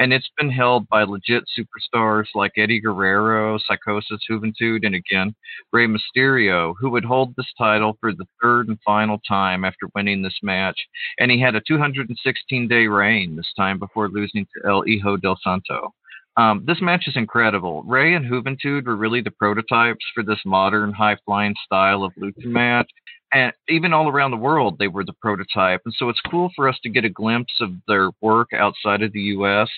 [0.00, 5.32] And it's been held by legit superstars like Eddie Guerrero, Psychosis Juventud, and again,
[5.72, 10.22] Rey Mysterio, who would hold this title for the third and final time after winning
[10.22, 10.88] this match.
[11.20, 15.38] And he had a 216 day reign this time before losing to El Hijo del
[15.40, 15.94] Santo.
[16.36, 17.82] Um, this match is incredible.
[17.84, 22.44] Rey and Juventud were really the prototypes for this modern, high flying style of lucha
[22.44, 22.90] match.
[23.32, 25.80] And even all around the world, they were the prototype.
[25.84, 29.12] And so it's cool for us to get a glimpse of their work outside of
[29.12, 29.68] the U.S.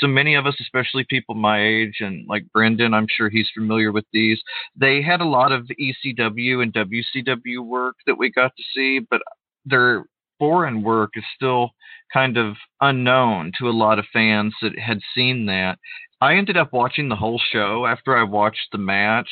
[0.00, 3.90] So many of us, especially people my age and like Brendan, I'm sure he's familiar
[3.90, 4.38] with these,
[4.78, 9.22] they had a lot of ECW and WCW work that we got to see, but
[9.64, 10.04] their
[10.38, 11.70] foreign work is still
[12.12, 15.78] kind of unknown to a lot of fans that had seen that.
[16.20, 19.28] I ended up watching the whole show after I watched the match.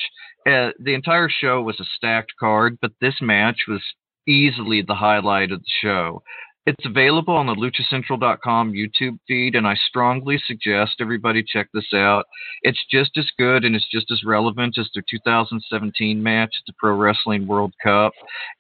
[0.47, 3.83] Uh, the entire show was a stacked card, but this match was
[4.29, 6.23] easily the highlight of the show.
[6.67, 12.25] It's available on the luchacentral.com YouTube feed, and I strongly suggest everybody check this out.
[12.63, 16.73] It's just as good and it's just as relevant as their 2017 match, at the
[16.79, 18.13] Pro Wrestling World Cup,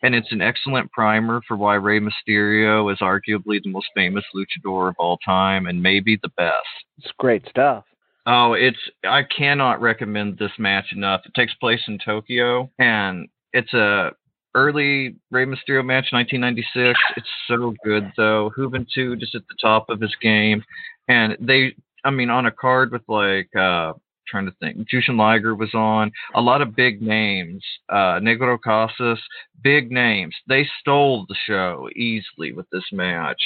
[0.02, 4.88] and it's an excellent primer for why Rey Mysterio is arguably the most famous luchador
[4.88, 6.84] of all time and maybe the best.
[6.98, 7.84] It's great stuff.
[8.26, 11.22] Oh, it's I cannot recommend this match enough.
[11.26, 14.12] It takes place in Tokyo and it's a
[14.54, 16.98] early Rey Mysterio match, 1996.
[17.16, 18.52] It's so good though.
[18.56, 20.64] Juventud just at the top of his game,
[21.08, 21.74] and they,
[22.04, 23.94] I mean, on a card with like, uh,
[24.26, 27.62] trying to think, Jushin Liger was on a lot of big names.
[27.88, 29.20] Uh, Negro Casas,
[29.62, 30.34] big names.
[30.48, 33.42] They stole the show easily with this match,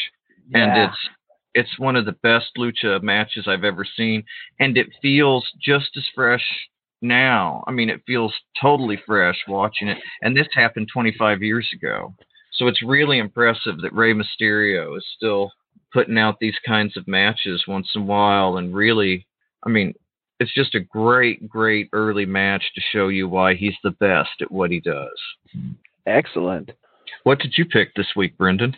[0.54, 0.98] and it's
[1.54, 4.22] it's one of the best lucha matches I've ever seen,
[4.60, 6.44] and it feels just as fresh
[7.00, 7.64] now.
[7.66, 12.14] I mean, it feels totally fresh watching it, and this happened 25 years ago.
[12.52, 15.52] So it's really impressive that Rey Mysterio is still
[15.92, 19.26] putting out these kinds of matches once in a while, and really,
[19.64, 19.94] I mean,
[20.40, 24.52] it's just a great, great early match to show you why he's the best at
[24.52, 25.18] what he does.
[26.06, 26.70] Excellent.
[27.24, 28.76] What did you pick this week, Brendan?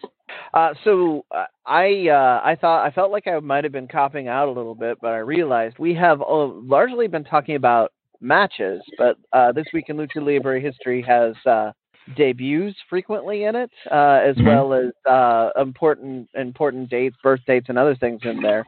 [0.55, 4.29] Uh, so uh, I uh, I thought I felt like I might have been copping
[4.29, 8.83] out a little bit, but I realized we have uh, largely been talking about matches,
[8.99, 11.73] but uh, this week in Lucha Libre history has uh,
[12.17, 14.47] debuts frequently in it, uh, as Mhm.
[14.47, 18.67] well as uh, important important dates, birth dates, and other things in there.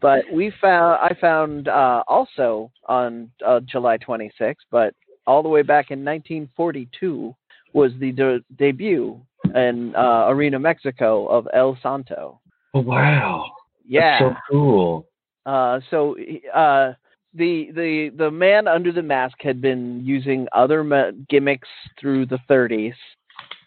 [0.00, 4.94] But we found I found uh, also on uh, July 26th, but
[5.26, 7.34] all the way back in 1942
[7.72, 9.20] was the de- debut
[9.54, 12.40] in uh, Arena Mexico of El Santo.
[12.74, 13.52] Oh wow!
[13.86, 14.18] Yeah.
[14.18, 15.06] So cool.
[15.46, 16.16] Uh, so
[16.54, 16.92] uh,
[17.34, 21.68] the the the man under the mask had been using other ma- gimmicks
[21.98, 22.94] through the 30s,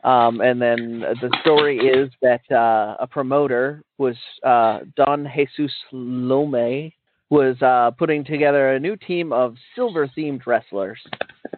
[0.03, 6.91] um, and then the story is that uh, a promoter was uh, Don Jesus Lome
[7.29, 10.99] was uh, putting together a new team of silver themed wrestlers,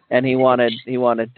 [0.09, 1.37] and he wanted he wanted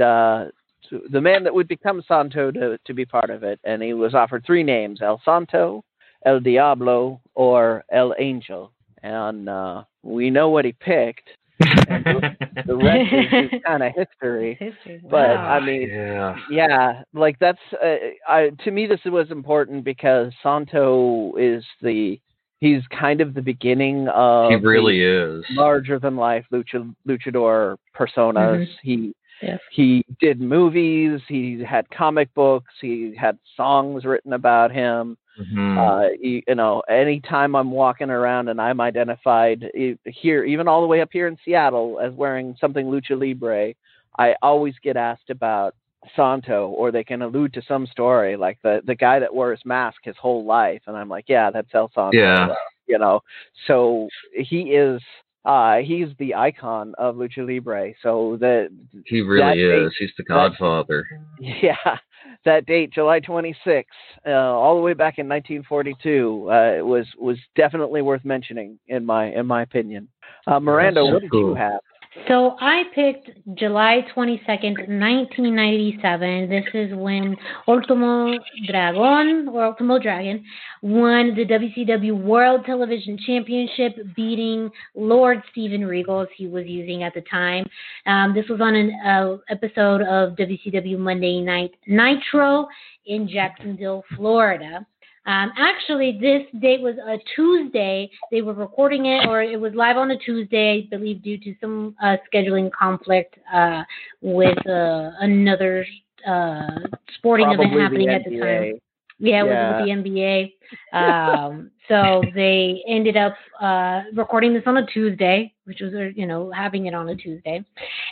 [1.11, 4.14] the man that would become Santo to to be part of it, and he was
[4.14, 5.84] offered three names: El Santo,
[6.26, 8.72] El Diablo, or El Angel.
[9.03, 11.30] And uh, we know what he picked.
[11.59, 14.57] The rest is kind of history.
[14.59, 15.01] History.
[15.03, 15.49] But Wow.
[15.49, 16.35] I mean, yeah.
[16.49, 17.95] yeah, like that's uh,
[18.27, 22.19] I to me this was important because Santo is the
[22.59, 25.43] he's kind of the beginning of he really is.
[25.51, 28.65] larger than life lucha luchador personas.
[28.65, 28.68] Mhm.
[28.81, 29.59] He Yes.
[29.72, 31.22] he did movies.
[31.27, 32.73] He had comic books.
[32.81, 35.18] He had songs written about him.
[35.39, 35.77] Mhm.
[35.77, 40.81] Uh, you, you know, anytime I'm walking around and I'm identified e- here, even all
[40.81, 43.73] the way up here in Seattle, as wearing something lucha libre,
[44.18, 45.76] I always get asked about
[46.15, 49.65] Santo, or they can allude to some story like the the guy that wore his
[49.65, 52.18] mask his whole life, and I'm like, yeah, that's El Santo.
[52.18, 52.55] Yeah.
[52.88, 53.22] You know,
[53.68, 55.01] so he is.
[55.45, 57.93] Uh, he's the icon of lucha libre.
[58.03, 58.69] So the
[59.05, 59.93] he really that is.
[59.97, 61.07] He's the Godfather.
[61.39, 61.97] yeah,
[62.43, 63.84] that date, July 26th,
[64.26, 69.27] uh, all the way back in 1942, uh, was was definitely worth mentioning in my
[69.31, 70.07] in my opinion.
[70.47, 71.49] Uh, Miranda, so what did cool.
[71.49, 71.80] you have?
[72.28, 76.50] So I picked July 22nd, 1997.
[76.50, 77.36] This is when
[77.68, 80.44] Ultimo Dragon, or Ultimo Dragon,
[80.82, 87.14] won the WCW World Television Championship, beating Lord Steven Regal, as he was using at
[87.14, 87.66] the time.
[88.06, 92.68] Um, this was on an uh, episode of WCW Monday Night Nitro
[93.06, 94.86] in Jacksonville, Florida.
[95.28, 98.10] Um, actually, this date was a Tuesday.
[98.32, 101.56] They were recording it, or it was live on a Tuesday, I believe, due to
[101.62, 103.84] some uh, scheduling conflict uh,
[104.22, 105.86] with uh, another
[106.28, 106.80] uh,
[107.18, 108.74] sporting event happening the at the time.
[109.20, 109.56] Yeah, Yeah.
[109.56, 110.54] was with the NBA.
[110.98, 116.26] Um, so they ended up uh, recording this on a Tuesday, which was, uh, you
[116.26, 117.64] know, having it on a Tuesday.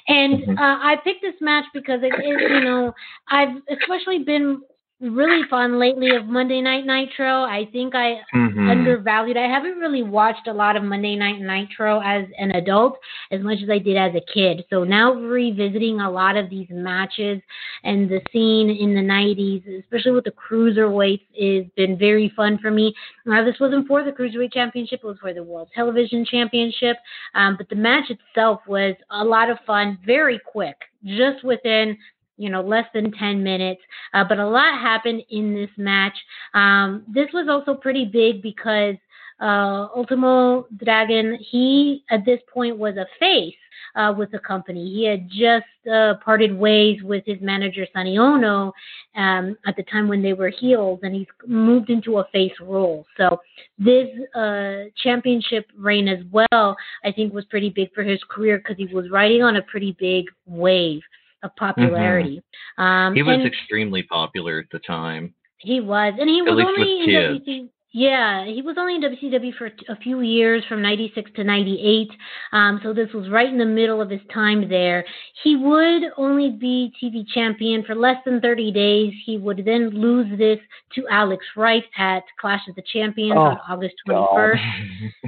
[0.08, 0.58] And Mhm.
[0.58, 2.94] uh, I picked this match because, it, it, you know,
[3.30, 4.62] I've especially been
[5.02, 7.44] really fun lately of Monday Night Nitro.
[7.44, 8.70] I think I Mhm.
[8.70, 9.36] undervalued.
[9.36, 12.98] I haven't really watched a lot of Monday Night Nitro as an adult
[13.32, 14.64] as much as I did as a kid.
[14.70, 17.42] So now revisiting a lot of these matches
[17.84, 22.72] and the scene in the 90s, especially with the cruiserweights, has been very fun for
[22.72, 22.96] me.
[23.26, 26.98] Now, this wasn't for the Cruiserweight Championship, it was for the World Television Championship.
[27.34, 31.98] Um, but the match itself was a lot of fun, very quick, just within
[32.38, 33.82] you know, less than 10 minutes.
[34.14, 36.18] Uh, but a lot happened in this match.
[36.54, 38.96] Um, this was also pretty big because
[39.40, 43.56] uh, Ultimo Dragon, he at this point was a face
[43.96, 44.94] uh, with the company.
[44.94, 48.72] He had just uh, parted ways with his manager, Sonny Onoo,
[49.16, 53.06] um, at the time when they were heels, and he's moved into a face role.
[53.18, 53.40] So
[53.78, 58.78] this uh, championship reign as well, I think, was pretty big for his career because
[58.78, 61.02] he was riding on a pretty big wave
[61.46, 62.42] of popularity.
[62.78, 63.16] Um, Mm-hmm.
[63.16, 65.34] He was extremely popular at the time.
[65.60, 67.06] he was, and he was only in
[67.46, 67.72] kids.
[67.98, 72.10] Yeah, he was only in WCW for a few years, from '96 to '98.
[72.52, 75.06] Um, so this was right in the middle of his time there.
[75.46, 79.14] He would only be TV champion for less than 30 days.
[79.26, 80.60] He would then lose this
[80.96, 84.60] to Alex Wright at Clash of the Champions on Oh, August 21st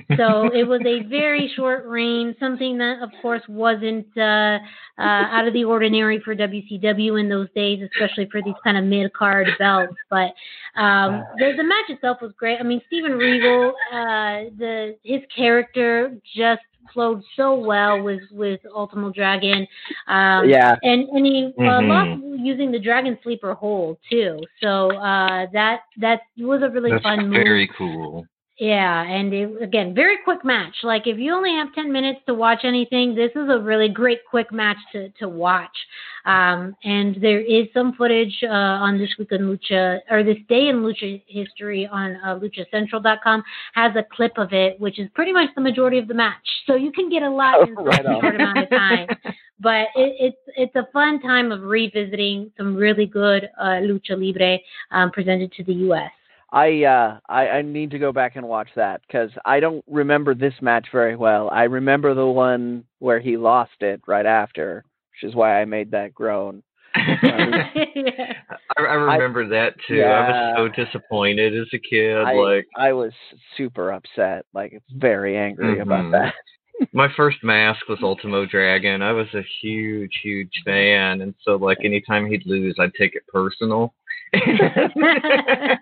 [0.17, 4.59] so it was a very short reign, something that, of course, wasn't uh,
[4.99, 8.83] uh, out of the ordinary for WCW in those days, especially for these kind of
[8.83, 9.95] mid card belts.
[10.09, 10.33] But
[10.79, 12.56] um, the, the match itself was great.
[12.59, 16.61] I mean, Steven Regal, uh, the his character just
[16.93, 19.67] flowed so well with with Ultimo Dragon.
[20.07, 20.75] Um, Yeah.
[20.83, 21.87] and and he uh, Mhm.
[21.87, 24.47] lost using the Dragon Sleeper hold too.
[24.61, 27.43] So uh, that that was a really That's fun move.
[27.45, 28.25] very cool.
[28.59, 30.77] Yeah, and it, again, very quick match.
[30.81, 34.21] Like if you only have ten minutes to watch anything, this is a really great
[34.27, 35.77] quick match to to watch.
[36.25, 40.69] Um, and there is some footage uh, on this week in Lucha or this day
[40.69, 43.43] in Lucha history on uh, LuchaCentral.com
[43.75, 46.47] has a clip of it, which is pretty much the majority of the match.
[46.65, 49.07] So you can get a lot in such Right a short amount of time.
[49.59, 54.59] But it, it's it's a fun time of revisiting some really good uh, lucha libre
[54.91, 56.11] um, presented to the U.S.
[56.51, 60.33] I uh I, I need to go back and watch that because I don't remember
[60.33, 61.49] this match very well.
[61.49, 65.91] I remember the one where he lost it right after, which is why I made
[65.91, 66.63] that groan.
[67.95, 68.33] Yeah.
[68.77, 70.01] I, I remember that too.
[70.01, 72.17] I was so disappointed as a kid.
[72.17, 73.11] I like I was
[73.57, 76.11] super upset, like very angry about Mhm.
[76.11, 76.33] that.
[76.93, 79.01] my first mask was Ultimo Dragon.
[79.01, 83.27] I was a huge, huge fan, and so like anytime he'd lose, I'd take it
[83.27, 83.93] personal.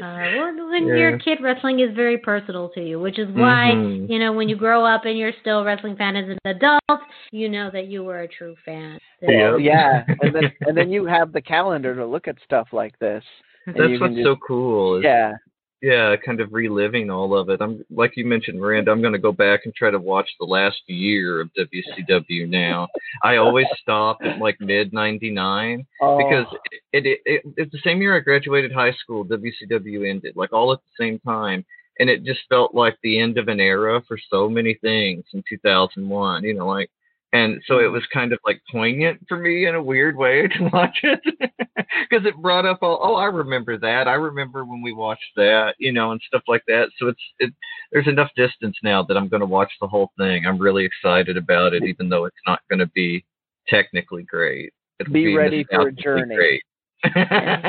[0.00, 0.94] Uh, well, when Yeah.
[0.96, 4.10] you're a kid, wrestling is very personal to you, which is why Mhm.
[4.10, 7.00] you know when you grow up and you're still a wrestling fan as an adult,
[7.30, 8.98] you know that you were a true fan.
[9.20, 9.56] So- Yeah.
[9.58, 13.22] yeah, and then and then you have the calendar to look at stuff like this.
[13.66, 15.00] That's what's just- so cool.
[15.04, 15.34] Yeah,
[15.82, 17.60] yeah, kind of reliving all of it.
[17.60, 18.92] I'm like you mentioned, Miranda.
[18.92, 22.86] I'm going to go back and try to watch the last year of WCW now.
[23.24, 26.46] I always stop at like mid '99 oh, because
[26.92, 29.24] it, it, it it's the same year I graduated high school.
[29.24, 31.64] WCW ended like all at the same time,
[31.98, 35.42] and it just felt like the end of an era for so many things in
[35.48, 36.44] 2001.
[36.44, 36.90] You know, like.
[37.32, 37.94] And so it mm-hmm.
[37.94, 41.20] was kind of like poignant for me in a weird way to watch it
[42.10, 44.06] because it brought up all, oh, I remember that.
[44.06, 46.90] I remember when we watched that, you know, and stuff like that.
[46.98, 47.52] So it's, it,
[47.90, 50.44] there's enough distance now that I'm going to watch the whole thing.
[50.46, 53.24] I'm really excited about it, even though it's not going to be
[53.68, 54.72] technically great.
[55.00, 56.34] It'll Be ready for a journey.
[56.34, 56.62] Great.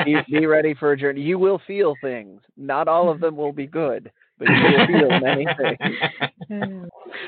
[0.06, 1.22] be, be ready for a journey.
[1.22, 2.42] You will feel things.
[2.58, 4.12] Not all of them will be good,
[4.46, 5.80] but you will feel many things.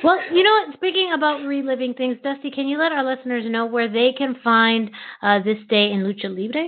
[0.03, 0.75] Well, you know what?
[0.75, 4.89] Speaking about reliving things, Dusty, can you let our listeners know where they can find
[5.21, 6.67] uh, this day in Lucha Libre?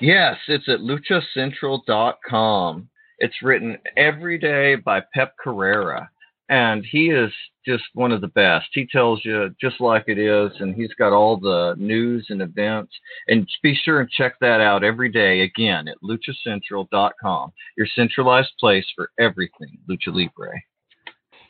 [0.00, 2.88] Yes, it's at luchacentral.com.
[3.18, 6.10] It's written every day by Pep Carrera.
[6.48, 7.32] And he is
[7.64, 8.66] just one of the best.
[8.72, 12.92] He tells you just like it is, and he's got all the news and events.
[13.28, 18.86] And be sure and check that out every day again at luchacentral.com, your centralized place
[18.94, 20.60] for everything Lucha Libre.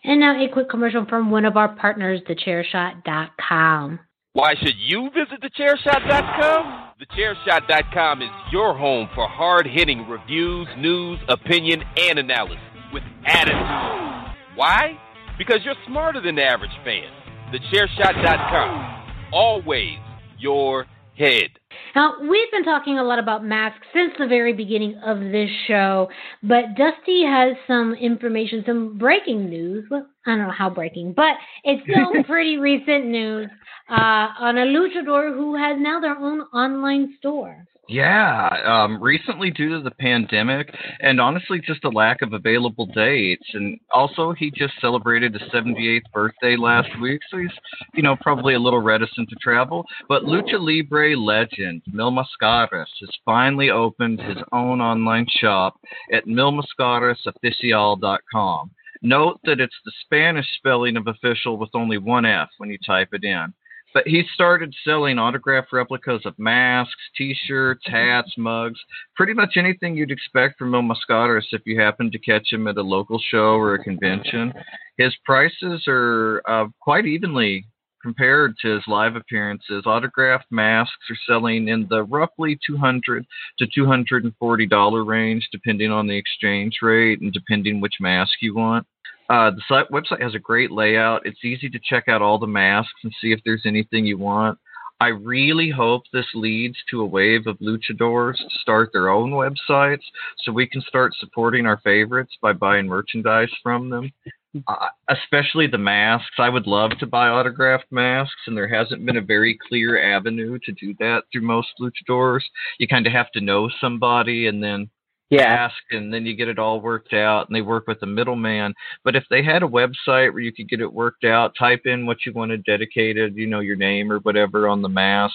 [0.05, 3.98] And now a quick commercial from one of our partners, thechairshot.com.
[4.32, 6.93] Why should you visit thechairshot.com?
[7.01, 12.59] Thechairshot.com is your home for hard hitting reviews, news, opinion, and analysis
[12.93, 14.15] with attitude.
[14.57, 14.99] Why?
[15.39, 17.11] Because you're smarter than the average fan.
[17.53, 19.31] Thechairshot.com.
[19.33, 19.99] Always
[20.39, 21.51] your head.
[21.95, 26.09] Now, we've been talking a lot about masks since the very beginning of this show,
[26.43, 29.85] but Dusty has some information, some breaking news.
[29.91, 31.35] Well, I don't know how breaking, but
[31.65, 33.49] it's still pretty recent news
[33.91, 37.66] uh, on a luchador who has now their own online store.
[37.88, 43.48] Yeah, um, recently due to the pandemic and honestly just a lack of available dates.
[43.54, 47.52] And also, he just celebrated his 78th birthday last week, so he's,
[47.94, 49.84] you know, probably a little reticent to travel.
[50.08, 55.76] But Lucha Libre legend Mil Mascaras has finally opened his own online shop
[56.12, 58.70] at milmascarasoficial.com.
[59.02, 63.10] Note that it's the Spanish spelling of official with only one F when you type
[63.12, 63.54] it in.
[63.97, 68.78] But he started selling autographed replicas of masks, T-shirts, hats, mugs,
[69.14, 72.77] pretty much anything you'd expect from Mil Mascaras if you happen to catch him at
[72.77, 74.52] a local show or a convention.
[74.98, 77.64] His prices are uh, quite evenly
[78.02, 79.86] compared to his live appearances.
[79.86, 83.24] Autographed masks are selling in the roughly 200
[83.60, 88.86] to 240 dollar range, depending on the exchange rate and depending which mask you want.
[89.28, 91.23] Uh, the site, website has a great layout.
[91.24, 94.59] It's easy to check out all the masks and see if there's anything you want.
[94.98, 100.05] I really hope this leads to a wave of luchadors to start their own websites
[100.43, 104.12] so we can start supporting our favorites by buying merchandise from them.
[104.69, 106.36] Uh, especially the masks.
[106.39, 110.59] I would love to buy autographed masks, and there hasn't been a very clear avenue
[110.65, 112.40] to do that through most luchadors.
[112.78, 114.89] You kind of have to know somebody and then
[115.28, 115.43] Yeah.
[115.43, 118.73] ask and then you get it all worked out and they work with a middleman
[119.05, 122.07] but if they had a website where you could get it worked out type in
[122.07, 125.35] what you want wanted dedicated you know your name or whatever on the mask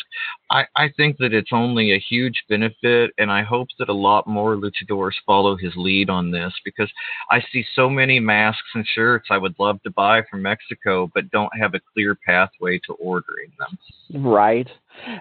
[0.49, 4.25] i i think that it's only a huge benefit and i hope that a lot
[4.25, 6.89] more luchadors follow his lead on this because
[7.29, 11.29] i see so many masks and shirts i would love to buy from mexico but
[11.31, 13.77] don't have a clear pathway to ordering them
[14.13, 14.67] Right.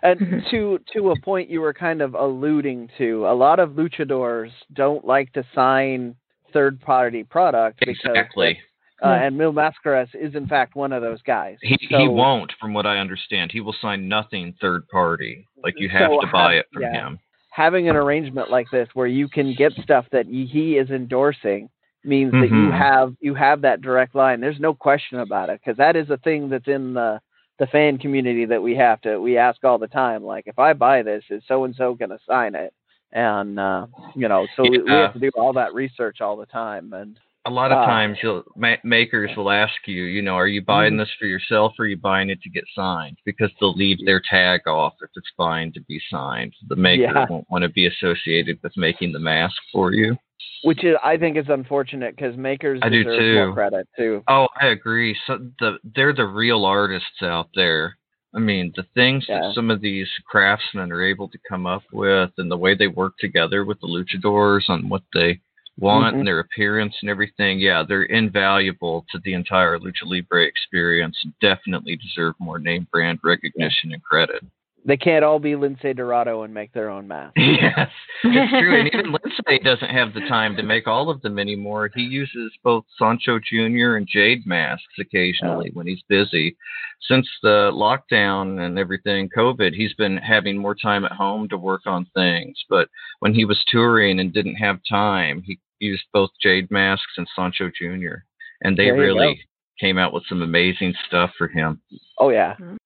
[0.02, 0.50] And Mhm.
[0.50, 5.04] to to a point you were kind of alluding to, a lot of luchadors don't
[5.04, 6.14] like to sign
[6.52, 8.58] third party product because exactly
[9.02, 11.56] uh, and Mil Mascaras is in fact one of those guys.
[11.62, 13.50] He he won't, from what I understand.
[13.52, 15.46] He will sign nothing third party.
[15.64, 16.92] Like you have So to buy have- it from yeah.
[16.92, 17.18] him.
[17.52, 21.68] having an arrangement like this where you can get stuff that he is endorsing
[22.04, 22.78] means that you Mhm.
[22.78, 24.40] have you have that direct line.
[24.40, 27.20] There's no question about it because that is a thing that's in the
[27.60, 30.24] the fan community that we have to we ask all the time.
[30.24, 32.72] Like, if I buy this, is so and so going to sign it?
[33.12, 36.46] And uh, you know, so we, we have to do all that research all the
[36.46, 36.92] time.
[36.94, 37.18] And
[37.50, 37.86] A lot of Ah.
[37.86, 40.98] times, you'll ma- makers will ask you, you know, are you buying Mhm.
[40.98, 43.16] this for yourself or are you buying it to get signed?
[43.24, 46.54] Because they'll leave their tag off if it's fine to be signed.
[46.68, 47.26] The maker Yeah.
[47.28, 50.16] won't want to be associated with making the mask for you.
[50.62, 53.50] which is I think is unfortunate because makers I do too.
[53.54, 54.22] credit too.
[54.28, 55.14] Oh, I agree.
[55.26, 57.96] So the they're the real artists out there.
[58.34, 59.40] I mean, the things Yeah.
[59.40, 62.88] that some of these craftsmen are able to come up with, and the way they
[62.88, 65.40] work together with the luchadors on what they
[65.80, 66.18] want Mhm.
[66.20, 67.58] and their appearance and everything.
[67.58, 71.18] Yeah, they're invaluable to the entire lucha libre experience.
[71.24, 74.44] and Definitely deserve more name brand recognition and credit.
[74.82, 77.34] They can't all be Lince Dorado and make their own mask.
[77.36, 77.90] yes,
[78.24, 78.78] it's true.
[78.78, 81.90] And even Lince doesn't have the time to make all of them anymore.
[81.94, 83.96] He uses both Sancho Jr.
[83.96, 86.56] and Jade masks occasionally when he's busy.
[87.02, 91.82] Since the lockdown and everything, COVID, he's been having more time at home to work
[91.86, 92.56] on things.
[92.70, 92.88] But
[93.18, 97.70] when he was touring and didn't have time, he used both Jade masks and Sancho
[97.76, 98.22] Jr.
[98.62, 99.40] And they There you really
[99.80, 101.80] came out with some amazing stuff for him.
[102.18, 102.76] Oh yeah, Mhm.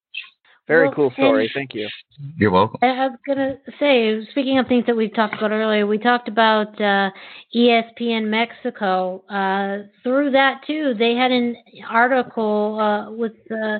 [0.67, 1.51] very Well, cool story.
[1.53, 1.89] Thank you.
[2.37, 2.79] You're welcome.
[2.81, 6.29] I I was gonna say, speaking of things that we've talked about earlier, we talked
[6.29, 7.11] about uh,
[7.53, 9.23] ESPN Mexico.
[9.29, 11.57] Uh, through that too, they had an
[11.89, 13.79] article uh, with uh,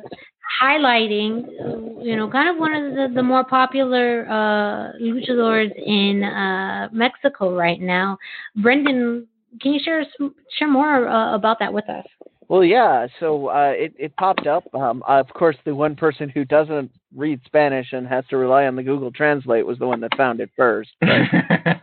[0.61, 1.45] highlighting,
[2.03, 7.55] you know, kind of one of the, the more popular uh, luchadors in uh, Mexico
[7.55, 8.17] right now.
[8.55, 9.27] Brendan,
[9.61, 10.05] can you share
[10.57, 12.05] share more uh, about that with us?
[12.47, 13.07] Well, yeah.
[13.19, 14.63] So uh, it it popped up.
[14.73, 18.75] Um, of course, the one person who doesn't read Spanish and has to rely on
[18.75, 20.91] the Google Translate was the one that found it first.
[20.99, 21.09] But,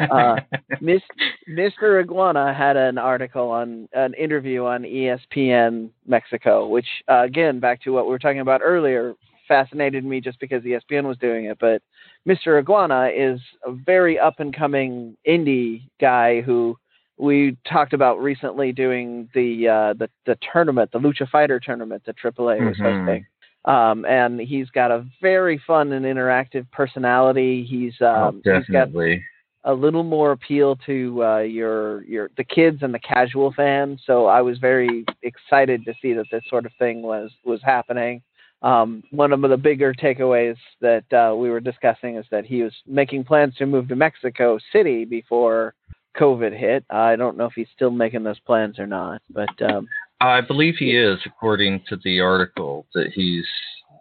[0.12, 0.36] uh,
[0.80, 1.00] Miss,
[1.48, 2.00] Mr.
[2.00, 7.90] Iguana had an article on an interview on ESPN Mexico, which uh, again, back to
[7.90, 9.14] what we were talking about earlier,
[9.48, 11.58] fascinated me just because ESPN was doing it.
[11.60, 11.82] But
[12.28, 12.58] Mr.
[12.58, 16.78] Iguana is a very up and coming indie guy who
[17.22, 22.16] we talked about recently doing the uh, the the tournament, the Lucha Fighter tournament that
[22.16, 22.98] AAA was Mhm.
[22.98, 23.26] hosting.
[23.64, 27.62] Um, and he's got a very fun and interactive personality.
[27.62, 29.24] He's Oh, um, he's got definitely.
[29.62, 33.98] a little more appeal to uh, your your the kids and the casual fan.
[34.04, 38.20] So I was very excited to see that this sort of thing was was happening.
[38.62, 42.74] Um, one of the bigger takeaways that uh, we were discussing is that he was
[42.84, 45.74] making plans to move to Mexico City before
[46.18, 46.84] COVID hit.
[46.90, 49.88] I don't know if he's still making those plans or not, but um,
[50.20, 53.46] I believe he is, according to the article, that he's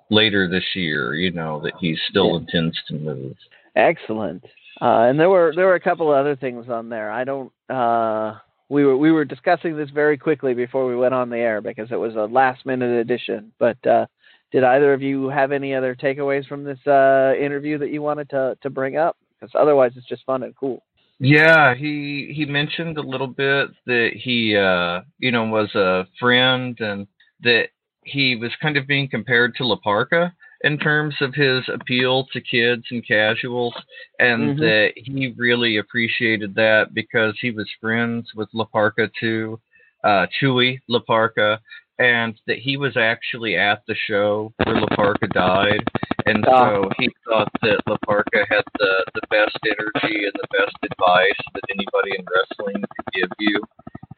[0.10, 1.16] later this year.
[1.16, 2.38] You know that he still Yeah.
[2.40, 3.36] intends to move.
[3.76, 4.44] Excellent.
[4.82, 7.12] Uh, and there were there were a couple of other things on there.
[7.12, 7.52] I don't.
[7.70, 8.36] Uh,
[8.70, 11.92] we were we were discussing this very quickly before we went on the air because
[11.92, 13.52] it was a last minute addition.
[13.60, 14.06] But uh,
[14.52, 18.30] did either of you have any other takeaways from this uh, interview that you wanted
[18.32, 19.18] to to bring up?
[19.40, 20.84] Because otherwise, it's just fun and cool.
[21.24, 26.76] Yeah, he he mentioned a little bit that he uh you know was a friend
[26.80, 27.06] and
[27.44, 27.68] that
[28.04, 30.34] he was kind of being compared to La Parca
[30.64, 33.76] in terms of his appeal to kids and casuals
[34.18, 34.60] and Mhm.
[34.60, 39.60] that he really appreciated that because he was friends with La Parca too,
[40.04, 41.60] uh Chewy La Parca
[42.02, 45.84] and that he was actually at the show where La Parca died
[46.26, 46.70] and Ah.
[46.82, 51.42] so he thought that La Parca had the, the best energy and the best advice
[51.54, 53.60] that anybody in wrestling could give you,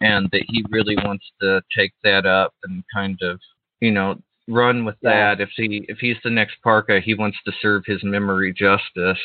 [0.02, 3.40] and that he really wants to take that up and kind of,
[3.80, 4.16] you know,
[4.50, 5.36] run with Yeah.
[5.36, 5.42] that.
[5.42, 9.22] If he if he's the next Parca, he wants to serve his memory justice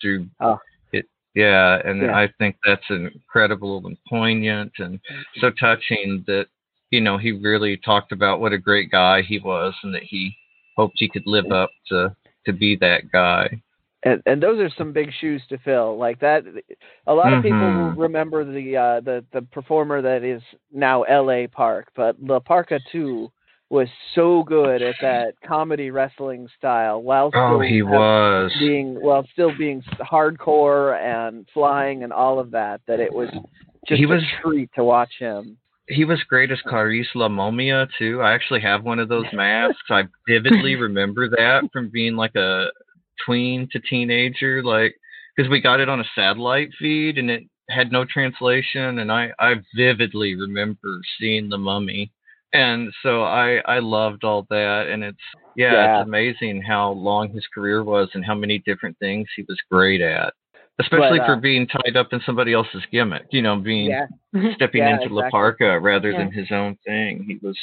[0.00, 0.58] through Oh.
[0.92, 1.04] it.
[1.34, 2.16] Yeah, and Yeah.
[2.16, 4.98] I think that's incredible and poignant and
[5.40, 6.46] so touching that
[6.92, 10.32] you know he really talked about what a great guy he was and that he
[10.76, 12.14] hoped he could live up to
[12.46, 13.48] to be that guy.
[14.04, 16.44] and and those are some big shoes to fill like that
[17.06, 17.98] a lot of people will Mhm.
[17.98, 20.42] remember the uh the the performer that is
[20.72, 23.30] now LA Park but La Parca 2
[23.70, 28.52] was so good at that comedy wrestling style while still Oh, he was.
[28.58, 33.30] being while still being hardcore and flying and all of that that it was
[33.88, 35.56] just He a was- treat to watch him
[35.88, 38.20] He was great as Karis La Momia too.
[38.22, 39.90] I actually have one of those masks.
[39.90, 42.68] I vividly remember that from being like a
[43.26, 44.94] tween to teenager, like
[45.36, 49.30] because we got it on a satellite feed and it had no translation, and I
[49.38, 52.12] I vividly remember seeing the Mummy,
[52.52, 55.18] and so I I loved all that, and it's
[55.56, 56.00] yeah, Yeah.
[56.00, 60.00] it's amazing how long his career was and how many different things he was great
[60.00, 60.32] at.
[60.80, 64.06] Especially But, for uh, being tied up in somebody else's gimmick, you know, being yeah
[64.54, 65.66] stepping Yeah, into La exactly.
[65.68, 66.18] Parca rather Yeah.
[66.18, 67.24] than his own thing.
[67.26, 67.56] He was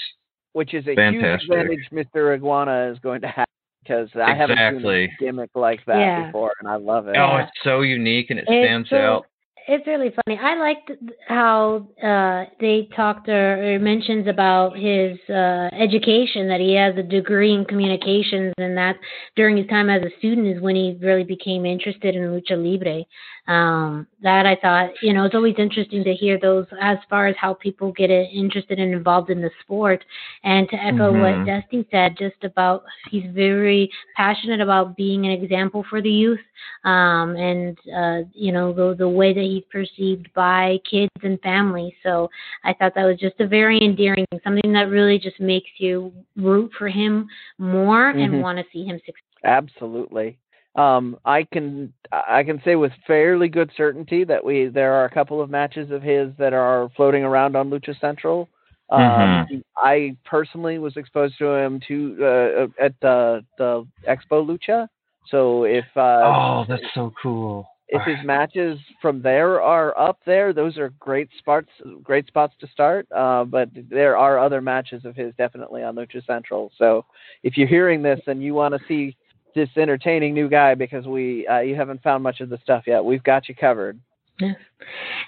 [0.53, 1.49] which is a Fantastic.
[1.49, 2.33] huge advantage Mr.
[2.35, 3.45] Iguana is going to have
[3.83, 6.25] because I haven't seen a gimmick like that Yeah.
[6.27, 9.25] before and I love it oh, it's so unique and it It's stands so- out.
[9.71, 10.39] It's really funny.
[10.41, 10.91] I liked
[11.27, 17.03] how uh, they talked or, or mentions about his uh, education that he has a
[17.03, 18.95] degree in communications, and that
[19.35, 23.03] during his time as a student is when he really became interested in lucha libre.
[23.49, 27.35] Um, that I thought, you know, it's always interesting to hear those as far as
[27.35, 30.05] how people get interested and involved in the sport.
[30.43, 31.19] And to echo Mhm.
[31.19, 36.39] what Dusty said, just about he's very passionate about being an example for the youth
[36.83, 41.93] um, and uh, you know the the way that he's perceived by kids and families.
[42.03, 42.29] So
[42.63, 46.71] I thought that was just a very endearing, something that really just makes you root
[46.77, 47.27] for him
[47.57, 48.23] more Mhm.
[48.23, 49.23] and want to see him succeed.
[49.43, 50.37] Absolutely.
[50.75, 55.09] Um, I can I can say with fairly good certainty that we there are a
[55.09, 58.47] couple of matches of his that are floating around on Lucha Central.
[58.91, 64.87] Um, I personally was exposed to him to uh, at the the Expo Lucha.
[65.27, 67.67] So if uh, oh, that's so cool.
[67.87, 71.69] if his matches from there are up there, those are great spots
[72.01, 73.07] great spots to start.
[73.11, 76.71] Uh, but there are other matches of his definitely on Lucha Central.
[76.77, 77.05] So
[77.43, 79.15] if you're hearing this and you want to see
[79.55, 83.03] this entertaining new guy because we uh, you haven't found much of the stuff yet,
[83.03, 83.99] we've got you covered.
[84.39, 84.53] Yeah.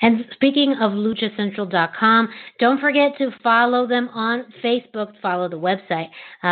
[0.02, 2.30] And speaking of luchacentral.com,
[2.60, 6.08] don't forget to follow them on Facebook, follow the website,
[6.44, 6.48] uh,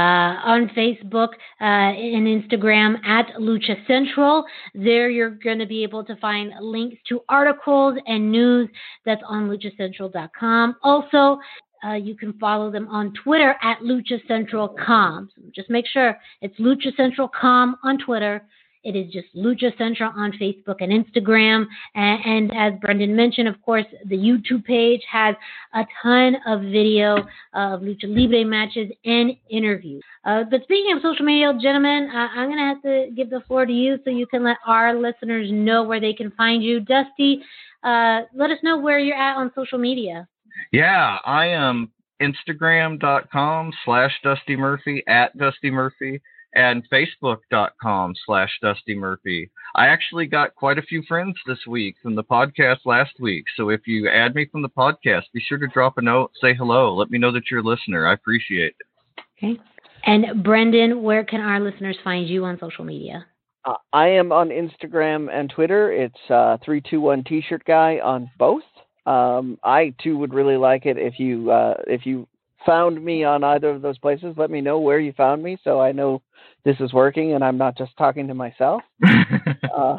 [0.46, 1.30] on Facebook
[1.62, 4.44] uh, and Instagram at Lucha Central.
[4.76, 8.68] There you're going to be able to find links to articles and news
[9.06, 10.76] that's on luchacentral.com.
[10.84, 11.40] Also,
[11.86, 15.30] uh, you can follow them on Twitter at Lucha Central Com.
[15.36, 18.44] So just make sure it's Lucha Central Com on Twitter.
[18.82, 21.66] It is just Lucha Central on Facebook and Instagram.
[21.96, 25.36] And, and, as Brendan mentioned, of course, the YouTube page has
[25.74, 27.18] a ton of video
[27.54, 30.02] of Lucha Libre matches and interviews.
[30.24, 33.42] Uh, but speaking of social media, gentlemen, uh, I'm going to have to give the
[33.48, 36.80] floor to you so you can let our listeners know where they can find you.
[36.80, 37.44] Dusty,
[37.84, 40.28] uh, let us know where you're at on social media.
[40.72, 41.92] Yeah, I am
[42.22, 46.22] Instagram.com slash Dusty Murphy at Dusty Murphy
[46.54, 49.50] and facebook.com slash dusty murphy.
[49.76, 53.70] I actually got quite a few friends this week from the podcast last week so
[53.70, 56.96] if you add me from the podcast be sure to drop a note say hello
[56.96, 59.22] let me know that you're a listener i appreciate it.
[59.38, 59.60] Okay.
[60.06, 63.26] And brendan where can our listeners find you on social media?
[63.66, 65.92] Uh, i am on instagram and twitter.
[65.92, 68.64] It's uh, 321 t-shirt guy on both
[69.06, 72.28] um, i too would really like it if you uh, if you
[72.66, 75.80] found me on either of those places, let me know where you found me so
[75.80, 76.22] I know
[76.66, 78.82] this is working and I'm not just talking to myself.
[79.08, 79.98] uh,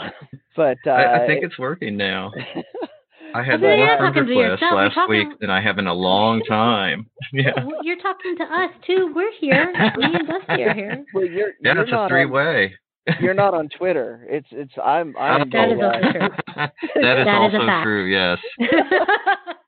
[0.56, 2.32] but uh, I, I, think it's working now.
[3.34, 7.08] I had more friend requests last week than I have in a long time.
[7.32, 7.52] yeah.
[7.82, 9.12] You're talking to us too.
[9.14, 9.72] We're here.
[9.96, 11.04] Me and Dusty are here.
[11.14, 12.74] Well, you're, yeah, you're it's a three way.
[13.20, 14.26] You're not on Twitter.
[14.28, 16.28] It's it's I'm I'm that is also true.
[16.56, 18.06] that is that also is true.
[18.06, 18.38] Yes.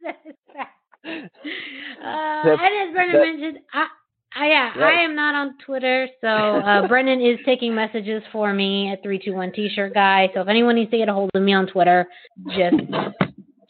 [0.02, 0.34] That is
[1.04, 3.86] Uh, and as Brendan mentioned, I,
[4.36, 4.98] I yeah, Right.
[4.98, 9.18] I am not on Twitter, so uh, Brendan is taking messages for me at three
[9.18, 10.30] two one T-shirt guy.
[10.34, 12.06] So if anyone needs to get a hold of me on Twitter,
[12.48, 12.76] just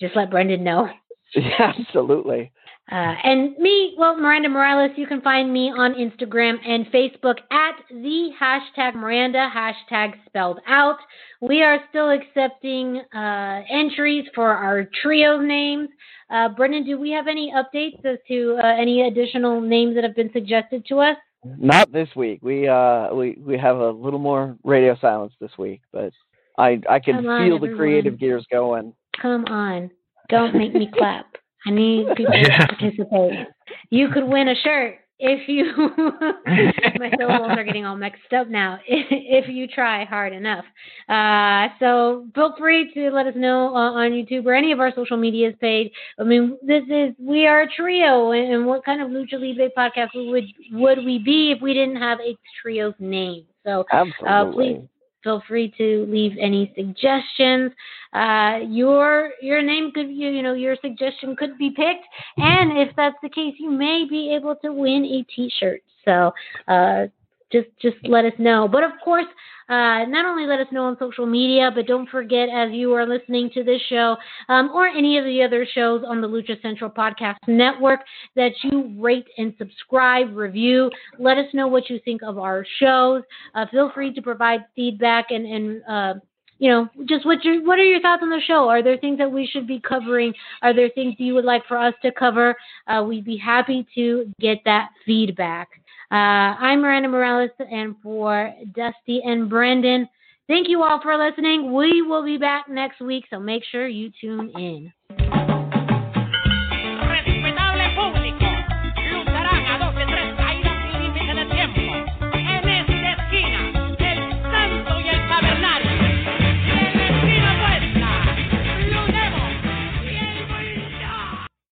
[0.01, 0.89] just let Brendan know.
[1.35, 2.53] Yeah, absolutely.
[2.91, 7.77] Uh, and me, well, Miranda Morales, you can find me on Instagram and Facebook at
[7.91, 10.99] the hashtag Miranda, hashtag spelled out.
[11.41, 15.89] We are still accepting uh, entries for our trio names.
[16.29, 20.17] Uh, Brendan, do we have any updates as to uh, any additional names that have
[20.17, 21.17] been suggested to us?
[21.45, 22.39] Not this week.
[22.41, 26.13] We uh we we have a little more radio silence this week, but
[26.57, 28.95] I I can on, feel the creative gears going.
[29.21, 29.91] Come on.
[30.29, 31.27] Don't make me clap.
[31.67, 32.67] I need people Yeah.
[32.67, 33.49] to participate.
[33.91, 35.65] You could win a shirt if you.
[36.99, 38.79] My syllables are getting all mixed up now.
[38.89, 40.65] If you try hard enough.
[41.09, 44.93] Uh, so feel free to let us know uh, on YouTube or any of our
[44.95, 45.91] social medias page.
[46.19, 49.71] I mean, this is we are a trio, and, and what kind of lucha libre
[49.77, 53.45] podcast would would we be if we didn't have a trio's name?
[53.65, 54.29] So Absolutely.
[54.29, 54.89] uh, please
[55.23, 57.73] feel free to leave any suggestions.
[58.13, 62.95] Uh, your your name could you you know your suggestion could be picked, and if
[62.97, 65.83] that's the case, you may be able to win a T-shirt.
[66.05, 66.33] So
[66.69, 67.07] uh,
[67.51, 68.69] just just let us know.
[68.69, 69.27] But of course.
[69.73, 73.07] Uh, not only let us know on social media, but don't forget as you are
[73.07, 74.17] listening to this show
[74.51, 78.01] um, or any of the other shows on the Lucha Central Podcast Network
[78.37, 80.91] that you rate and subscribe, review.
[81.19, 83.23] Let us know what you think of our shows.
[83.55, 86.21] Uh, feel free to provide feedback and, and uh,
[86.59, 88.69] you know, just what your what are your thoughts on the show?
[88.69, 90.35] Are there things that we should be covering?
[90.61, 92.55] Are there things you would like for us to cover?
[92.87, 95.82] Uh, we'd be happy to get that feedback.
[96.13, 100.07] Uh, I'm Miranda Morales, and for Dusty and Brendan,
[100.47, 101.73] thank you all for listening.
[101.73, 105.42] We will be back next week, so make sure you tune in.